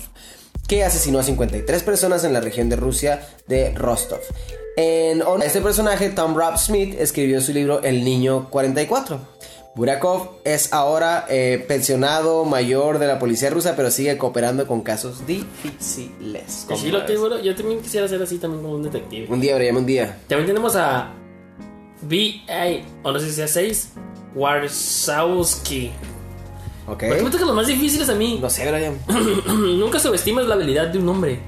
que 0.67 0.83
asesinó 0.83 1.19
a 1.19 1.23
53 1.23 1.81
personas 1.83 2.25
en 2.25 2.33
la 2.33 2.41
región 2.41 2.67
de 2.67 2.75
Rusia 2.75 3.25
de 3.47 3.71
Rostov. 3.73 4.19
En 4.75 5.21
honor 5.21 5.43
a 5.43 5.45
este 5.45 5.61
personaje, 5.61 6.09
Tom 6.09 6.35
Rob 6.35 6.57
Smith 6.57 6.93
escribió 6.99 7.39
su 7.39 7.53
libro 7.53 7.81
El 7.83 8.03
Niño 8.03 8.49
44. 8.49 9.36
Burakov 9.77 10.39
es 10.43 10.73
ahora 10.73 11.25
eh, 11.29 11.63
pensionado 11.67 12.43
mayor 12.45 12.97
de 12.97 13.05
la 13.05 13.19
policía 13.19 13.51
rusa, 13.51 13.75
pero 13.75 13.91
sigue 13.91 14.17
cooperando 14.17 14.65
con 14.65 14.81
casos 14.81 15.25
difíciles. 15.27 16.65
Sí, 16.75 16.89
lo 16.89 17.05
que, 17.05 17.15
bueno, 17.15 17.39
yo 17.39 17.55
también 17.55 17.79
quisiera 17.81 18.07
ser 18.07 18.19
así 18.21 18.39
también 18.39 18.63
como 18.63 18.73
un 18.75 18.81
detective. 18.83 19.27
Un 19.29 19.39
día, 19.39 19.55
Brian, 19.55 19.77
un 19.77 19.85
día. 19.85 20.17
También 20.27 20.47
tenemos 20.47 20.75
a 20.75 21.13
B.A. 22.01 22.83
o 23.03 23.11
no 23.11 23.19
sé 23.19 23.27
si 23.27 23.33
sea 23.33 23.47
6 23.47 23.91
Warsawski. 24.33 25.91
Ok. 26.87 27.03
¿Por 27.05 27.17
qué 27.17 27.23
me 27.23 27.29
tocan 27.29 27.47
los 27.47 27.55
más 27.55 27.67
difíciles 27.67 28.09
a 28.09 28.15
mí? 28.15 28.39
No 28.41 28.49
sé, 28.49 28.69
Brian. 28.71 28.97
Nunca 29.79 29.99
subestimas 29.99 30.47
la 30.47 30.55
habilidad 30.55 30.87
de 30.87 30.97
un 30.99 31.07
hombre 31.09 31.39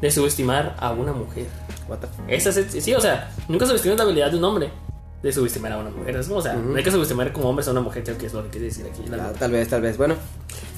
de 0.00 0.10
subestimar 0.10 0.74
a 0.80 0.90
una 0.92 1.12
mujer. 1.12 1.46
What 1.88 1.98
the 1.98 2.06
f- 2.06 2.22
Esa 2.34 2.50
es, 2.50 2.82
sí, 2.84 2.92
o 2.94 3.00
sea, 3.00 3.30
nunca 3.48 3.66
subestimes 3.66 3.98
la 3.98 4.04
habilidad 4.04 4.30
de 4.30 4.36
un 4.38 4.44
hombre 4.44 4.70
de 5.22 5.32
subestimar 5.32 5.72
a 5.72 5.78
una 5.78 5.90
mujer. 5.90 6.20
Como, 6.26 6.36
o 6.36 6.42
sea, 6.42 6.54
no 6.54 6.76
hay 6.76 6.84
que 6.84 6.90
subestimar 6.90 7.32
como 7.32 7.48
hombres 7.50 7.66
a 7.68 7.72
una 7.72 7.80
mujer, 7.80 8.04
creo 8.04 8.18
que 8.18 8.26
es 8.26 8.32
lo 8.32 8.44
que 8.44 8.50
quiere 8.50 8.66
decir 8.66 8.86
aquí. 8.90 9.02
Ah, 9.12 9.32
tal 9.38 9.50
vez, 9.52 9.68
tal 9.68 9.80
vez. 9.82 9.96
Bueno, 9.96 10.14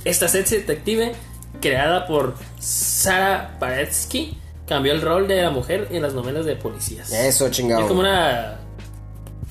Esta 0.04 0.28
serie 0.28 0.58
detective, 0.60 1.12
creada 1.60 2.06
por 2.06 2.34
Sara 2.58 3.56
Paretsky, 3.60 4.36
cambió 4.66 4.92
el 4.92 5.02
rol 5.02 5.28
de 5.28 5.42
la 5.42 5.50
mujer 5.50 5.88
en 5.90 6.02
las 6.02 6.14
novelas 6.14 6.44
de 6.46 6.56
policías. 6.56 7.12
eso, 7.12 7.48
chingado. 7.50 7.82
Es 7.82 7.86
como 7.88 8.00
una. 8.00 8.56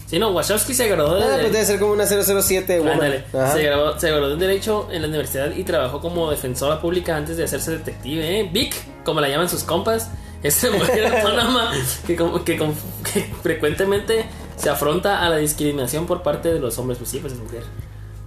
Sí, 0.08 0.18
no, 0.18 0.32
Wachowski 0.32 0.74
se 0.74 0.88
graduó 0.88 1.16
de. 1.16 1.24
Ah, 1.24 1.38
pues 1.40 1.52
debe 1.54 1.66
ser 1.66 1.80
como 1.80 1.94
una 1.94 2.06
007. 2.08 2.80
woman. 2.80 2.94
Ándale. 2.94 3.26
Se 3.54 3.62
graduó, 3.62 4.00
se 4.00 4.08
graduó 4.10 4.32
en 4.34 4.40
Derecho 4.40 4.88
en 4.92 5.04
la 5.04 5.08
universidad 5.08 5.52
y 5.56 5.64
trabajó 5.64 6.02
como 6.02 6.32
defensora 6.32 6.82
pública 6.82 7.16
antes 7.16 7.38
de 7.38 7.44
hacerse 7.44 7.72
detective, 7.78 8.40
¿eh? 8.40 8.50
Vic, 8.52 8.74
como 9.04 9.22
la 9.22 9.30
llaman 9.30 9.48
sus 9.50 9.64
compas, 9.64 10.10
es 10.42 10.68
mujer 10.72 11.14
autónoma 11.14 11.72
que, 12.08 12.16
que, 12.44 12.58
con- 12.58 12.74
que 13.14 13.22
frecuentemente 13.44 14.26
se 14.60 14.70
afronta 14.70 15.26
a 15.26 15.30
la 15.30 15.38
discriminación 15.38 16.06
por 16.06 16.22
parte 16.22 16.54
de 16.54 16.60
los 16.60 16.78
hombres, 16.78 16.98
pues 16.98 17.10
sí, 17.10 17.20
pues 17.20 17.34
es 17.34 17.40
mujer. 17.40 17.64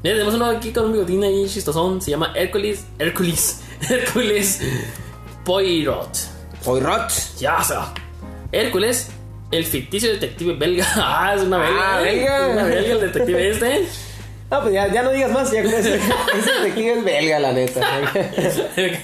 Mira, 0.02 0.16
tenemos 0.16 0.34
uno 0.34 0.46
aquí 0.46 0.72
con 0.72 0.86
un 0.86 0.92
bigotín 0.92 1.22
ahí 1.22 1.46
chistosón, 1.46 2.00
se 2.00 2.10
llama 2.10 2.32
Hércules, 2.34 2.86
Hércules, 2.98 3.60
Hércules 3.90 4.60
Poirot. 5.44 6.16
Poirot. 6.64 7.10
Ya, 7.38 7.62
sea, 7.62 7.92
Hércules, 8.50 9.10
el 9.50 9.64
ficticio 9.64 10.10
detective 10.10 10.54
belga. 10.54 10.86
Ah, 10.96 11.34
es 11.36 11.42
una 11.42 11.58
belga. 11.58 11.96
Ah, 11.96 12.00
¿eh? 12.00 12.04
belga. 12.04 12.48
Una 12.48 12.64
belga, 12.64 12.92
el 12.92 13.00
detective 13.00 13.50
este. 13.50 13.88
Ah, 14.50 14.60
pues 14.60 14.74
ya, 14.74 14.92
ya 14.92 15.02
no 15.02 15.10
digas 15.10 15.30
más, 15.30 15.50
ya 15.50 15.62
con 15.62 15.72
ese, 15.72 15.94
ese 16.38 16.52
detective 16.60 16.98
es 16.98 17.04
belga, 17.04 17.38
la 17.38 17.52
neta. 17.52 18.00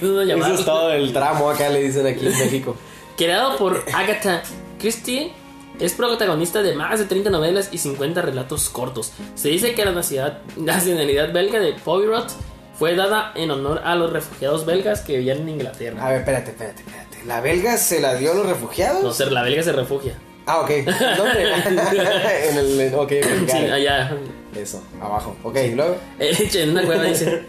No 0.01 0.21
Eso 0.21 0.53
es 0.53 0.65
todo 0.65 0.91
el 0.91 1.13
tramo 1.13 1.49
acá, 1.49 1.69
le 1.69 1.83
dicen 1.83 2.07
aquí 2.07 2.25
en 2.25 2.37
México. 2.37 2.75
Creado 3.15 3.57
por 3.57 3.83
Agatha 3.93 4.43
Christie, 4.79 5.33
es 5.79 5.93
protagonista 5.93 6.61
de 6.61 6.75
más 6.75 6.99
de 6.99 7.05
30 7.05 7.29
novelas 7.29 7.69
y 7.71 7.77
50 7.77 8.21
relatos 8.21 8.69
cortos. 8.69 9.11
Se 9.35 9.49
dice 9.49 9.73
que 9.73 9.85
la 9.85 9.91
nacionalidad, 10.57 11.33
belga 11.33 11.59
de 11.59 11.73
Poirot 11.73 12.29
fue 12.77 12.95
dada 12.95 13.33
en 13.35 13.51
honor 13.51 13.81
a 13.83 13.95
los 13.95 14.11
refugiados 14.11 14.65
belgas 14.65 15.01
que 15.01 15.17
vivían 15.17 15.39
en 15.39 15.49
Inglaterra. 15.49 16.05
A 16.05 16.09
ver, 16.09 16.19
espérate, 16.19 16.51
espérate, 16.51 16.81
espérate. 16.81 17.25
¿La 17.25 17.41
belga 17.41 17.77
se 17.77 17.99
la 17.99 18.15
dio 18.15 18.31
a 18.31 18.35
los 18.35 18.45
refugiados? 18.45 19.03
No 19.03 19.11
ser 19.11 19.31
la 19.31 19.43
belga 19.43 19.63
se 19.63 19.73
refugia. 19.73 20.17
Ah, 20.45 20.61
ok. 20.61 20.69
¿Dónde? 21.17 21.43
en 22.49 22.57
el. 22.57 22.95
Ok, 22.95 23.11
Sí, 23.47 23.57
allá. 23.57 24.17
Eso, 24.55 24.81
abajo. 25.01 25.35
Ok, 25.43 25.57
luego. 25.75 25.97
El 26.17 26.41
hecho 26.41 26.59
en 26.59 26.71
una 26.71 26.83
cueva 26.83 27.03
dice. 27.03 27.43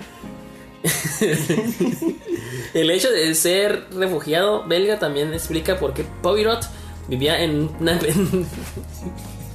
El 2.75 2.90
hecho 2.90 3.11
de 3.11 3.35
ser 3.35 3.87
refugiado 3.93 4.64
belga 4.66 4.99
también 4.99 5.33
explica 5.33 5.79
por 5.79 5.95
qué 5.95 6.05
Poirot 6.23 6.64
vivía 7.09 7.43
en 7.43 7.71
una, 7.81 7.93
en 8.07 8.47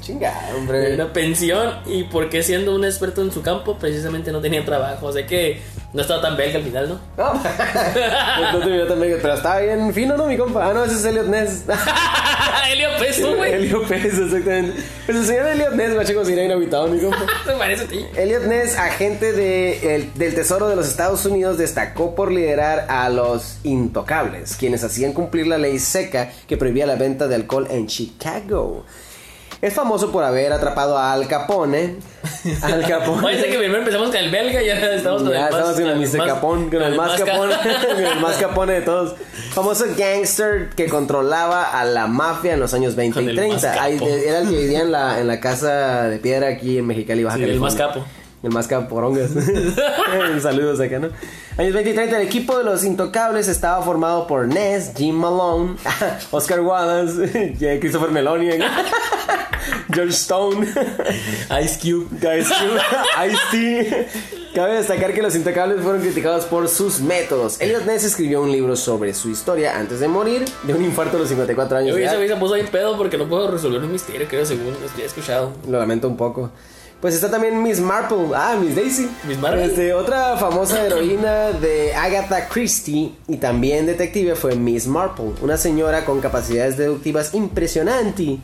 Chinga, 0.02 0.34
hombre. 0.56 0.94
una 0.94 1.12
pensión 1.12 1.80
y 1.86 2.04
por 2.04 2.30
qué 2.30 2.44
siendo 2.44 2.76
un 2.76 2.86
experto 2.86 3.22
en 3.22 3.32
su 3.32 3.42
campo 3.42 3.78
precisamente 3.78 4.32
no 4.32 4.40
tenía 4.40 4.64
trabajo. 4.64 5.08
O 5.08 5.12
sea 5.12 5.26
que 5.26 5.62
no 5.96 6.02
estaba 6.02 6.22
tan 6.22 6.36
belga 6.38 6.58
al 6.58 6.64
final, 6.64 6.90
¿no? 6.90 7.00
No, 7.18 7.34
no 8.54 8.60
te 8.60 8.70
vio 8.70 8.86
tan 8.88 9.00
belga, 9.00 9.18
pero 9.22 9.34
estaba 9.34 9.60
bien 9.62 9.94
fino, 9.94 10.18
¿no, 10.18 10.28
mi 10.28 10.38
compa? 10.38 10.70
Ah, 10.70 10.74
no, 10.74 10.84
ese 10.84 10.96
es 10.96 11.06
Elliot 11.06 11.28
Ness. 11.28 11.64
Elio 12.72 12.90
Peso, 13.00 13.36
güey. 13.36 13.54
Elliot 13.54 13.88
Pérez, 13.88 14.18
exactamente. 14.18 14.84
Pues 15.06 15.18
el 15.18 15.26
señor 15.26 15.48
Elliot 15.48 15.74
Ness, 15.74 15.96
macho, 15.96 16.14
como 16.14 16.26
si 16.26 16.34
era 16.34 16.44
inauditado, 16.44 16.88
mi 16.88 17.00
compa. 17.00 17.26
Se 17.46 17.52
parece 17.54 17.84
a 17.84 17.88
ti. 17.88 18.06
Elliot 18.18 18.44
Ness, 18.44 18.78
agente 18.78 19.32
de, 19.34 19.96
el- 19.96 20.14
del 20.16 20.36
Tesoro 20.36 20.68
de 20.68 20.76
los 20.76 20.88
Estados 20.88 21.26
Unidos, 21.26 21.58
destacó 21.58 22.14
por 22.16 22.32
liderar 22.32 22.88
a 22.90 23.10
los 23.10 23.58
intocables, 23.64 24.56
quienes 24.58 24.84
hacían 24.84 25.14
cumplir 25.14 25.48
la 25.48 25.58
ley 25.58 25.80
seca 25.80 26.30
que 26.48 26.58
prohibía 26.58 26.86
la 26.86 26.96
venta 26.96 27.28
de 27.28 27.36
alcohol 27.36 27.68
en 27.70 27.88
Chicago. 27.88 28.84
Es 29.62 29.74
famoso 29.74 30.12
por 30.12 30.24
haber 30.24 30.52
atrapado 30.54 30.98
a 30.98 31.14
Al 31.14 31.28
Capone. 31.28 31.96
Al 32.62 32.86
Capone. 32.88 33.26
Oye, 33.26 33.40
sé 33.42 33.48
que 33.48 33.58
primero 33.58 33.80
empezamos 33.80 34.08
con 34.10 34.18
el 34.18 34.30
belga 34.30 34.62
y 34.62 34.70
ahora 34.70 34.94
estamos 34.96 35.24
con 35.24 35.32
Ya 35.32 35.38
el 35.38 35.42
más. 35.44 35.52
estamos 35.52 35.76
con 35.76 35.90
el 35.90 35.96
Mr. 36.00 36.18
más- 36.18 36.28
Capone, 36.28 36.70
con 36.70 36.82
el 36.84 36.96
más 36.96 37.20
capone, 37.22 37.54
con 37.96 38.06
el 38.06 38.20
más 38.20 38.36
capone 38.38 38.74
de 38.74 38.82
todos. 38.82 39.16
Famoso 39.54 39.86
gangster 39.98 40.70
que 40.76 40.88
controlaba 40.88 41.64
a 41.80 41.86
la 41.86 42.08
mafia 42.08 42.54
en 42.54 42.60
los 42.60 42.74
años 42.74 42.96
20 42.96 43.14
Con 43.16 43.26
y 43.26 43.30
el 43.30 43.36
30. 43.36 43.56
más 43.56 43.78
Ahí, 43.80 43.98
era 44.28 44.40
el 44.40 44.50
que 44.50 44.56
vivía 44.58 44.82
en 44.82 44.92
la, 44.92 45.20
en 45.20 45.28
la 45.28 45.40
casa 45.40 46.04
de 46.10 46.20
piedra 46.20 46.50
aquí 46.50 46.78
en 46.78 46.86
Mexicali, 46.88 47.24
Baja 47.24 47.38
Sí, 47.38 47.44
el 47.44 47.50
California. 47.60 47.86
más 47.88 47.94
capo. 47.94 48.06
El 48.46 48.52
más 48.52 48.68
caporongas. 48.68 49.32
Saludos 50.44 50.80
acá, 50.80 51.00
¿no? 51.00 51.10
Años 51.58 51.74
20 51.74 51.90
y 51.90 51.94
30, 51.96 52.22
el 52.22 52.28
equipo 52.28 52.56
de 52.60 52.64
los 52.64 52.84
intocables 52.84 53.48
estaba 53.48 53.84
formado 53.84 54.28
por 54.28 54.48
Ness, 54.48 54.92
Jim 54.96 55.16
Malone, 55.16 55.78
Oscar 56.32 56.60
Wallace, 56.60 57.56
Christopher 57.80 58.12
Meloni, 58.12 58.50
George 59.92 60.14
Stone. 60.14 60.68
Ice 61.64 61.80
Cube. 61.82 62.06
Ice 62.40 62.54
Cube, 62.54 62.80
Ice-T. 63.28 64.08
Cabe 64.54 64.76
destacar 64.76 65.12
que 65.16 65.24
los 65.24 65.36
intocables 65.36 65.82
fueron 65.82 66.02
criticados 66.02 66.46
por 66.46 66.70
sus 66.70 67.00
métodos. 67.00 67.60
Elliot 67.60 67.86
Ness 67.86 68.04
escribió 68.04 68.44
un 68.44 68.52
libro 68.52 68.76
sobre 68.76 69.16
su 69.16 69.32
historia 69.32 69.76
antes 69.76 70.00
de 70.00 70.08
morir 70.08 70.46
de 70.62 70.74
un 70.76 70.86
infarto 70.86 71.18
a 71.18 71.20
los 71.22 71.30
54 71.30 71.80
años. 71.80 71.98
Yo 71.98 72.28
se 72.28 72.36
puso 72.36 72.54
bien 72.54 72.68
pedo 72.68 72.96
porque 72.96 73.18
no 73.18 73.28
puedo 73.28 73.50
resolver 73.50 73.82
un 73.82 73.92
misterio, 73.92 74.28
creo, 74.30 74.46
según 74.46 74.76
estoy 74.86 75.06
escuchado. 75.06 75.52
Lo 75.68 75.80
lamento 75.80 76.08
un 76.08 76.16
poco. 76.16 76.52
Pues 77.06 77.14
está 77.14 77.30
también 77.30 77.62
Miss 77.62 77.80
Marple. 77.80 78.30
Ah, 78.34 78.58
Miss 78.60 78.76
Daisy. 78.76 79.08
Miss 79.28 79.38
Marple. 79.38 79.66
Este, 79.66 79.94
otra 79.94 80.38
famosa 80.38 80.84
heroína 80.84 81.52
de 81.52 81.94
Agatha 81.94 82.50
Christie 82.50 83.12
y 83.28 83.38
también 83.38 83.86
detective 83.86 84.34
fue 84.34 84.56
Miss 84.56 84.88
Marple, 84.88 85.34
una 85.44 85.56
señora 85.56 86.04
con 86.04 86.20
capacidades 86.20 86.78
deductivas 86.78 87.36
impresionantes 87.36 88.40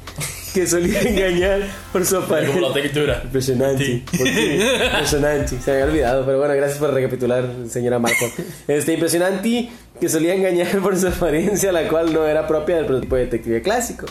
que 0.53 0.67
solía 0.67 1.01
engañar 1.09 1.61
por 1.91 2.05
su 2.05 2.17
apariencia. 2.17 2.61
Como 2.61 2.67
la 2.67 2.73
textura. 2.79 3.21
Impresionante. 3.23 4.03
¿Por 4.15 4.27
qué? 4.27 4.79
Impresionante. 4.91 5.59
Se 5.59 5.71
me 5.71 5.81
había 5.81 5.85
olvidado, 5.85 6.25
pero 6.27 6.37
bueno, 6.37 6.53
gracias 6.53 6.77
por 6.77 6.93
recapitular, 6.93 7.49
señora 7.67 7.97
Marple. 7.97 8.31
Este, 8.67 8.93
impresionante 8.93 9.71
que 9.99 10.07
solía 10.07 10.35
engañar 10.35 10.77
por 10.83 10.95
su 10.95 11.07
apariencia, 11.07 11.71
la 11.71 11.89
cual 11.89 12.13
no 12.13 12.27
era 12.27 12.45
propia 12.45 12.75
del 12.75 12.85
prototipo 12.85 13.15
de 13.15 13.23
detective 13.23 13.63
clásico. 13.63 14.05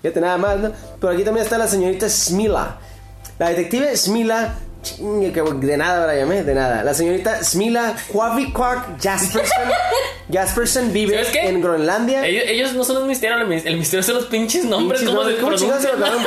Fíjate 0.00 0.22
nada 0.22 0.38
más, 0.38 0.58
¿no? 0.58 0.72
Pero 0.98 1.12
aquí 1.12 1.22
también 1.22 1.44
está 1.44 1.58
la 1.58 1.68
señorita 1.68 2.08
Smila. 2.08 2.78
La 3.40 3.48
detective 3.48 3.96
Smila. 3.96 4.54
De 4.98 5.76
nada 5.76 6.06
la 6.06 6.14
llamé, 6.14 6.42
de 6.44 6.54
nada. 6.54 6.84
La 6.84 6.94
señorita 6.94 7.42
Smila 7.42 7.94
Quaviquak 8.12 9.00
Jasperson. 9.02 9.68
Jasperson 10.32 10.92
vive 10.92 11.22
en 11.42 11.60
Groenlandia. 11.60 12.26
Ellos, 12.26 12.44
ellos 12.46 12.74
no 12.74 12.84
son 12.84 12.98
un 12.98 13.08
misterio, 13.08 13.36
el 13.38 13.46
mis- 13.46 13.66
el 13.66 13.76
misterio 13.76 14.02
son 14.02 14.16
los 14.16 14.26
pinches 14.26 14.64
nombres, 14.64 15.00
Pinches 15.00 15.14
cómo 15.16 15.28
nombres, 15.28 15.40
¿cómo 15.42 15.78
se 15.80 15.88
pronuncian. 15.88 16.22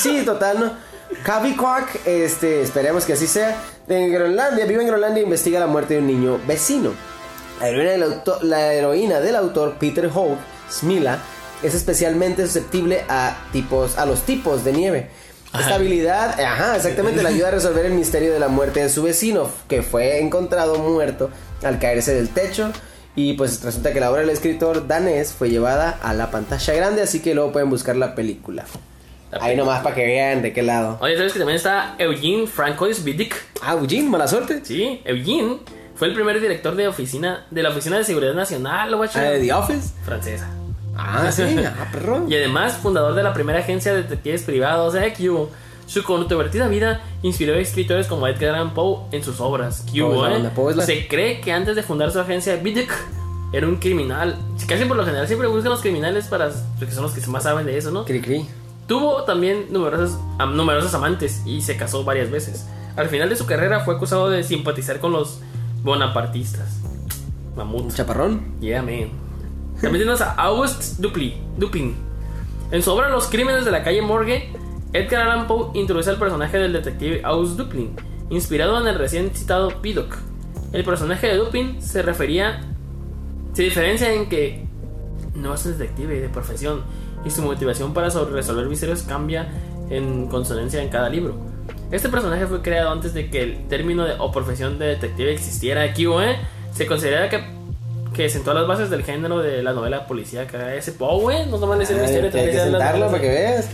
Sí, 0.00 0.22
total, 0.24 0.60
¿no? 0.60 0.72
Kavikwak, 1.24 2.06
este, 2.06 2.62
esperemos 2.62 3.04
que 3.04 3.14
así 3.14 3.26
sea. 3.26 3.56
En 3.88 4.12
Groenlandia, 4.12 4.64
vive 4.66 4.82
en 4.82 4.88
Groenlandia 4.88 5.20
e 5.20 5.24
investiga 5.24 5.58
la 5.60 5.66
muerte 5.66 5.94
de 5.94 6.00
un 6.00 6.06
niño 6.06 6.38
vecino. 6.46 6.92
La 7.60 7.68
heroína 7.68 7.90
del 7.92 8.02
autor, 8.04 8.44
la 8.44 8.72
heroína 8.74 9.20
del 9.20 9.36
autor 9.36 9.76
Peter 9.80 10.06
Hogue, 10.14 10.36
Smila, 10.70 11.18
es 11.62 11.74
especialmente 11.74 12.46
susceptible 12.46 13.04
a, 13.08 13.36
tipos, 13.52 13.98
a 13.98 14.06
los 14.06 14.20
tipos 14.22 14.64
de 14.64 14.72
nieve. 14.72 15.10
Esta 15.54 15.76
habilidad, 15.76 16.38
ajá, 16.40 16.76
exactamente, 16.76 17.22
le 17.22 17.28
ayuda 17.28 17.48
a 17.48 17.50
resolver 17.52 17.86
el 17.86 17.92
misterio 17.92 18.32
de 18.32 18.38
la 18.38 18.48
muerte 18.48 18.80
de 18.80 18.88
su 18.88 19.02
vecino, 19.02 19.48
que 19.68 19.82
fue 19.82 20.20
encontrado 20.20 20.78
muerto 20.78 21.30
al 21.62 21.78
caerse 21.78 22.14
del 22.14 22.28
techo. 22.28 22.72
Y 23.16 23.32
pues 23.32 23.64
resulta 23.64 23.92
que 23.92 23.98
la 23.98 24.10
obra 24.10 24.20
del 24.20 24.30
escritor 24.30 24.86
danés 24.86 25.32
fue 25.32 25.50
llevada 25.50 25.98
a 26.02 26.14
la 26.14 26.30
pantalla 26.30 26.74
grande, 26.74 27.02
así 27.02 27.20
que 27.20 27.34
luego 27.34 27.50
pueden 27.50 27.68
buscar 27.68 27.96
la 27.96 28.14
película. 28.14 28.64
Ahí 29.40 29.56
nomás 29.56 29.82
para 29.82 29.94
que 29.94 30.06
vean 30.06 30.40
de 30.40 30.52
qué 30.52 30.62
lado. 30.62 30.98
Oye, 31.00 31.16
¿sabes 31.16 31.32
que 31.32 31.38
también 31.38 31.56
está 31.56 31.96
Eugene 31.98 32.46
Francois 32.46 33.02
Vidic? 33.02 33.34
Ah, 33.60 33.72
Eugene, 33.72 34.08
mala 34.08 34.28
suerte. 34.28 34.60
Sí, 34.64 35.02
Eugene 35.04 35.58
fue 35.96 36.08
el 36.08 36.14
primer 36.14 36.40
director 36.40 36.76
de 36.76 36.86
oficina 36.86 37.46
de 37.50 37.62
la 37.62 37.70
Oficina 37.70 37.98
de 37.98 38.04
Seguridad 38.04 38.34
Nacional, 38.34 38.94
guacho. 38.94 39.18
Ah, 39.18 39.22
de 39.22 39.40
The 39.40 39.52
Office. 39.52 39.88
Francesa. 40.04 40.48
Ah, 40.98 41.30
sí, 41.32 41.42
ah, 41.64 41.88
perro. 41.92 42.26
Y 42.28 42.34
además, 42.34 42.74
fundador 42.76 43.14
de 43.14 43.22
la 43.22 43.32
primera 43.32 43.60
agencia 43.60 43.92
de 43.94 44.02
detectives 44.02 44.42
privados, 44.42 44.94
eh, 44.96 45.14
Q. 45.16 45.48
Su 45.86 46.02
controvertida 46.02 46.68
vida 46.68 47.00
inspiró 47.22 47.54
a 47.54 47.58
escritores 47.58 48.06
como 48.08 48.26
Edgar 48.26 48.54
Allan 48.56 48.74
Poe 48.74 49.04
en 49.12 49.22
sus 49.24 49.40
obras. 49.40 49.84
Q, 49.90 50.22
la 50.22 50.36
eh. 50.36 50.50
la- 50.76 50.84
Se 50.84 51.08
cree 51.08 51.40
que 51.40 51.52
antes 51.52 51.76
de 51.76 51.82
fundar 51.82 52.10
su 52.10 52.20
agencia, 52.20 52.56
Vidic 52.56 52.92
era 53.52 53.66
un 53.66 53.76
criminal. 53.76 54.36
Casi 54.66 54.84
por 54.84 54.96
lo 54.98 55.04
general 55.06 55.26
siempre 55.26 55.48
buscan 55.48 55.70
los 55.70 55.80
criminales 55.80 56.26
para 56.26 56.50
porque 56.78 56.92
son 56.92 57.04
los 57.04 57.12
que 57.12 57.26
más 57.28 57.44
saben 57.44 57.64
de 57.64 57.78
eso, 57.78 57.90
¿no? 57.90 58.04
Cri 58.04 58.20
cri. 58.20 58.46
Tuvo 58.86 59.22
también 59.24 59.66
numerosas, 59.70 60.18
am- 60.38 60.56
numerosos 60.56 60.92
amantes 60.94 61.42
y 61.46 61.62
se 61.62 61.76
casó 61.76 62.04
varias 62.04 62.30
veces. 62.30 62.66
Al 62.96 63.08
final 63.08 63.28
de 63.30 63.36
su 63.36 63.46
carrera 63.46 63.80
fue 63.80 63.94
acusado 63.94 64.28
de 64.28 64.42
simpatizar 64.42 64.98
con 64.98 65.12
los 65.12 65.40
bonapartistas. 65.82 66.80
Mamut. 67.56 67.94
Chaparrón. 67.94 68.42
Yeah, 68.60 68.82
man. 68.82 69.10
Tenemos 69.80 70.20
a 70.20 70.32
August 70.34 70.98
Dupli, 70.98 71.40
Dupin. 71.56 71.94
En 72.72 72.82
su 72.82 72.90
obra 72.90 73.08
Los 73.10 73.28
crímenes 73.28 73.64
de 73.64 73.70
la 73.70 73.84
calle 73.84 74.02
Morgue, 74.02 74.50
Edgar 74.92 75.22
Allan 75.22 75.46
Poe 75.46 75.70
introduce 75.74 76.10
al 76.10 76.18
personaje 76.18 76.58
del 76.58 76.72
detective 76.72 77.20
August 77.22 77.56
Dupin, 77.56 77.94
inspirado 78.28 78.80
en 78.80 78.88
el 78.88 78.98
recién 78.98 79.30
citado 79.34 79.80
Vidocq. 79.80 80.16
El 80.72 80.84
personaje 80.84 81.28
de 81.28 81.36
Dupin 81.36 81.80
se 81.80 82.02
refería. 82.02 82.60
se 83.52 83.62
diferencia 83.62 84.12
en 84.12 84.28
que 84.28 84.66
no 85.34 85.54
es 85.54 85.64
detective 85.64 86.20
de 86.20 86.28
profesión 86.28 86.82
y 87.24 87.30
su 87.30 87.42
motivación 87.42 87.94
para 87.94 88.08
resolver 88.08 88.66
misterios 88.66 89.02
cambia 89.02 89.48
en 89.90 90.26
consonancia 90.26 90.82
en 90.82 90.88
cada 90.88 91.08
libro. 91.08 91.36
Este 91.90 92.08
personaje 92.08 92.46
fue 92.46 92.62
creado 92.62 92.90
antes 92.90 93.14
de 93.14 93.30
que 93.30 93.42
el 93.42 93.68
término 93.68 94.04
de, 94.04 94.14
o 94.18 94.30
profesión 94.32 94.78
de 94.78 94.86
detective 94.86 95.32
existiera 95.32 95.82
aquí, 95.82 96.04
¿eh? 96.04 96.36
Se 96.72 96.86
considera 96.86 97.30
que, 97.30 97.57
que 98.18 98.28
sentó 98.28 98.52
las 98.52 98.66
bases 98.66 98.90
del 98.90 99.04
género 99.04 99.38
de 99.38 99.62
la 99.62 99.72
novela 99.72 100.08
policíaca. 100.08 100.74
Ese 100.74 100.90
güey, 101.20 101.46
no 101.46 101.56
dice 101.78 101.92
el 101.92 102.00
Ay, 102.00 102.06
misterio, 102.06 102.30
hay 102.34 102.50
que 102.50 102.58
sentarlo 102.58 103.06
para 103.06 103.20
que 103.20 103.28
veas. 103.28 103.68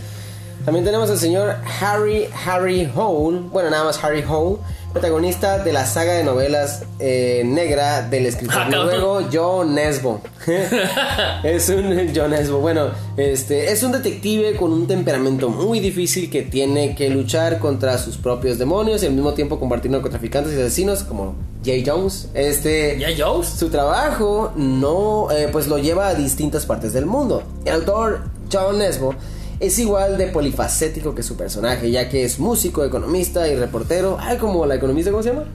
También 0.63 0.85
tenemos 0.85 1.09
al 1.09 1.17
señor 1.17 1.55
Harry 1.81 2.29
Harry 2.45 2.87
Hole, 2.95 3.39
bueno, 3.51 3.71
nada 3.71 3.85
más 3.85 4.03
Harry 4.03 4.23
Hole, 4.23 4.57
protagonista 4.95 5.59
de 5.59 5.73
la 5.73 5.85
saga 5.85 6.13
de 6.13 6.23
novelas 6.23 6.83
eh, 6.99 7.43
negra 7.45 8.01
del 8.01 8.27
escritor 8.27 8.61
Ah, 8.61 8.69
noruego 8.69 9.27
John 9.31 9.75
Nesbo. 9.75 10.21
es 11.43 11.67
un 11.67 12.13
John 12.15 12.31
Nesbo. 12.31 12.59
Bueno, 12.59 12.91
este 13.17 13.73
es 13.73 13.83
un 13.83 13.91
detective 13.91 14.55
con 14.55 14.71
un 14.71 14.87
temperamento 14.87 15.49
muy 15.49 15.81
difícil 15.81 16.29
que 16.29 16.43
tiene 16.43 16.95
que 16.95 17.09
luchar 17.09 17.59
contra 17.59 17.97
sus 17.97 18.15
propios 18.15 18.57
demonios 18.57 19.03
y 19.03 19.07
al 19.07 19.11
mismo 19.11 19.33
tiempo 19.33 19.59
combatir 19.59 19.91
narcotraficantes 19.91 20.53
y 20.53 20.61
asesinos 20.61 21.03
como 21.03 21.35
Jay 21.65 21.83
Jones. 21.85 22.29
Este 22.33 22.97
¿Ya 22.97 23.09
Jones? 23.17 23.49
su 23.49 23.67
trabajo 23.67 24.53
no, 24.55 25.29
eh, 25.29 25.49
pues 25.51 25.67
lo 25.67 25.77
lleva 25.77 26.07
a 26.07 26.15
distintas 26.15 26.65
partes 26.65 26.93
del 26.93 27.05
mundo. 27.05 27.43
El 27.65 27.73
autor 27.75 28.21
John 28.49 28.77
Nesbo 28.77 29.13
es 29.59 29.79
igual 29.79 30.17
de 30.17 30.27
polifacético 30.27 31.15
que 31.15 31.23
su 31.23 31.37
personaje, 31.37 31.91
ya 31.91 32.09
que 32.09 32.23
es 32.23 32.39
músico, 32.39 32.83
economista 32.83 33.47
y 33.47 33.55
reportero. 33.55 34.17
Ay, 34.19 34.37
como 34.37 34.65
la 34.65 34.75
economista, 34.75 35.11
¿cómo 35.11 35.23
se 35.23 35.29
llama? 35.29 35.45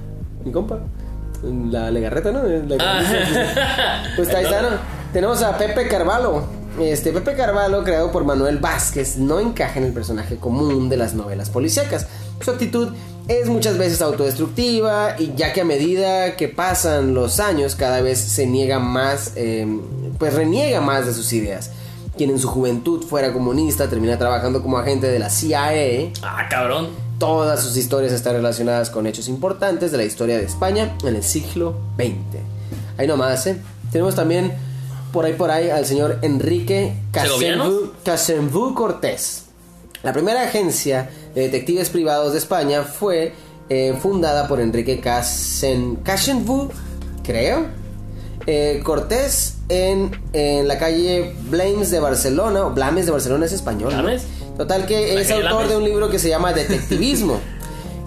Mi 0.44 0.52
compa. 0.52 0.78
La 1.42 1.90
legarreta, 1.90 2.32
¿no? 2.32 2.42
La 2.42 2.76
Ah. 2.80 4.02
pues 4.16 4.28
ahí 4.34 4.44
está, 4.44 4.62
¿no? 4.62 4.68
Tenemos 5.12 5.42
a 5.42 5.56
Pepe 5.56 5.88
Carvalho. 5.88 6.44
Este 6.80 7.12
Pepe 7.12 7.34
Carvalho, 7.34 7.82
creado 7.82 8.12
por 8.12 8.24
Manuel 8.24 8.58
Vázquez, 8.58 9.16
no 9.16 9.40
encaja 9.40 9.78
en 9.78 9.86
el 9.86 9.92
personaje 9.92 10.36
común 10.36 10.88
de 10.88 10.96
las 10.96 11.14
novelas 11.14 11.50
policíacas. 11.50 12.06
Su 12.40 12.50
actitud 12.52 12.90
es 13.28 13.48
muchas 13.48 13.76
veces 13.76 14.00
autodestructiva 14.02 15.16
y 15.18 15.34
ya 15.34 15.52
que 15.52 15.60
a 15.60 15.64
medida 15.64 16.36
que 16.36 16.48
pasan 16.48 17.14
los 17.14 17.38
años 17.40 17.74
cada 17.74 18.00
vez 18.00 18.18
se 18.18 18.46
niega 18.46 18.78
más, 18.78 19.32
eh, 19.36 19.66
pues 20.18 20.34
reniega 20.34 20.80
más 20.80 21.06
de 21.06 21.12
sus 21.12 21.32
ideas. 21.32 21.70
Quien 22.20 22.28
en 22.28 22.38
su 22.38 22.48
juventud 22.48 23.02
fuera 23.02 23.32
comunista 23.32 23.88
termina 23.88 24.18
trabajando 24.18 24.60
como 24.60 24.76
agente 24.76 25.06
de 25.06 25.18
la 25.18 25.30
CIA. 25.30 26.10
Ah, 26.22 26.46
cabrón. 26.50 26.90
Todas 27.18 27.62
sus 27.62 27.78
historias 27.78 28.12
están 28.12 28.34
relacionadas 28.34 28.90
con 28.90 29.06
hechos 29.06 29.26
importantes 29.26 29.90
de 29.90 29.96
la 29.96 30.04
historia 30.04 30.36
de 30.36 30.44
España 30.44 30.98
en 31.02 31.16
el 31.16 31.22
siglo 31.22 31.78
XX. 31.96 32.42
Ahí 32.98 33.06
nomás, 33.06 33.46
¿eh? 33.46 33.56
Tenemos 33.90 34.16
también 34.16 34.52
por 35.14 35.24
ahí 35.24 35.32
por 35.32 35.50
ahí 35.50 35.70
al 35.70 35.86
señor 35.86 36.18
Enrique. 36.20 36.92
Casenvu 38.04 38.74
Cortés. 38.74 39.46
La 40.02 40.12
primera 40.12 40.42
agencia 40.42 41.08
de 41.34 41.40
detectives 41.40 41.88
privados 41.88 42.32
de 42.32 42.38
España 42.38 42.82
fue 42.82 43.32
eh, 43.70 43.96
fundada 43.98 44.46
por 44.46 44.60
Enrique 44.60 45.00
Casen, 45.00 45.96
Casenvu, 46.04 46.68
creo, 47.24 47.64
eh, 48.46 48.82
Cortés 48.84 49.59
en, 49.70 50.10
en 50.34 50.68
la 50.68 50.76
calle 50.78 51.34
Blames 51.48 51.90
de 51.90 52.00
Barcelona, 52.00 52.66
o 52.66 52.70
Blames 52.72 53.06
de 53.06 53.12
Barcelona 53.12 53.46
es 53.46 53.52
español. 53.52 53.92
¿no? 53.96 54.02
¿Blames? 54.02 54.24
Total 54.58 54.84
que 54.84 55.14
¿La 55.14 55.20
es 55.22 55.30
autor 55.30 55.50
Blames? 55.52 55.68
de 55.70 55.76
un 55.78 55.84
libro 55.84 56.10
que 56.10 56.18
se 56.18 56.28
llama 56.28 56.52
Detectivismo. 56.52 57.40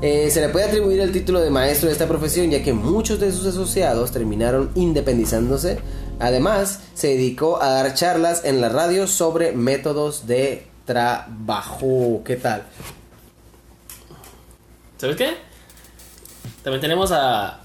Eh, 0.05 0.30
se 0.32 0.41
le 0.41 0.49
puede 0.49 0.66
atribuir 0.66 0.99
el 0.99 1.14
título 1.14 1.39
de 1.39 1.49
maestro 1.49 1.88
de 1.88 1.93
esta 1.93 2.09
profesión 2.09 2.51
ya 2.51 2.61
que 2.61 2.74
muchos 2.74 3.22
de 3.22 3.32
sus 3.32 3.45
asociados 3.45 4.11
terminaron 4.11 4.70
independizándose. 4.76 5.80
Además, 6.20 6.82
se 6.93 7.07
dedicó 7.07 7.64
a 7.64 7.70
dar 7.70 7.93
charlas 7.93 8.43
en 8.43 8.59
la 8.59 8.68
radio 8.68 9.07
sobre 9.07 9.53
métodos 9.53 10.28
de 10.28 10.68
trabajo. 10.84 12.22
¿Qué 12.26 12.36
tal? 12.36 12.64
¿Sabes 14.97 15.16
qué? 15.16 15.38
También 16.64 16.82
tenemos 16.82 17.14
a. 17.14 17.61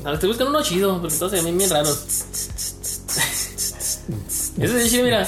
Ahora 0.00 0.14
estoy 0.14 0.28
buscando 0.28 0.50
uno 0.50 0.62
chido, 0.62 1.00
porque 1.00 1.16
todos 1.16 1.32
se 1.32 1.42
ven 1.42 1.56
bien 1.58 1.70
raros. 1.70 2.04
Ese 4.58 4.74
de 4.74 4.88
chido, 4.88 5.04
mira. 5.04 5.24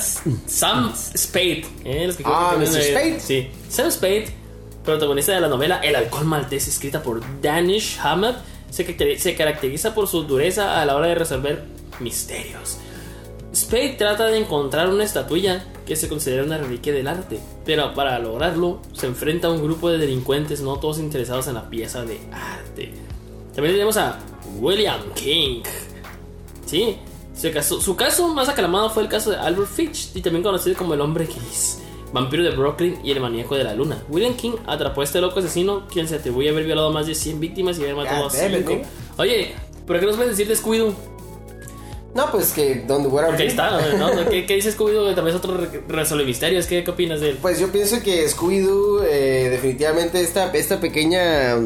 Sam 0.47 0.93
Spade. 1.17 1.65
¿eh? 1.85 2.07
Los 2.07 2.17
que 2.17 2.23
Ah, 2.27 2.55
Mr. 2.59 2.77
eh, 2.77 2.91
Spade. 2.91 3.21
Sí. 3.21 3.49
Sam 3.69 3.91
Spade, 3.91 4.27
protagonista 4.85 5.33
de 5.33 5.41
la 5.41 5.49
novela 5.49 5.79
El 5.83 5.97
Halcón 5.97 6.27
Maltés, 6.27 6.69
escrita 6.69 7.03
por 7.03 7.21
Danish 7.41 7.99
Hammett, 8.03 8.37
se, 8.71 8.87
caracteri- 8.87 9.19
se 9.19 9.35
caracteriza 9.35 9.95
por 9.95 10.09
su 10.09 10.23
dureza 10.25 10.81
a 10.81 10.85
la 10.87 10.97
hora 10.97 11.09
de 11.09 11.15
resolver 11.15 11.65
misterios. 12.01 12.79
Spade 13.55 13.97
trata 13.99 14.27
de 14.27 14.39
encontrar 14.39 14.89
una 14.89 15.05
estatuilla 15.05 15.65
que 15.87 15.95
se 15.97 16.09
considera 16.09 16.43
una 16.45 16.57
reliquia 16.59 16.93
del 16.93 17.07
arte, 17.07 17.39
pero 17.67 17.93
para 17.95 18.19
lograrlo 18.19 18.81
se 18.95 19.07
enfrenta 19.07 19.49
a 19.49 19.51
un 19.51 19.63
grupo 19.63 19.91
de 19.91 19.99
delincuentes 19.99 20.61
no 20.63 20.79
todos 20.79 20.99
interesados 20.99 21.47
en 21.49 21.55
la 21.55 21.69
pieza 21.69 22.03
de 22.05 22.19
arte. 22.33 22.93
También 23.55 23.75
tenemos 23.75 23.99
a 23.99 24.19
William 24.61 25.01
King. 25.15 25.63
Sí, 26.67 26.97
su 27.37 27.51
caso, 27.53 27.81
su 27.81 27.97
caso 27.97 28.29
más 28.29 28.49
aclamado 28.49 28.91
fue 28.91 29.03
el 29.03 29.09
caso 29.09 29.31
de 29.31 29.37
Albert 29.37 29.69
Fitch, 29.71 30.11
y 30.15 30.21
también 30.23 30.43
conocido 30.43 30.77
como 30.77 30.95
el 30.95 31.01
hombre 31.01 31.27
gris, 31.27 31.79
vampiro 32.13 32.43
de 32.43 32.51
Brooklyn 32.51 32.99
y 33.05 33.11
el 33.11 33.21
maníaco 33.21 33.57
de 33.57 33.65
la 33.65 33.75
luna. 33.75 34.03
William 34.09 34.35
King 34.35 34.53
atrapó 34.67 35.01
a 35.01 35.05
este 35.05 35.21
loco 35.21 35.41
asesino, 35.41 35.87
quien 35.89 36.09
se 36.09 36.17
atribuye 36.17 36.51
haber 36.51 36.65
violado 36.65 36.89
a 36.89 36.93
más 36.93 37.07
de 37.07 37.15
100 37.15 37.41
víctimas 37.41 37.79
y 37.79 37.83
haber 37.83 37.97
matado 37.97 38.25
God 38.29 38.35
a 38.35 38.39
damn 38.43 38.53
it, 38.53 38.59
5. 38.59 38.71
nigga. 38.71 38.89
Oye, 39.19 39.55
¿pero 39.87 40.01
qué 40.01 40.07
nos 40.07 40.17
puedes 40.17 40.37
decir 40.37 40.49
de 40.49 40.55
Scooby-Doo? 40.63 40.95
No, 42.15 42.31
pues 42.31 42.53
que 42.53 42.85
donde 42.87 43.09
fuera. 43.09 43.29
Porque 43.29 43.47
está, 43.47 43.81
¿no? 43.99 44.11
¿Qué, 44.29 44.45
qué 44.45 44.55
dice 44.57 44.71
Scooby-Doo? 44.77 45.15
También 45.15 45.35
es 45.35 45.43
otro 45.43 45.57
re- 45.57 45.83
resuelve 45.89 46.27
misterios. 46.27 46.67
¿Qué, 46.67 46.85
¿Qué 46.85 46.91
opinas 46.91 47.21
de 47.23 47.31
él? 47.31 47.39
Pues 47.41 47.59
yo 47.59 47.73
pienso 47.73 48.03
que 48.03 48.27
Scooby-Doo, 48.29 49.03
eh, 49.09 49.49
definitivamente 49.51 50.21
esta, 50.21 50.51
esta 50.53 50.79
pequeña 50.79 51.57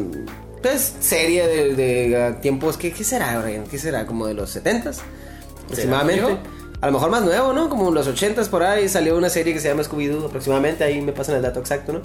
pues, 0.69 0.93
serie 0.99 1.47
de, 1.47 1.75
de, 1.75 2.33
tiempos, 2.41 2.77
¿qué, 2.77 2.91
¿qué 2.91 3.03
será, 3.03 3.39
Brian? 3.39 3.65
¿Qué 3.65 3.77
será? 3.77 4.05
¿Como 4.05 4.27
de 4.27 4.33
los 4.33 4.55
70s? 4.55 4.97
Aproximadamente. 5.65 6.37
A 6.79 6.85
lo 6.87 6.91
mejor 6.91 7.09
más 7.09 7.23
nuevo, 7.23 7.53
¿no? 7.53 7.69
Como 7.69 7.87
en 7.87 7.95
los 7.95 8.07
80s 8.07 8.49
por 8.49 8.63
ahí 8.63 8.87
salió 8.87 9.17
una 9.17 9.29
serie 9.29 9.53
que 9.53 9.59
se 9.59 9.67
llama 9.67 9.83
Scooby-Doo 9.83 10.27
aproximadamente, 10.27 10.83
ahí 10.83 11.01
me 11.01 11.11
pasan 11.11 11.35
el 11.35 11.41
dato 11.41 11.59
exacto, 11.59 11.93
¿no? 11.93 12.01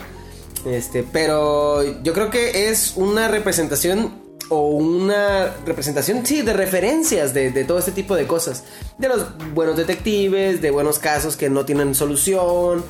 Este, 0.70 1.02
pero 1.02 1.82
yo 2.02 2.14
creo 2.14 2.30
que 2.30 2.70
es 2.70 2.94
una 2.96 3.28
representación 3.28 4.14
o 4.48 4.68
una 4.68 5.54
representación, 5.66 6.24
sí, 6.24 6.42
de 6.42 6.52
referencias 6.52 7.34
de, 7.34 7.50
de 7.50 7.64
todo 7.64 7.78
este 7.78 7.92
tipo 7.92 8.14
de 8.16 8.26
cosas. 8.26 8.64
De 8.96 9.08
los 9.08 9.26
buenos 9.54 9.76
detectives, 9.76 10.62
de 10.62 10.70
buenos 10.70 10.98
casos 10.98 11.36
que 11.36 11.50
no 11.50 11.64
tienen 11.66 11.94
solución. 11.94 12.84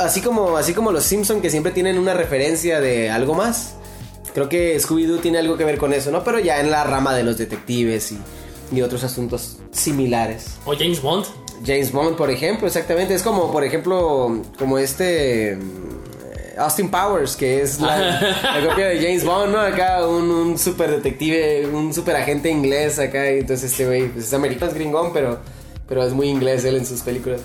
Así, 0.00 0.20
como, 0.20 0.56
así 0.56 0.74
como 0.74 0.92
los 0.92 1.04
Simpson 1.04 1.40
que 1.40 1.50
siempre 1.50 1.72
tienen 1.72 1.98
una 1.98 2.14
referencia 2.14 2.80
de 2.80 3.10
algo 3.10 3.34
más. 3.34 3.74
Creo 4.34 4.48
que 4.48 4.76
Scooby-Doo 4.78 5.20
tiene 5.20 5.38
algo 5.38 5.56
que 5.56 5.64
ver 5.64 5.78
con 5.78 5.92
eso, 5.92 6.10
¿no? 6.10 6.22
Pero 6.24 6.38
ya 6.38 6.60
en 6.60 6.70
la 6.70 6.84
rama 6.84 7.14
de 7.14 7.22
los 7.24 7.38
detectives 7.38 8.12
y, 8.12 8.18
y 8.72 8.82
otros 8.82 9.04
asuntos 9.04 9.58
similares. 9.70 10.56
O 10.64 10.74
James 10.76 11.00
Bond. 11.00 11.26
James 11.64 11.90
Bond, 11.92 12.16
por 12.16 12.30
ejemplo, 12.30 12.66
exactamente. 12.66 13.14
Es 13.14 13.22
como, 13.22 13.50
por 13.50 13.64
ejemplo, 13.64 14.42
como 14.58 14.78
este 14.78 15.56
mm, 15.56 16.58
Austin 16.60 16.90
Powers, 16.90 17.36
que 17.36 17.62
es 17.62 17.80
la, 17.80 17.98
la 18.60 18.68
copia 18.68 18.88
de 18.88 19.00
James 19.00 19.24
Bond, 19.24 19.52
¿no? 19.52 19.60
Acá 19.60 20.06
un, 20.06 20.30
un 20.30 20.58
super 20.58 20.90
detective, 20.90 21.66
un 21.66 21.92
super 21.92 22.16
agente 22.16 22.50
inglés 22.50 22.98
acá. 22.98 23.32
Y 23.32 23.40
entonces 23.40 23.70
este 23.72 23.86
güey, 23.86 24.08
pues 24.08 24.26
es 24.26 24.34
americano, 24.34 24.70
es 24.70 24.74
gringón, 24.76 25.12
pero, 25.12 25.38
pero 25.88 26.04
es 26.04 26.12
muy 26.12 26.28
inglés 26.28 26.64
él 26.64 26.76
en 26.76 26.86
sus 26.86 27.00
películas. 27.00 27.40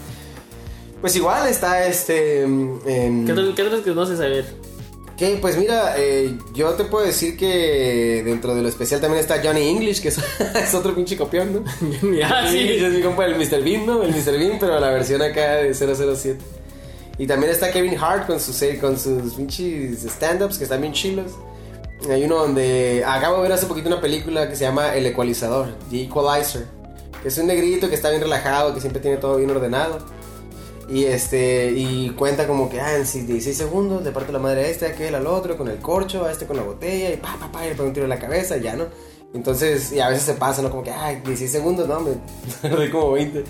Pues 1.01 1.15
igual 1.15 1.47
está 1.49 1.85
este... 1.85 2.45
mm, 2.47 3.25
¿Qué 3.25 3.31
otros 3.31 3.55
qué 3.55 3.61
otros 3.63 3.81
que 3.81 3.91
no 3.91 4.05
sé 4.05 4.15
saber? 4.15 4.45
Pues 5.41 5.57
mira, 5.57 5.95
eh, 5.97 6.37
yo 6.53 6.71
te 6.71 6.85
puedo 6.85 7.05
decir 7.05 7.37
que 7.37 8.21
dentro 8.25 8.55
de 8.55 8.61
lo 8.61 8.69
especial 8.69 9.01
también 9.01 9.21
está 9.21 9.41
Johnny 9.43 9.69
English, 9.69 10.01
que 10.01 10.09
es, 10.09 10.17
es 10.55 10.73
otro 10.73 10.95
pinche 10.95 11.17
copión, 11.17 11.53
¿no? 11.53 11.63
ah, 12.25 12.47
Sí, 12.49 12.57
sí. 12.59 12.83
es 12.85 12.93
mi 12.93 13.01
compa 13.01 13.25
el 13.25 13.35
Mr. 13.35 13.63
Bean, 13.63 13.85
¿no? 13.85 14.03
El 14.03 14.11
Mr. 14.11 14.37
Bean, 14.37 14.57
pero 14.59 14.79
la 14.79 14.89
versión 14.89 15.21
acá 15.21 15.55
de 15.57 15.73
007. 15.73 16.37
Y 17.17 17.27
también 17.27 17.51
está 17.51 17.71
Kevin 17.71 17.95
Hart 17.99 18.25
con 18.25 18.39
sus, 18.39 18.59
eh, 18.63 18.79
con 18.79 18.97
sus 18.97 19.33
pinches 19.33 20.03
stand-ups 20.03 20.57
que 20.57 20.63
están 20.63 20.81
bien 20.81 20.93
chilos. 20.93 21.31
Hay 22.09 22.23
uno 22.23 22.35
donde 22.37 23.03
acabo 23.05 23.37
de 23.37 23.43
ver 23.43 23.51
hace 23.53 23.65
poquito 23.65 23.87
una 23.87 24.01
película 24.01 24.49
que 24.49 24.55
se 24.55 24.65
llama 24.65 24.95
El 24.95 25.05
Ecualizador, 25.05 25.75
The 25.89 26.03
Equalizer. 26.03 26.65
Que 27.21 27.29
es 27.29 27.37
un 27.37 27.47
negrito 27.47 27.87
que 27.87 27.95
está 27.95 28.09
bien 28.09 28.21
relajado, 28.21 28.73
que 28.73 28.81
siempre 28.81 29.01
tiene 29.01 29.17
todo 29.17 29.37
bien 29.37 29.49
ordenado. 29.51 29.99
Y 30.89 31.05
este, 31.05 31.71
y 31.71 32.09
cuenta 32.11 32.45
como 32.45 32.69
que, 32.69 32.81
ah, 32.81 32.95
en 32.97 33.03
16 33.03 33.55
segundos 33.55 34.03
le 34.03 34.11
parto 34.11 34.31
la 34.31 34.39
madre 34.39 34.65
a 34.65 34.67
este, 34.67 34.85
a 34.85 34.89
aquel, 34.89 35.15
al 35.15 35.27
otro, 35.27 35.57
con 35.57 35.67
el 35.69 35.77
corcho, 35.77 36.25
a 36.25 36.31
este 36.31 36.45
con 36.45 36.57
la 36.57 36.63
botella, 36.63 37.11
y 37.11 37.17
pa, 37.17 37.37
pa, 37.39 37.51
pa, 37.51 37.65
y 37.65 37.69
le 37.69 37.75
pego 37.75 37.87
un 37.87 37.93
tiro 37.93 38.05
en 38.05 38.09
la 38.09 38.19
cabeza, 38.19 38.57
y 38.57 38.61
ya, 38.61 38.75
¿no? 38.75 38.85
Entonces, 39.33 39.91
y 39.91 39.99
a 39.99 40.09
veces 40.09 40.23
se 40.23 40.33
pasa, 40.33 40.61
¿no? 40.61 40.69
Como 40.69 40.83
que, 40.83 40.91
ah, 40.91 41.13
16 41.13 41.51
segundos, 41.51 41.87
no, 41.87 42.01
me 42.01 42.11
tardé 42.61 42.89
como 42.91 43.13
20. 43.13 43.43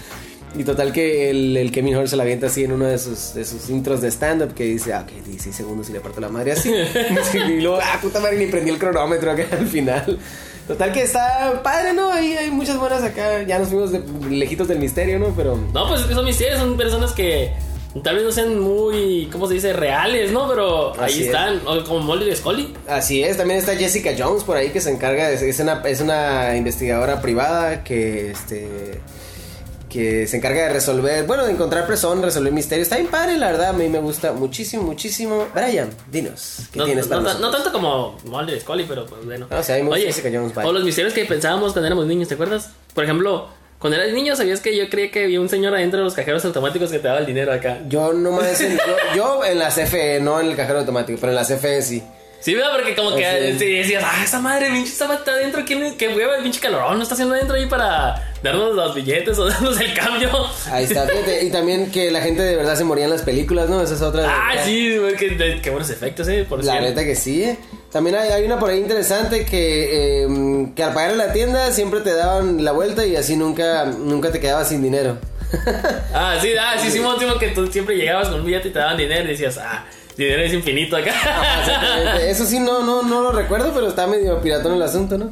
Y 0.55 0.63
total 0.63 0.93
que 0.93 1.31
el, 1.31 1.57
el 1.57 1.71
Kevin 1.71 1.95
Hart 1.95 2.07
se 2.07 2.15
la 2.15 2.23
avienta 2.23 2.45
así 2.45 2.63
en 2.63 2.73
uno 2.73 2.85
de 2.85 2.99
sus, 2.99 3.33
de 3.33 3.43
sus 3.43 3.69
intros 3.71 4.01
de 4.01 4.11
stand-up 4.11 4.53
que 4.53 4.65
dice, 4.65 4.93
ah, 4.93 5.01
ok, 5.01 5.25
16 5.25 5.55
segundos 5.55 5.89
y 5.89 5.93
le 5.93 5.99
parto 5.99 6.21
la 6.21 6.29
madre 6.29 6.51
así. 6.51 6.71
y 7.33 7.61
luego, 7.61 7.79
ah, 7.81 7.97
puta 7.99 8.19
madre, 8.19 8.37
ni 8.37 8.45
prendí 8.45 8.69
el 8.69 8.77
cronómetro 8.77 9.31
acá 9.31 9.47
al 9.51 9.67
final. 9.67 10.19
Total 10.67 10.91
que 10.93 11.01
está 11.01 11.61
padre, 11.61 11.93
¿no? 11.93 12.11
Ahí 12.11 12.33
hay 12.33 12.49
muchas 12.49 12.77
buenas 12.77 13.03
acá. 13.03 13.43
Ya 13.43 13.59
nos 13.59 13.67
fuimos 13.69 13.91
de, 13.91 14.01
lejitos 14.29 14.67
del 14.67 14.79
misterio, 14.79 15.19
¿no? 15.19 15.33
Pero 15.35 15.57
No, 15.73 15.87
pues 15.87 16.01
es 16.01 16.07
que 16.07 16.13
son 16.13 16.25
misterios, 16.25 16.59
son 16.59 16.77
personas 16.77 17.11
que 17.11 17.51
tal 18.01 18.15
vez 18.15 18.23
no 18.23 18.31
sean 18.31 18.59
muy, 18.59 19.27
¿cómo 19.31 19.47
se 19.47 19.55
dice? 19.55 19.73
Reales, 19.73 20.31
¿no? 20.31 20.47
Pero 20.47 20.93
ahí 20.93 21.11
Así 21.11 21.19
es. 21.21 21.25
están, 21.27 21.61
o 21.67 21.83
como 21.83 21.99
Molly 21.99 22.25
de 22.25 22.35
Scully. 22.35 22.73
Así 22.87 23.23
es, 23.23 23.37
también 23.37 23.59
está 23.59 23.75
Jessica 23.75 24.11
Jones 24.17 24.43
por 24.43 24.57
ahí 24.57 24.69
que 24.69 24.81
se 24.81 24.89
encarga 24.89 25.27
de 25.27 25.49
es 25.49 25.59
una 25.59 25.81
es 25.85 26.01
una 26.01 26.55
investigadora 26.55 27.21
privada 27.21 27.83
que 27.83 28.31
este 28.31 28.99
que 29.93 30.25
se 30.25 30.37
encarga 30.37 30.63
de 30.63 30.69
resolver, 30.69 31.27
bueno, 31.27 31.45
de 31.45 31.51
encontrar 31.51 31.85
personas, 31.85 32.25
resolver 32.25 32.51
misterios. 32.51 32.87
Está 32.87 32.95
bien 32.95 33.09
padre, 33.09 33.37
la 33.37 33.51
verdad, 33.51 33.69
a 33.69 33.73
mí 33.73 33.87
me 33.89 33.99
gusta 33.99 34.33
muchísimo, 34.33 34.81
muchísimo. 34.81 35.47
Brian, 35.53 35.91
dinos, 36.11 36.61
¿qué 36.71 36.79
No, 36.79 36.85
tienes 36.85 37.07
para 37.07 37.21
no, 37.21 37.51
tanto 37.51 37.71
como 37.71 38.17
de 38.47 38.59
Scully, 38.59 38.85
pero 38.87 39.05
pues 39.05 39.23
bueno. 39.23 39.45
No, 39.49 39.59
o 39.59 39.63
sea, 39.63 39.77
gusta 39.77 39.95
Oye, 39.95 40.67
o 40.67 40.71
los 40.71 40.83
misterios 40.83 41.13
que 41.13 41.25
pensábamos 41.25 41.73
cuando 41.73 41.85
éramos 41.85 42.07
niños, 42.07 42.27
¿te 42.27 42.33
acuerdas? 42.33 42.71
Por 42.95 43.03
ejemplo, 43.03 43.49
cuando 43.77 43.99
eras 43.99 44.11
niño, 44.13 44.35
¿sabías 44.35 44.61
que 44.61 44.75
yo 44.75 44.89
creía 44.89 45.11
que 45.11 45.25
había 45.25 45.39
un 45.39 45.49
señor 45.49 45.75
adentro 45.75 45.99
de 45.99 46.05
los 46.05 46.15
cajeros 46.15 46.43
automáticos 46.43 46.89
que 46.89 46.97
te 46.97 47.07
daba 47.07 47.19
el 47.19 47.27
dinero 47.27 47.53
acá? 47.53 47.81
Yo 47.87 48.13
no 48.13 48.31
más 48.31 48.59
yo, 48.59 48.67
yo 49.15 49.45
en 49.45 49.59
la 49.59 49.69
CFE, 49.69 50.21
no 50.21 50.39
en 50.39 50.47
el 50.47 50.55
cajero 50.55 50.79
automático, 50.79 51.19
pero 51.21 51.31
en 51.31 51.35
la 51.35 51.43
CFE 51.43 51.81
sí. 51.83 52.03
Sí, 52.43 52.53
¿verdad? 52.55 52.71
Porque 52.73 52.93
como 52.93 53.15
que 53.15 53.55
sí, 53.57 53.71
decías, 53.71 54.03
ah, 54.05 54.21
esa 54.23 54.39
madre, 54.39 54.69
pinche 54.69 54.91
estaba 54.91 55.15
adentro, 55.15 55.63
¿quién, 55.65 55.95
qué 55.95 56.09
hueva 56.09 56.35
el 56.35 56.43
pinche 56.43 56.59
calorón? 56.59 56.97
¿No 56.97 57.03
está 57.03 57.13
haciendo 57.13 57.35
adentro 57.35 57.55
ahí 57.55 57.67
para, 57.67 58.33
darnos 58.43 58.75
los 58.75 58.93
billetes 58.93 59.39
o 59.39 59.45
darnos 59.49 59.79
el 59.79 59.93
cambio. 59.93 60.29
Ahí 60.69 60.83
está, 60.83 61.07
fíjate. 61.07 61.45
Y 61.45 61.49
también 61.49 61.89
que 61.89 62.11
la 62.11 62.21
gente 62.21 62.43
de 62.43 62.55
verdad 62.57 62.75
se 62.75 62.83
moría 62.83 63.05
en 63.05 63.11
las 63.11 63.21
películas, 63.21 63.69
¿no? 63.69 63.81
Esa 63.81 63.95
es 63.95 64.01
otra. 64.01 64.27
Ah, 64.27 64.55
sí, 64.63 64.97
qué, 65.17 65.59
qué 65.61 65.69
buenos 65.69 65.89
efectos, 65.89 66.27
eh, 66.27 66.45
por 66.47 66.59
La 66.63 66.73
cierto. 66.73 66.89
neta 66.89 67.05
que 67.05 67.15
sí, 67.15 67.43
¿eh? 67.43 67.57
También 67.91 68.17
hay, 68.17 68.29
hay 68.29 68.43
una 68.43 68.59
por 68.59 68.69
ahí 68.69 68.79
interesante 68.79 69.45
que, 69.45 70.23
eh, 70.23 70.67
que 70.75 70.83
al 70.83 70.93
pagar 70.93 71.11
en 71.11 71.17
la 71.17 71.31
tienda 71.31 71.71
siempre 71.71 72.01
te 72.01 72.13
daban 72.13 72.63
la 72.63 72.71
vuelta 72.71 73.05
y 73.05 73.15
así 73.15 73.37
nunca, 73.37 73.85
nunca 73.85 74.31
te 74.31 74.39
quedabas 74.39 74.69
sin 74.69 74.83
dinero. 74.83 75.17
Ah, 76.15 76.37
sí, 76.41 76.49
ah, 76.59 76.75
sí, 76.79 76.89
sí, 76.89 76.99
motivo 76.99 77.37
que 77.37 77.49
tú 77.49 77.67
siempre 77.67 77.95
llegabas 77.95 78.27
con 78.27 78.39
un 78.39 78.45
billete 78.45 78.69
y 78.69 78.71
te 78.71 78.79
daban 78.79 78.97
dinero 78.97 79.23
y 79.23 79.27
decías, 79.27 79.59
ah, 79.59 79.85
dinero 80.17 80.43
es 80.43 80.53
infinito 80.53 80.95
acá. 80.97 81.11
Eso 82.27 82.45
sí, 82.45 82.59
no, 82.59 82.83
no, 82.83 83.03
no 83.03 83.21
lo 83.21 83.31
recuerdo, 83.31 83.71
pero 83.73 83.87
está 83.87 84.07
medio 84.07 84.39
piratón 84.41 84.73
el 84.73 84.81
asunto, 84.81 85.17
¿no? 85.17 85.31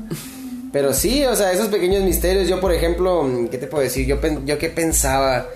Pero 0.73 0.93
sí, 0.93 1.25
o 1.25 1.35
sea, 1.35 1.51
esos 1.51 1.67
pequeños 1.67 2.01
misterios. 2.03 2.47
Yo, 2.47 2.59
por 2.61 2.73
ejemplo, 2.73 3.29
¿qué 3.51 3.57
te 3.57 3.67
puedo 3.67 3.83
decir? 3.83 4.05
Yo, 4.07 4.17
yo 4.45 4.57
qué 4.57 4.69
pensaba. 4.69 5.47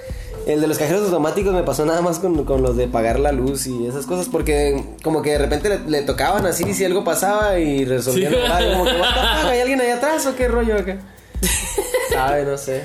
El 0.45 0.61
de 0.61 0.67
los 0.67 0.77
cajeros 0.77 1.05
automáticos 1.05 1.53
me 1.55 1.63
pasó 1.63 1.85
nada 1.85 2.01
más 2.01 2.19
con, 2.19 2.45
con 2.45 2.61
los 2.61 2.77
de 2.77 2.87
pagar 2.87 3.19
la 3.19 3.31
luz 3.31 3.65
y 3.65 3.87
esas 3.87 4.05
cosas, 4.05 4.27
porque 4.31 4.79
como 5.01 5.23
que 5.23 5.31
de 5.31 5.37
repente 5.39 5.69
le, 5.69 5.79
le 5.89 6.01
tocaban 6.03 6.45
así 6.45 6.71
si 6.75 6.85
algo 6.85 7.03
pasaba 7.03 7.57
y 7.57 7.83
resolvían 7.83 8.31
Sí. 8.31 8.39
algo, 8.51 8.71
como 8.73 8.85
que, 8.85 8.91
¿hay 9.01 9.61
alguien 9.61 9.81
ahí 9.81 9.89
atrás 9.89 10.23
o 10.27 10.35
qué 10.35 10.47
rollo 10.47 10.75
acá? 10.75 10.99
Sabe, 12.13 12.43
no 12.45 12.59
sé. 12.59 12.83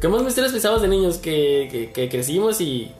¿Qué 0.00 0.06
más 0.06 0.22
misterios 0.22 0.52
pensamos 0.52 0.80
de 0.80 0.86
niños 0.86 1.16
que, 1.18 1.68
que, 1.72 1.90
que 1.90 2.08
crecimos 2.08 2.60
y. 2.60 2.92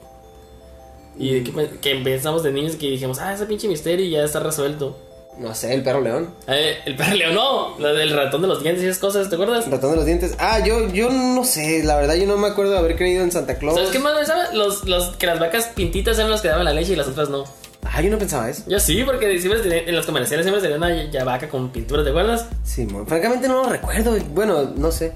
Y 1.19 1.43
que, 1.43 1.69
que 1.81 1.95
pensamos 1.95 2.43
de 2.43 2.51
niños 2.51 2.75
que 2.75 2.87
dijimos, 2.89 3.19
ah, 3.19 3.33
ese 3.33 3.45
pinche 3.45 3.67
misterio 3.67 4.05
y 4.05 4.11
ya 4.11 4.23
está 4.23 4.39
resuelto. 4.39 4.97
No 5.39 5.53
sé, 5.53 5.73
el 5.73 5.83
perro 5.83 6.01
león. 6.01 6.31
Eh, 6.47 6.77
el 6.85 6.95
perro 6.95 7.13
león, 7.15 7.35
no, 7.35 7.77
del 7.77 8.09
ratón 8.11 8.41
de 8.41 8.47
los 8.47 8.63
dientes 8.63 8.83
y 8.83 8.87
esas 8.87 8.99
cosas, 8.99 9.29
¿te 9.29 9.35
acuerdas? 9.35 9.65
El 9.65 9.71
ratón 9.71 9.91
de 9.91 9.97
los 9.97 10.05
dientes. 10.05 10.35
Ah, 10.39 10.59
yo, 10.65 10.91
yo 10.91 11.09
no 11.11 11.43
sé, 11.43 11.83
la 11.83 11.95
verdad 11.95 12.15
yo 12.15 12.25
no 12.25 12.37
me 12.37 12.47
acuerdo 12.47 12.71
de 12.71 12.79
haber 12.79 12.95
creído 12.95 13.23
en 13.23 13.31
Santa 13.31 13.57
Claus. 13.59 13.75
¿Sabes 13.75 13.91
qué 13.91 13.99
más 13.99 14.15
pensaba? 14.17 14.51
Los, 14.53 14.85
los, 14.85 15.15
que 15.17 15.27
las 15.27 15.39
vacas 15.39 15.65
pintitas 15.75 16.17
eran 16.17 16.31
las 16.31 16.41
que 16.41 16.47
daban 16.47 16.65
la 16.65 16.73
leche 16.73 16.93
y 16.93 16.95
las 16.95 17.07
otras 17.07 17.29
no. 17.29 17.43
Ah, 17.83 18.01
yo 18.01 18.09
no 18.09 18.17
pensaba 18.17 18.49
eso. 18.49 18.63
Yo 18.67 18.79
sí, 18.79 19.03
porque 19.05 19.39
siempre 19.39 19.61
tenía- 19.61 19.83
en 19.87 19.95
los 19.95 20.05
comerciales 20.07 20.43
siempre 20.43 20.61
tenía 20.61 20.77
una 20.77 21.09
ya 21.11 21.23
vaca 21.23 21.47
con 21.47 21.69
pintura, 21.71 22.03
¿te 22.03 22.09
acuerdas? 22.09 22.47
Sí, 22.63 22.87
francamente 23.05 23.47
no 23.47 23.63
lo 23.63 23.69
recuerdo. 23.69 24.17
Bueno, 24.31 24.63
no 24.75 24.91
sé. 24.91 25.13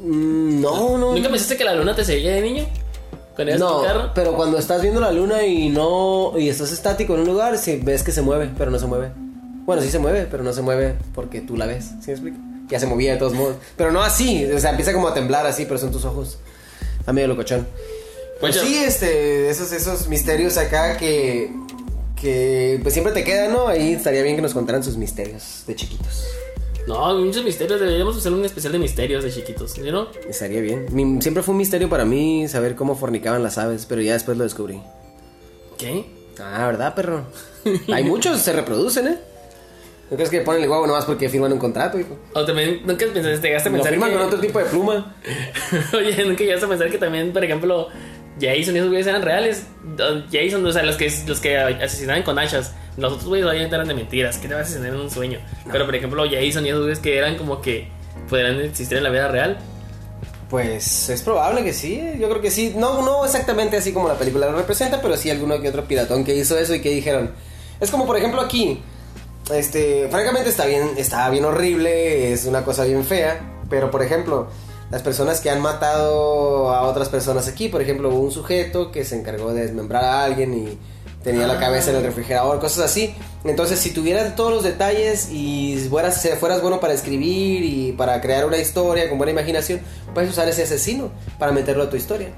Mm, 0.00 0.60
No, 0.60 0.96
no. 0.98 1.14
¿Nunca 1.14 1.28
pensaste 1.28 1.56
que 1.56 1.64
la 1.64 1.74
luna 1.74 1.94
te 1.94 2.04
seguía 2.04 2.32
de 2.32 2.40
niño? 2.42 2.66
Tu 3.36 3.44
No, 3.58 3.82
carro. 3.82 4.10
pero 4.14 4.34
cuando 4.34 4.58
estás 4.58 4.82
viendo 4.82 5.00
la 5.00 5.10
luna 5.12 5.42
y 5.44 5.68
no 5.70 6.32
y 6.38 6.48
estás 6.48 6.70
estático 6.72 7.14
en 7.14 7.20
un 7.20 7.26
lugar, 7.26 7.56
sí 7.58 7.80
ves 7.82 8.02
que 8.02 8.12
se 8.12 8.22
mueve, 8.22 8.50
pero 8.58 8.70
no 8.70 8.78
se 8.78 8.86
mueve. 8.86 9.10
Bueno, 9.64 9.80
sí 9.82 9.90
se 9.90 9.98
mueve, 9.98 10.26
pero 10.30 10.42
no 10.42 10.52
se 10.52 10.60
mueve 10.62 10.94
porque 11.14 11.40
tú 11.40 11.56
la 11.56 11.66
ves. 11.66 11.86
¿Sí 12.00 12.08
me 12.08 12.12
explico? 12.12 12.38
Ya 12.68 12.78
se 12.80 12.86
movía 12.86 13.12
de 13.12 13.18
todos 13.18 13.34
modos, 13.34 13.56
pero 13.76 13.92
no 13.92 14.02
así, 14.02 14.44
o 14.46 14.58
sea, 14.58 14.70
empieza 14.70 14.92
como 14.92 15.08
a 15.08 15.14
temblar 15.14 15.46
así, 15.46 15.64
pero 15.66 15.78
son 15.78 15.92
tus 15.92 16.04
ojos. 16.04 16.38
Está 16.98 17.12
medio 17.12 17.28
locochón. 17.28 17.66
Pues 18.40 18.56
sí, 18.56 18.76
este, 18.84 19.48
esos 19.50 19.72
esos 19.72 20.08
misterios 20.08 20.56
acá 20.58 20.96
que 20.96 21.52
que 22.20 22.78
pues 22.82 22.92
siempre 22.94 23.12
te 23.12 23.24
quedan, 23.24 23.52
¿no? 23.52 23.66
Ahí 23.68 23.92
estaría 23.94 24.22
bien 24.22 24.36
que 24.36 24.42
nos 24.42 24.54
contaran 24.54 24.82
sus 24.84 24.96
misterios 24.96 25.64
de 25.66 25.74
chiquitos. 25.74 26.24
No, 26.86 27.14
muchos 27.16 27.44
misterios. 27.44 27.80
Deberíamos 27.80 28.16
hacer 28.16 28.32
un 28.32 28.44
especial 28.44 28.72
de 28.72 28.78
misterios 28.78 29.22
de 29.24 29.30
chiquitos, 29.30 29.70
¿sí 29.72 29.80
no? 29.82 30.08
Estaría 30.28 30.60
bien. 30.60 30.86
Mi- 30.90 31.20
siempre 31.22 31.42
fue 31.42 31.52
un 31.52 31.58
misterio 31.58 31.88
para 31.88 32.04
mí 32.04 32.48
saber 32.48 32.74
cómo 32.74 32.96
fornicaban 32.96 33.42
las 33.42 33.58
aves, 33.58 33.86
pero 33.86 34.00
ya 34.02 34.14
después 34.14 34.36
lo 34.36 34.44
descubrí. 34.44 34.82
¿Qué? 35.78 36.06
Ah, 36.40 36.66
¿verdad, 36.66 36.94
perro? 36.94 37.24
Hay 37.92 38.04
muchos, 38.04 38.40
se 38.40 38.52
reproducen, 38.52 39.06
¿eh? 39.08 39.18
¿No 40.10 40.16
crees 40.16 40.28
que 40.30 40.40
ponen 40.40 40.62
el 40.64 40.68
huevo 40.68 40.86
nomás 40.86 41.04
porque 41.06 41.28
firman 41.28 41.52
un 41.52 41.58
contrato, 41.58 41.98
hijo? 41.98 42.18
O 42.34 42.44
también, 42.44 42.80
nunca 42.84 43.06
pensaste, 43.06 43.38
te 43.38 43.48
llegaste 43.48 43.68
a 43.68 43.72
Lo 43.72 43.78
pensar 43.78 43.92
firman 43.92 44.10
que... 44.10 44.16
con 44.16 44.26
otro 44.26 44.40
tipo 44.40 44.58
de 44.58 44.64
pluma. 44.66 45.16
Oye, 45.94 46.24
nunca 46.24 46.44
llegaste 46.44 46.66
a 46.66 46.68
pensar 46.68 46.90
que 46.90 46.98
también, 46.98 47.32
por 47.32 47.42
ejemplo, 47.44 47.88
Jason 48.42 48.74
y 48.74 48.78
esos 48.78 48.88
güeyes 48.88 49.06
eran 49.06 49.22
reales. 49.22 49.66
Jason, 50.32 50.66
o 50.66 50.72
sea, 50.72 50.82
los 50.82 50.96
que, 50.96 51.12
los 51.26 51.38
que 51.40 51.56
asesinaban 51.56 52.24
con 52.24 52.38
hachas. 52.38 52.74
Los 52.96 53.12
otros 53.12 53.28
güeyes 53.28 53.46
obviamente 53.46 53.74
eran 53.74 53.86
de 53.86 53.94
mentiras. 53.94 54.38
que 54.38 54.48
te 54.48 54.54
vas 54.54 54.64
a 54.64 54.70
asesinar 54.70 54.94
en 54.94 55.00
un 55.00 55.10
sueño? 55.10 55.38
Pero, 55.70 55.86
por 55.86 55.94
ejemplo, 55.94 56.24
Jason 56.24 56.66
y 56.66 56.70
esos 56.70 56.82
güeyes 56.82 56.98
que 56.98 57.16
eran 57.16 57.36
como 57.36 57.62
que 57.62 57.88
podrían 58.28 58.60
existir 58.60 58.98
en 58.98 59.04
la 59.04 59.10
vida 59.10 59.28
real. 59.28 59.58
Pues 60.50 61.08
es 61.08 61.22
probable 61.22 61.64
que 61.64 61.72
sí, 61.72 61.94
¿eh? 61.94 62.18
yo 62.20 62.28
creo 62.28 62.42
que 62.42 62.50
sí. 62.50 62.74
No, 62.76 63.00
no 63.02 63.24
exactamente 63.24 63.78
así 63.78 63.92
como 63.92 64.08
la 64.08 64.18
película 64.18 64.50
lo 64.50 64.58
representa, 64.58 65.00
pero 65.00 65.16
sí 65.16 65.30
alguno 65.30 65.58
que 65.62 65.68
otro 65.70 65.84
piratón 65.86 66.24
que 66.24 66.34
hizo 66.34 66.58
eso 66.58 66.74
y 66.74 66.80
que 66.82 66.90
dijeron. 66.90 67.30
Es 67.80 67.90
como 67.90 68.04
por 68.04 68.18
ejemplo 68.18 68.40
aquí. 68.42 68.82
Este, 69.50 70.08
francamente 70.10 70.50
está 70.50 70.66
bien, 70.66 70.90
está 70.98 71.28
bien 71.30 71.44
horrible, 71.46 72.32
es 72.32 72.44
una 72.44 72.64
cosa 72.64 72.84
bien 72.84 73.02
fea. 73.04 73.40
Pero 73.70 73.90
por 73.90 74.02
ejemplo, 74.02 74.48
las 74.92 75.00
personas 75.00 75.40
que 75.40 75.48
han 75.48 75.62
matado 75.62 76.70
a 76.70 76.82
otras 76.82 77.08
personas 77.08 77.48
aquí, 77.48 77.70
por 77.70 77.80
ejemplo, 77.80 78.10
hubo 78.10 78.20
un 78.20 78.30
sujeto 78.30 78.92
que 78.92 79.06
se 79.06 79.18
encargó 79.18 79.54
de 79.54 79.62
desmembrar 79.62 80.04
a 80.04 80.22
alguien 80.22 80.52
y 80.52 80.78
tenía 81.24 81.46
la 81.46 81.58
cabeza 81.58 81.92
en 81.92 81.96
el 81.96 82.02
refrigerador, 82.02 82.60
cosas 82.60 82.84
así. 82.84 83.14
Entonces, 83.44 83.78
si 83.78 83.92
tuvieras 83.92 84.36
todos 84.36 84.52
los 84.52 84.62
detalles 84.62 85.30
y 85.32 85.78
fueras, 85.88 86.28
fueras 86.38 86.60
bueno 86.60 86.78
para 86.78 86.92
escribir 86.92 87.64
y 87.64 87.92
para 87.92 88.20
crear 88.20 88.44
una 88.44 88.58
historia 88.58 89.08
con 89.08 89.16
buena 89.16 89.32
imaginación, 89.32 89.80
puedes 90.12 90.28
usar 90.28 90.46
ese 90.48 90.64
asesino 90.64 91.10
para 91.38 91.52
meterlo 91.52 91.84
a 91.84 91.88
tu 91.88 91.96
historia. 91.96 92.28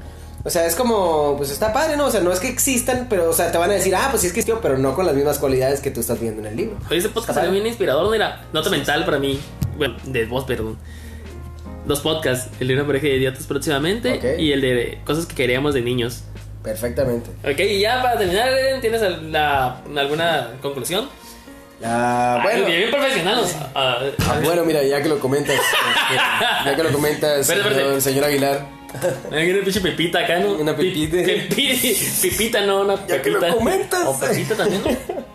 O 0.45 0.51
sea, 0.51 0.65
es 0.65 0.77
como, 0.77 1.35
pues 1.37 1.51
está 1.51 1.73
padre, 1.73 1.97
¿no? 1.97 2.07
O 2.07 2.11
sea, 2.13 2.21
no 2.21 2.31
es 2.31 2.39
que 2.39 2.47
existan, 2.47 3.09
pero, 3.11 3.31
o 3.31 3.33
sea, 3.33 3.51
te 3.51 3.59
van 3.59 3.73
a 3.73 3.75
decir, 3.75 3.97
ah, 3.97 4.07
pues 4.11 4.21
sí 4.21 4.29
existió, 4.29 4.61
pero 4.61 4.79
no 4.79 4.95
con 4.95 5.07
las 5.07 5.17
mismas 5.17 5.41
cualidades 5.41 5.81
que 5.81 5.91
tú 5.91 5.99
estás 5.99 6.21
viendo 6.21 6.41
en 6.43 6.47
el 6.47 6.57
libro. 6.57 6.77
Oye, 6.89 6.99
ese 6.99 7.09
podcast 7.09 7.51
bien 7.51 7.67
inspirador, 7.67 8.09
mira. 8.13 8.47
Nota 8.53 8.71
mental 8.71 9.05
para 9.05 9.19
mí. 9.19 9.41
Bueno, 9.77 9.97
de 10.05 10.25
voz, 10.27 10.45
perdón. 10.45 10.79
Dos 11.85 12.01
podcasts. 12.01 12.51
El 12.61 12.69
de 12.69 12.75
una 12.75 12.87
pareja 12.87 13.07
de 13.09 13.17
idiotas 13.17 13.45
próximamente 13.47 14.37
y 14.39 14.53
el 14.53 14.61
de 14.61 14.99
cosas 15.05 15.27
que 15.27 15.35
queríamos 15.35 15.75
de 15.75 15.83
niños. 15.83 16.25
Perfectamente. 16.63 17.31
Ok, 17.43 17.59
y 17.61 17.81
ya 17.81 18.01
para 18.03 18.19
terminar, 18.19 18.49
¿tienes 18.81 19.03
la- 19.31 19.81
alguna 19.97 20.49
conclusión? 20.63 21.09
Ah, 21.85 22.41
bueno. 22.43 22.65
Ay, 22.67 22.77
bien 22.77 22.91
profesional. 22.91 23.45
ah, 23.75 23.99
Ah, 24.27 24.41
bueno, 24.43 24.65
mira, 24.65 24.83
ya 24.83 25.03
que 25.03 25.09
lo 25.11 25.19
comentas, 25.19 25.55
este, 25.57 26.71
ya 26.71 26.75
que 26.77 26.83
lo 26.83 26.91
comentas, 26.93 27.49
Espérate, 27.51 28.01
señor, 28.01 28.25
Aguilar. 28.25 28.67
Hay 29.33 29.51
una 29.51 29.63
pinche 29.65 29.81
pepita 29.81 30.21
acá, 30.21 30.39
¿no? 30.39 30.53
Una 30.53 30.75
pepita. 30.75 31.17
Pi- 31.55 31.69
pepi- 31.73 32.21
Pepita, 32.23 32.61
no, 32.65 32.83
una 32.83 32.95
Ya 33.07 33.21
que 33.21 33.29
lo 33.29 33.41
pepita. 33.41 33.59
comentas. 33.59 34.07
O 34.07 34.19
pepita 34.19 34.55
también, 34.57 34.83
¿no? 34.83 35.34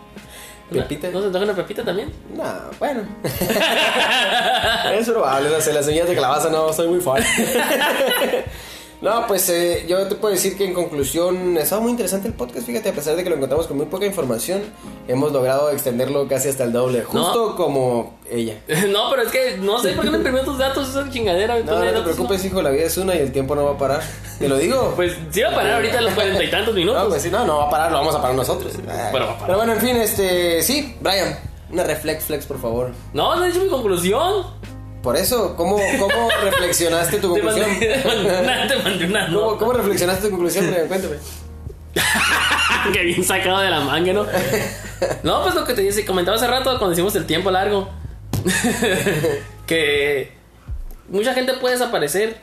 Pepita. 0.70 1.10
¿No 1.10 1.20
se 1.20 1.28
toca 1.30 1.44
una 1.44 1.54
pepita 1.54 1.84
también? 1.84 2.12
No, 2.34 2.44
bueno. 2.78 3.02
es 4.92 5.08
probable, 5.08 5.50
no 5.50 5.60
sé, 5.60 5.72
las 5.72 5.84
semillas 5.84 6.08
de 6.08 6.14
calabaza 6.14 6.48
no 6.48 6.72
soy 6.72 6.88
muy 6.88 7.00
fan. 7.00 7.22
no, 9.00 9.26
pues 9.26 9.48
eh, 9.48 9.86
yo 9.88 10.06
te 10.08 10.14
puedo 10.14 10.34
decir 10.34 10.56
que 10.56 10.64
en 10.64 10.74
conclusión, 10.74 11.56
ha 11.56 11.60
estado 11.60 11.80
muy 11.80 11.90
interesante 11.90 12.28
el 12.28 12.34
podcast, 12.34 12.66
fíjate, 12.66 12.90
a 12.90 12.92
pesar 12.92 13.16
de 13.16 13.24
que 13.24 13.30
lo 13.30 13.36
encontramos 13.36 13.66
con 13.66 13.76
muy 13.76 13.86
poca 13.86 14.04
información, 14.04 14.62
hemos 15.08 15.32
logrado 15.32 15.70
extenderlo 15.70 16.28
casi 16.28 16.48
hasta 16.48 16.64
el 16.64 16.72
doble, 16.72 17.02
justo 17.02 17.56
como 17.56 18.18
ella. 18.30 18.60
No, 18.90 19.10
pero 19.10 19.22
es 19.22 19.30
que 19.30 19.56
no 19.58 19.78
sé 19.78 19.92
por 19.92 20.04
qué 20.04 20.10
me 20.10 20.18
imprimió 20.18 20.42
tus 20.42 20.58
datos, 20.58 20.88
esa 20.90 21.08
chingadera. 21.10 21.58
No, 21.60 21.84
no 21.84 21.92
te 21.92 22.00
preocupes, 22.02 22.44
hijo, 22.44 22.60
la 22.60 22.70
vida 22.70 22.84
es 22.84 22.96
una 22.98 23.14
y 23.14 23.18
el 23.18 23.32
tiempo 23.32 23.54
no 23.54 23.64
va 23.64 23.72
a 23.72 23.78
parar. 23.78 24.02
Te 24.38 24.48
lo 24.48 24.56
digo. 24.56 24.94
Pues 25.00 25.16
sí 25.30 25.40
va 25.40 25.50
a 25.50 25.54
parar 25.54 25.74
ahorita 25.74 25.98
a 25.98 26.02
los 26.02 26.12
cuarenta 26.12 26.44
y 26.44 26.50
tantos 26.50 26.74
minutos. 26.74 27.02
No, 27.02 27.08
pues 27.08 27.22
sí, 27.22 27.30
no, 27.30 27.46
no 27.46 27.58
va 27.58 27.66
a 27.68 27.70
parar, 27.70 27.90
lo 27.90 27.98
vamos 27.98 28.14
a 28.14 28.20
parar 28.20 28.36
nosotros. 28.36 28.72
Pero 28.76 29.26
va 29.26 29.32
a 29.32 29.38
parar. 29.38 29.46
Pero 29.46 29.58
bueno, 29.58 29.72
en 29.72 29.80
fin, 29.80 29.96
este, 29.96 30.62
sí, 30.62 30.94
Brian, 31.00 31.38
una 31.70 31.84
reflex 31.84 32.24
flex, 32.24 32.46
por 32.46 32.60
favor. 32.60 32.90
No, 33.14 33.36
no 33.36 33.44
he 33.44 33.48
dicho 33.48 33.64
mi 33.64 33.70
conclusión. 33.70 34.44
Por 35.02 35.16
eso, 35.16 35.56
¿cómo, 35.56 35.78
cómo 35.98 36.28
reflexionaste 36.42 37.18
tu 37.18 37.30
conclusión? 37.30 37.66
te 37.78 38.02
mandé 38.04 38.40
una, 38.42 38.66
te 38.66 38.76
mandé 38.76 39.06
una 39.06 39.26
¿Cómo, 39.26 39.40
nota. 39.40 39.58
cómo 39.58 39.72
reflexionaste 39.72 40.24
tu 40.24 40.30
conclusión? 40.30 40.66
Cuéntame. 40.88 41.16
que 42.92 43.02
bien 43.02 43.24
sacado 43.24 43.58
de 43.60 43.70
la 43.70 43.80
manga, 43.80 44.12
¿no? 44.12 44.26
No, 45.22 45.42
pues 45.42 45.54
lo 45.54 45.64
que 45.64 45.74
te 45.74 45.82
dice, 45.82 46.04
comentaba 46.04 46.36
hace 46.36 46.46
rato 46.46 46.70
cuando 46.78 46.92
hicimos 46.92 47.14
el 47.16 47.26
tiempo 47.26 47.50
largo. 47.50 47.88
que 49.66 50.32
mucha 51.08 51.34
gente 51.34 51.54
puede 51.54 51.74
desaparecer. 51.74 52.36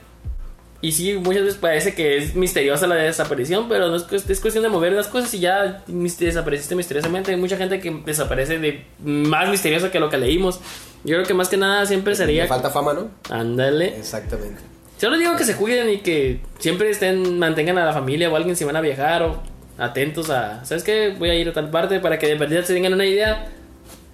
Y 0.80 0.91
sí, 0.91 1.13
muchas 1.15 1.43
veces 1.43 1.59
parece 1.59 1.95
que 1.95 2.17
es 2.17 2.36
misteriosa 2.36 2.86
la 2.86 2.95
desaparición, 2.95 3.67
pero 3.67 3.89
no 3.89 3.95
es, 3.95 4.30
es 4.30 4.39
cuestión 4.39 4.63
de 4.63 4.69
mover 4.69 4.93
las 4.93 5.07
cosas 5.07 5.34
y 5.34 5.39
ya 5.39 5.84
desapareciste 5.88 6.75
misteriosamente. 6.75 7.32
Hay 7.32 7.38
mucha 7.38 7.57
gente 7.57 7.80
que 7.80 7.91
desaparece 8.05 8.59
de 8.59 8.86
más 9.03 9.49
misteriosa 9.49 9.89
que 9.89 9.99
lo 9.99 10.09
que 10.09 10.17
leímos. 10.17 10.59
Yo 11.03 11.15
creo 11.15 11.25
que 11.25 11.34
más 11.34 11.49
que 11.49 11.57
nada 11.57 11.86
siempre 11.86 12.11
Le 12.11 12.17
sería... 12.17 12.47
falta 12.47 12.69
fama, 12.69 12.93
¿no? 12.93 13.09
Ándale. 13.30 13.97
Exactamente. 13.97 14.61
Solo 14.99 15.17
digo 15.17 15.36
que 15.36 15.45
se 15.45 15.55
cuiden 15.55 15.89
y 15.89 15.97
que 15.99 16.41
siempre 16.59 16.89
estén, 16.89 17.39
mantengan 17.39 17.78
a 17.78 17.86
la 17.86 17.93
familia 17.93 18.30
o 18.30 18.36
alguien 18.36 18.55
si 18.55 18.63
van 18.63 18.75
a 18.75 18.82
viajar 18.82 19.23
o 19.23 19.41
atentos 19.78 20.30
a, 20.30 20.65
¿sabes 20.65 20.84
qué? 20.84 21.15
Voy 21.17 21.30
a 21.30 21.36
ir 21.36 21.49
a 21.49 21.53
tal 21.53 21.69
parte 21.69 21.99
para 21.99 22.17
que 22.17 22.28
de 22.28 22.36
verdad 22.36 22.63
se 22.63 22.73
tengan 22.73 22.93
una 22.93 23.05
idea. 23.05 23.47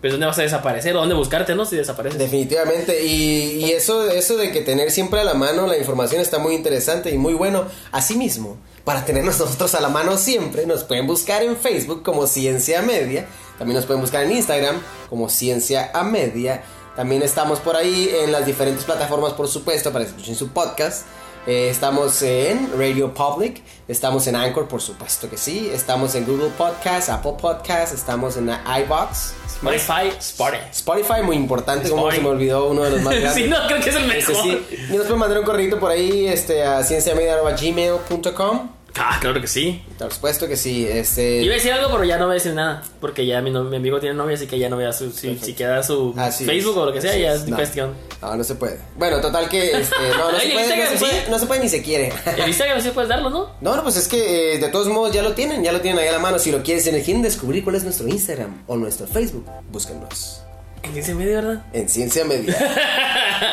Pues 0.03 0.11
dónde 0.11 0.25
vas 0.25 0.37
a 0.37 0.41
desaparecer 0.41 0.93
o 0.97 0.99
dónde 0.99 1.15
buscarte, 1.15 1.55
¿no? 1.55 1.63
Si 1.63 1.77
desapareces. 1.77 2.19
Definitivamente. 2.19 3.05
Y, 3.05 3.71
eso, 3.71 4.11
eso 4.11 4.35
de 4.35 4.51
que 4.51 4.59
tener 4.59 4.91
siempre 4.91 5.21
a 5.21 5.23
la 5.23 5.33
mano 5.33 5.65
la 5.65 5.77
información 5.77 6.19
está 6.19 6.39
muy 6.39 6.55
interesante 6.55 7.09
y 7.09 7.17
muy 7.17 7.33
bueno. 7.33 7.63
Asimismo, 7.93 8.57
para 8.83 9.05
tenernos 9.05 9.39
nosotros 9.39 9.73
a 9.75 9.79
la 9.79 9.87
mano 9.87 10.17
siempre, 10.17 10.65
nos 10.65 10.83
pueden 10.83 11.07
buscar 11.07 11.41
en 11.41 11.55
Facebook 11.55 12.03
como 12.03 12.27
Ciencia 12.27 12.81
Media. 12.81 13.27
También 13.57 13.77
nos 13.77 13.85
pueden 13.85 14.01
buscar 14.01 14.25
en 14.25 14.33
Instagram 14.33 14.75
como 15.09 15.29
Ciencia 15.29 15.89
a 15.93 16.03
Media. 16.03 16.65
También 16.97 17.21
estamos 17.21 17.61
por 17.61 17.77
ahí 17.77 18.13
en 18.13 18.33
las 18.33 18.45
diferentes 18.45 18.83
plataformas, 18.83 19.31
por 19.31 19.47
supuesto, 19.47 19.93
para 19.93 20.03
que 20.03 20.11
escuchen 20.11 20.35
su 20.35 20.49
podcast. 20.49 21.05
Eh, 21.45 21.67
estamos 21.69 22.21
en 22.21 22.71
Radio 22.77 23.13
Public, 23.13 23.61
estamos 23.89 24.25
en 24.27 24.35
Anchor, 24.37 24.67
por 24.67 24.81
supuesto 24.81 25.29
que 25.29 25.35
sí. 25.37 25.69
Estamos 25.73 26.15
en 26.15 26.25
Google 26.25 26.49
Podcast, 26.57 27.09
Apple 27.09 27.33
Podcast, 27.39 27.93
estamos 27.93 28.37
en 28.37 28.49
iBox. 28.49 29.33
Spotify, 29.47 30.09
Spotify. 30.19 30.63
Spotify, 30.71 31.21
muy 31.23 31.35
importante, 31.35 31.89
como 31.89 32.09
se 32.11 32.21
me 32.21 32.29
olvidó 32.29 32.67
uno 32.69 32.83
de 32.83 32.91
los 32.91 33.01
más 33.01 33.13
grandes. 33.19 33.33
sí, 33.43 33.49
no, 33.49 33.57
creo 33.67 33.81
que 33.81 33.89
es 33.89 33.95
el 33.95 34.09
Este, 34.11 34.31
mejor. 34.33 34.45
sí. 34.45 34.65
Y 34.89 34.93
nos 34.93 35.03
pueden 35.05 35.19
mandar 35.19 35.39
un 35.39 35.45
correo 35.45 35.79
por 35.79 35.91
ahí 35.91 36.27
este, 36.27 36.63
a 36.63 36.81
cienciamedia.gmail.com. 36.83 38.69
Ah, 38.95 39.17
claro 39.19 39.41
que 39.41 39.47
sí. 39.47 39.83
Por 39.97 40.13
supuesto 40.13 40.47
que 40.47 40.55
sí. 40.55 40.87
Este, 40.87 41.41
Iba 41.41 41.53
a 41.53 41.55
decir 41.55 41.71
algo, 41.73 41.89
pero 41.91 42.03
ya 42.03 42.17
no 42.19 42.25
voy 42.25 42.33
a 42.33 42.35
decir 42.35 42.53
nada. 42.53 42.83
Porque 43.01 43.25
ya 43.25 43.41
mi, 43.41 43.49
no- 43.49 43.63
mi 43.63 43.77
amigo 43.77 43.99
tiene 43.99 44.13
novia, 44.15 44.35
así 44.35 44.45
que 44.45 44.59
ya 44.59 44.69
no 44.69 44.75
voy 44.75 44.85
a 44.85 44.93
su. 44.93 45.11
Si, 45.11 45.35
si 45.39 45.53
queda 45.53 45.81
su 45.81 46.13
Así 46.15 46.45
Facebook 46.45 46.73
es, 46.73 46.77
o 46.77 46.85
lo 46.85 46.93
que 46.93 47.01
sea, 47.01 47.11
así 47.11 47.21
ya 47.21 47.33
es. 47.33 47.47
No. 47.47 47.55
cuestión. 47.55 47.93
No, 48.21 48.35
no 48.35 48.43
se 48.43 48.53
puede. 48.53 48.77
Bueno, 48.95 49.19
total 49.19 49.49
que 49.49 49.71
este, 49.71 49.95
no, 50.15 50.31
no, 50.31 50.39
se 50.39 50.49
puede, 50.49 50.77
no, 50.77 50.85
se 50.91 50.97
sí. 50.97 51.05
puede, 51.05 51.29
no 51.29 51.39
se 51.39 51.45
puede 51.47 51.61
ni 51.61 51.69
se 51.69 51.81
quiere. 51.81 52.13
El 52.37 52.47
Instagram 52.47 52.81
sí 52.81 52.89
puedes 52.91 53.09
darlo, 53.09 53.31
¿no? 53.31 53.49
No, 53.61 53.75
no, 53.75 53.81
pues 53.81 53.97
es 53.97 54.07
que 54.07 54.53
eh, 54.53 54.59
de 54.59 54.67
todos 54.69 54.87
modos 54.89 55.11
ya 55.11 55.23
lo 55.23 55.33
tienen, 55.33 55.63
ya 55.63 55.71
lo 55.71 55.81
tienen 55.81 55.99
ahí 55.99 56.07
a 56.09 56.11
la 56.11 56.19
mano. 56.19 56.37
Si 56.37 56.51
lo 56.51 56.61
quieren, 56.61 56.83
si 56.83 56.91
quieren 57.01 57.23
descubrir 57.23 57.63
cuál 57.63 57.75
es 57.77 57.83
nuestro 57.83 58.07
Instagram 58.07 58.63
o 58.67 58.77
nuestro 58.77 59.07
Facebook, 59.07 59.47
búsquennos 59.71 60.41
En 60.83 60.93
15 60.93 61.15
medio, 61.15 61.35
¿verdad? 61.41 61.65
en 61.73 61.89
Ciencia 61.89 62.25
Media, 62.25 62.55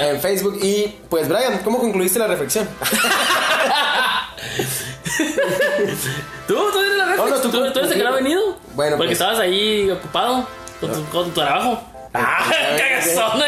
en 0.11 0.21
Facebook. 0.21 0.59
Y 0.63 0.95
pues, 1.09 1.29
Brian, 1.29 1.59
¿cómo 1.65 1.79
concluiste 1.79 2.19
la 2.19 2.27
reflexión? 2.27 2.69
¿Tú? 6.47 6.55
¿Tú 6.73 6.79
eres 6.81 6.97
la 6.97 7.07
No, 7.17 7.29
no, 7.29 7.37
¿Tú, 7.37 7.51
tú- 7.51 7.73
tú, 7.73 7.79
eres 7.79 7.91
el 7.93 7.97
que 7.99 8.03
no 8.05 8.11
ha 8.11 8.15
venido? 8.15 8.57
Bueno, 8.75 8.97
Porque 8.97 9.11
pues. 9.11 9.21
estabas 9.21 9.39
ahí 9.41 9.91
ocupado 9.91 10.47
con, 10.81 10.93
tu, 10.93 11.05
con 11.11 11.25
tu 11.27 11.31
trabajo. 11.41 11.83
¡Ah! 12.13 12.51
¡Cagazón! 12.79 13.41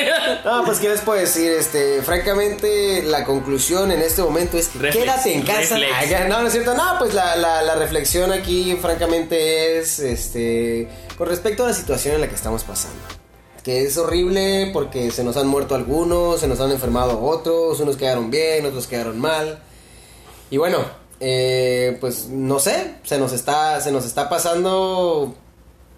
No, 0.45 0.65
pues, 0.65 0.79
¿qué 0.79 0.89
les 0.89 1.01
puedo 1.01 1.19
decir? 1.19 1.51
Este, 1.51 2.01
francamente, 2.03 3.03
la 3.03 3.25
conclusión 3.25 3.91
en 3.91 4.01
este 4.03 4.23
momento 4.23 4.57
es 4.57 4.69
que 4.69 4.79
Reflex, 4.79 5.05
quédate 5.05 5.35
en 5.35 5.43
casa. 5.43 5.77
reflex. 5.79 6.29
No, 6.29 6.41
no 6.43 6.47
es 6.47 6.53
cierto. 6.53 6.75
No, 6.75 6.85
pues 6.99 7.13
la, 7.15 7.37
la, 7.37 7.63
la 7.63 7.75
reflexión 7.75 8.33
aquí, 8.33 8.77
francamente, 8.81 9.79
es 9.79 9.99
este, 9.99 10.89
con 11.19 11.29
respecto 11.29 11.65
a 11.65 11.69
la 11.69 11.75
situación 11.75 12.15
en 12.17 12.21
la 12.21 12.29
que 12.29 12.35
estamos 12.37 12.63
pasando. 12.65 12.99
Que 13.65 13.83
es 13.85 13.97
horrible 13.97 14.71
porque 14.73 15.11
se 15.13 15.23
nos 15.23 15.37
han 15.37 15.47
muerto 15.47 15.75
algunos, 15.77 16.41
se 16.41 16.49
nos 16.49 16.59
han 16.61 16.73
enfermado 16.73 17.21
otros, 17.23 17.79
unos 17.81 17.97
quedaron 17.97 18.31
bien, 18.31 18.67
otros 18.67 18.87
quedaron 18.89 19.21
mal. 19.21 19.61
Y 20.51 20.57
bueno, 20.57 20.85
eh, 21.25 21.97
pues 22.01 22.27
no 22.29 22.59
sé, 22.59 22.97
se 23.05 23.17
nos 23.17 23.33
está, 23.33 23.81
se 23.81 23.93
nos 23.93 24.05
está 24.05 24.29
pasando, 24.29 25.33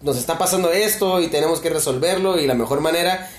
nos 0.03 0.19
está 0.19 0.37
pasando 0.37 0.71
esto 0.71 1.23
y 1.23 1.29
tenemos 1.29 1.61
que 1.61 1.71
resolverlo 1.71 2.39
y 2.39 2.47
la 2.47 2.53
mejor 2.53 2.83
manera 2.83 3.31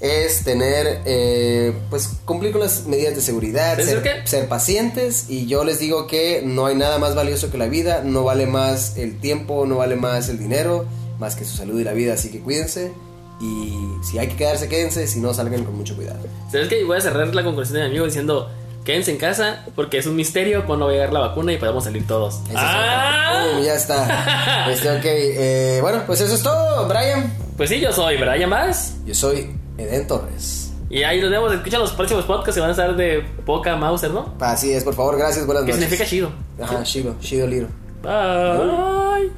es 0.00 0.44
tener, 0.44 1.00
eh, 1.04 1.72
pues 1.90 2.10
cumplir 2.24 2.52
con 2.52 2.60
las 2.60 2.86
medidas 2.86 3.16
de 3.16 3.22
seguridad, 3.22 3.80
¿Es 3.80 3.88
ser, 4.24 4.48
pacientes 4.48 5.26
y 5.28 5.46
yo 5.46 5.64
les 5.64 5.80
digo 5.80 6.06
que 6.06 6.42
no 6.44 6.66
hay 6.66 6.76
nada 6.76 6.98
más 6.98 7.16
valioso 7.16 7.50
que 7.50 7.58
la 7.58 7.66
vida, 7.66 8.02
no 8.04 8.22
vale 8.22 8.46
más 8.46 8.96
el 8.96 9.18
tiempo, 9.18 9.66
no 9.66 9.78
vale 9.78 9.96
más 9.96 10.28
el 10.28 10.38
dinero, 10.38 10.86
más 11.18 11.34
que 11.34 11.44
su 11.44 11.56
salud 11.56 11.80
y 11.80 11.82
la 11.82 11.92
vida, 11.92 12.14
así 12.14 12.30
que 12.30 12.38
cuídense 12.38 12.92
y 13.40 13.76
si 14.04 14.16
hay 14.20 14.28
que 14.28 14.36
quedarse, 14.36 14.68
quédense, 14.68 15.08
si 15.08 15.18
no, 15.18 15.34
salgan 15.34 15.64
con 15.64 15.76
mucho 15.76 15.96
cuidado. 15.96 16.20
¿Sabes 16.52 16.68
qué? 16.68 16.84
Voy 16.84 16.98
a 16.98 17.00
cerrar 17.00 17.34
la 17.34 17.42
conclusión 17.42 17.74
de 17.74 17.80
mi 17.80 17.86
amigo 17.88 18.04
diciendo: 18.04 18.48
quédense 18.84 19.10
en 19.10 19.18
casa 19.18 19.64
porque 19.74 19.98
es 19.98 20.06
un 20.06 20.16
misterio 20.16 20.66
cuando 20.66 20.86
va 20.86 20.92
a 20.92 20.94
llegar 20.94 21.12
la 21.12 21.20
vacuna 21.20 21.52
y 21.52 21.58
podemos 21.58 21.84
salir 21.84 22.06
todos. 22.06 22.40
Es 22.48 22.54
¡Ah! 22.56 23.54
Uh, 23.58 23.62
ya 23.62 23.74
está. 23.74 24.66
Este, 24.70 24.90
ok, 24.90 25.04
eh, 25.04 25.78
bueno, 25.82 26.02
pues 26.06 26.20
eso 26.20 26.34
es 26.34 26.42
todo, 26.42 26.86
Brian. 26.88 27.32
Pues 27.56 27.68
sí, 27.70 27.80
yo 27.80 27.92
soy 27.92 28.16
Brian 28.16 28.48
Más. 28.48 28.94
Yo 29.04 29.14
soy 29.14 29.50
Eden 29.76 30.06
Torres. 30.06 30.72
Y 30.88 31.02
ahí 31.04 31.20
nos 31.20 31.30
vemos. 31.30 31.52
Escucha 31.52 31.78
los 31.78 31.92
próximos 31.92 32.24
podcasts 32.24 32.54
que 32.54 32.60
van 32.60 32.68
a 32.68 32.72
estar 32.72 32.94
de 32.96 33.24
poca 33.46 33.76
Mauser, 33.76 34.10
¿no? 34.10 34.34
Así 34.40 34.72
es, 34.72 34.84
por 34.84 34.94
favor, 34.94 35.16
gracias, 35.16 35.46
buenas 35.46 35.64
noches. 35.64 35.76
significa 35.80 36.04
chido. 36.08 36.30
Ajá, 36.60 36.82
Shido, 36.84 37.16
Shido 37.20 37.46
Liro. 37.46 37.68
Bye. 38.02 39.30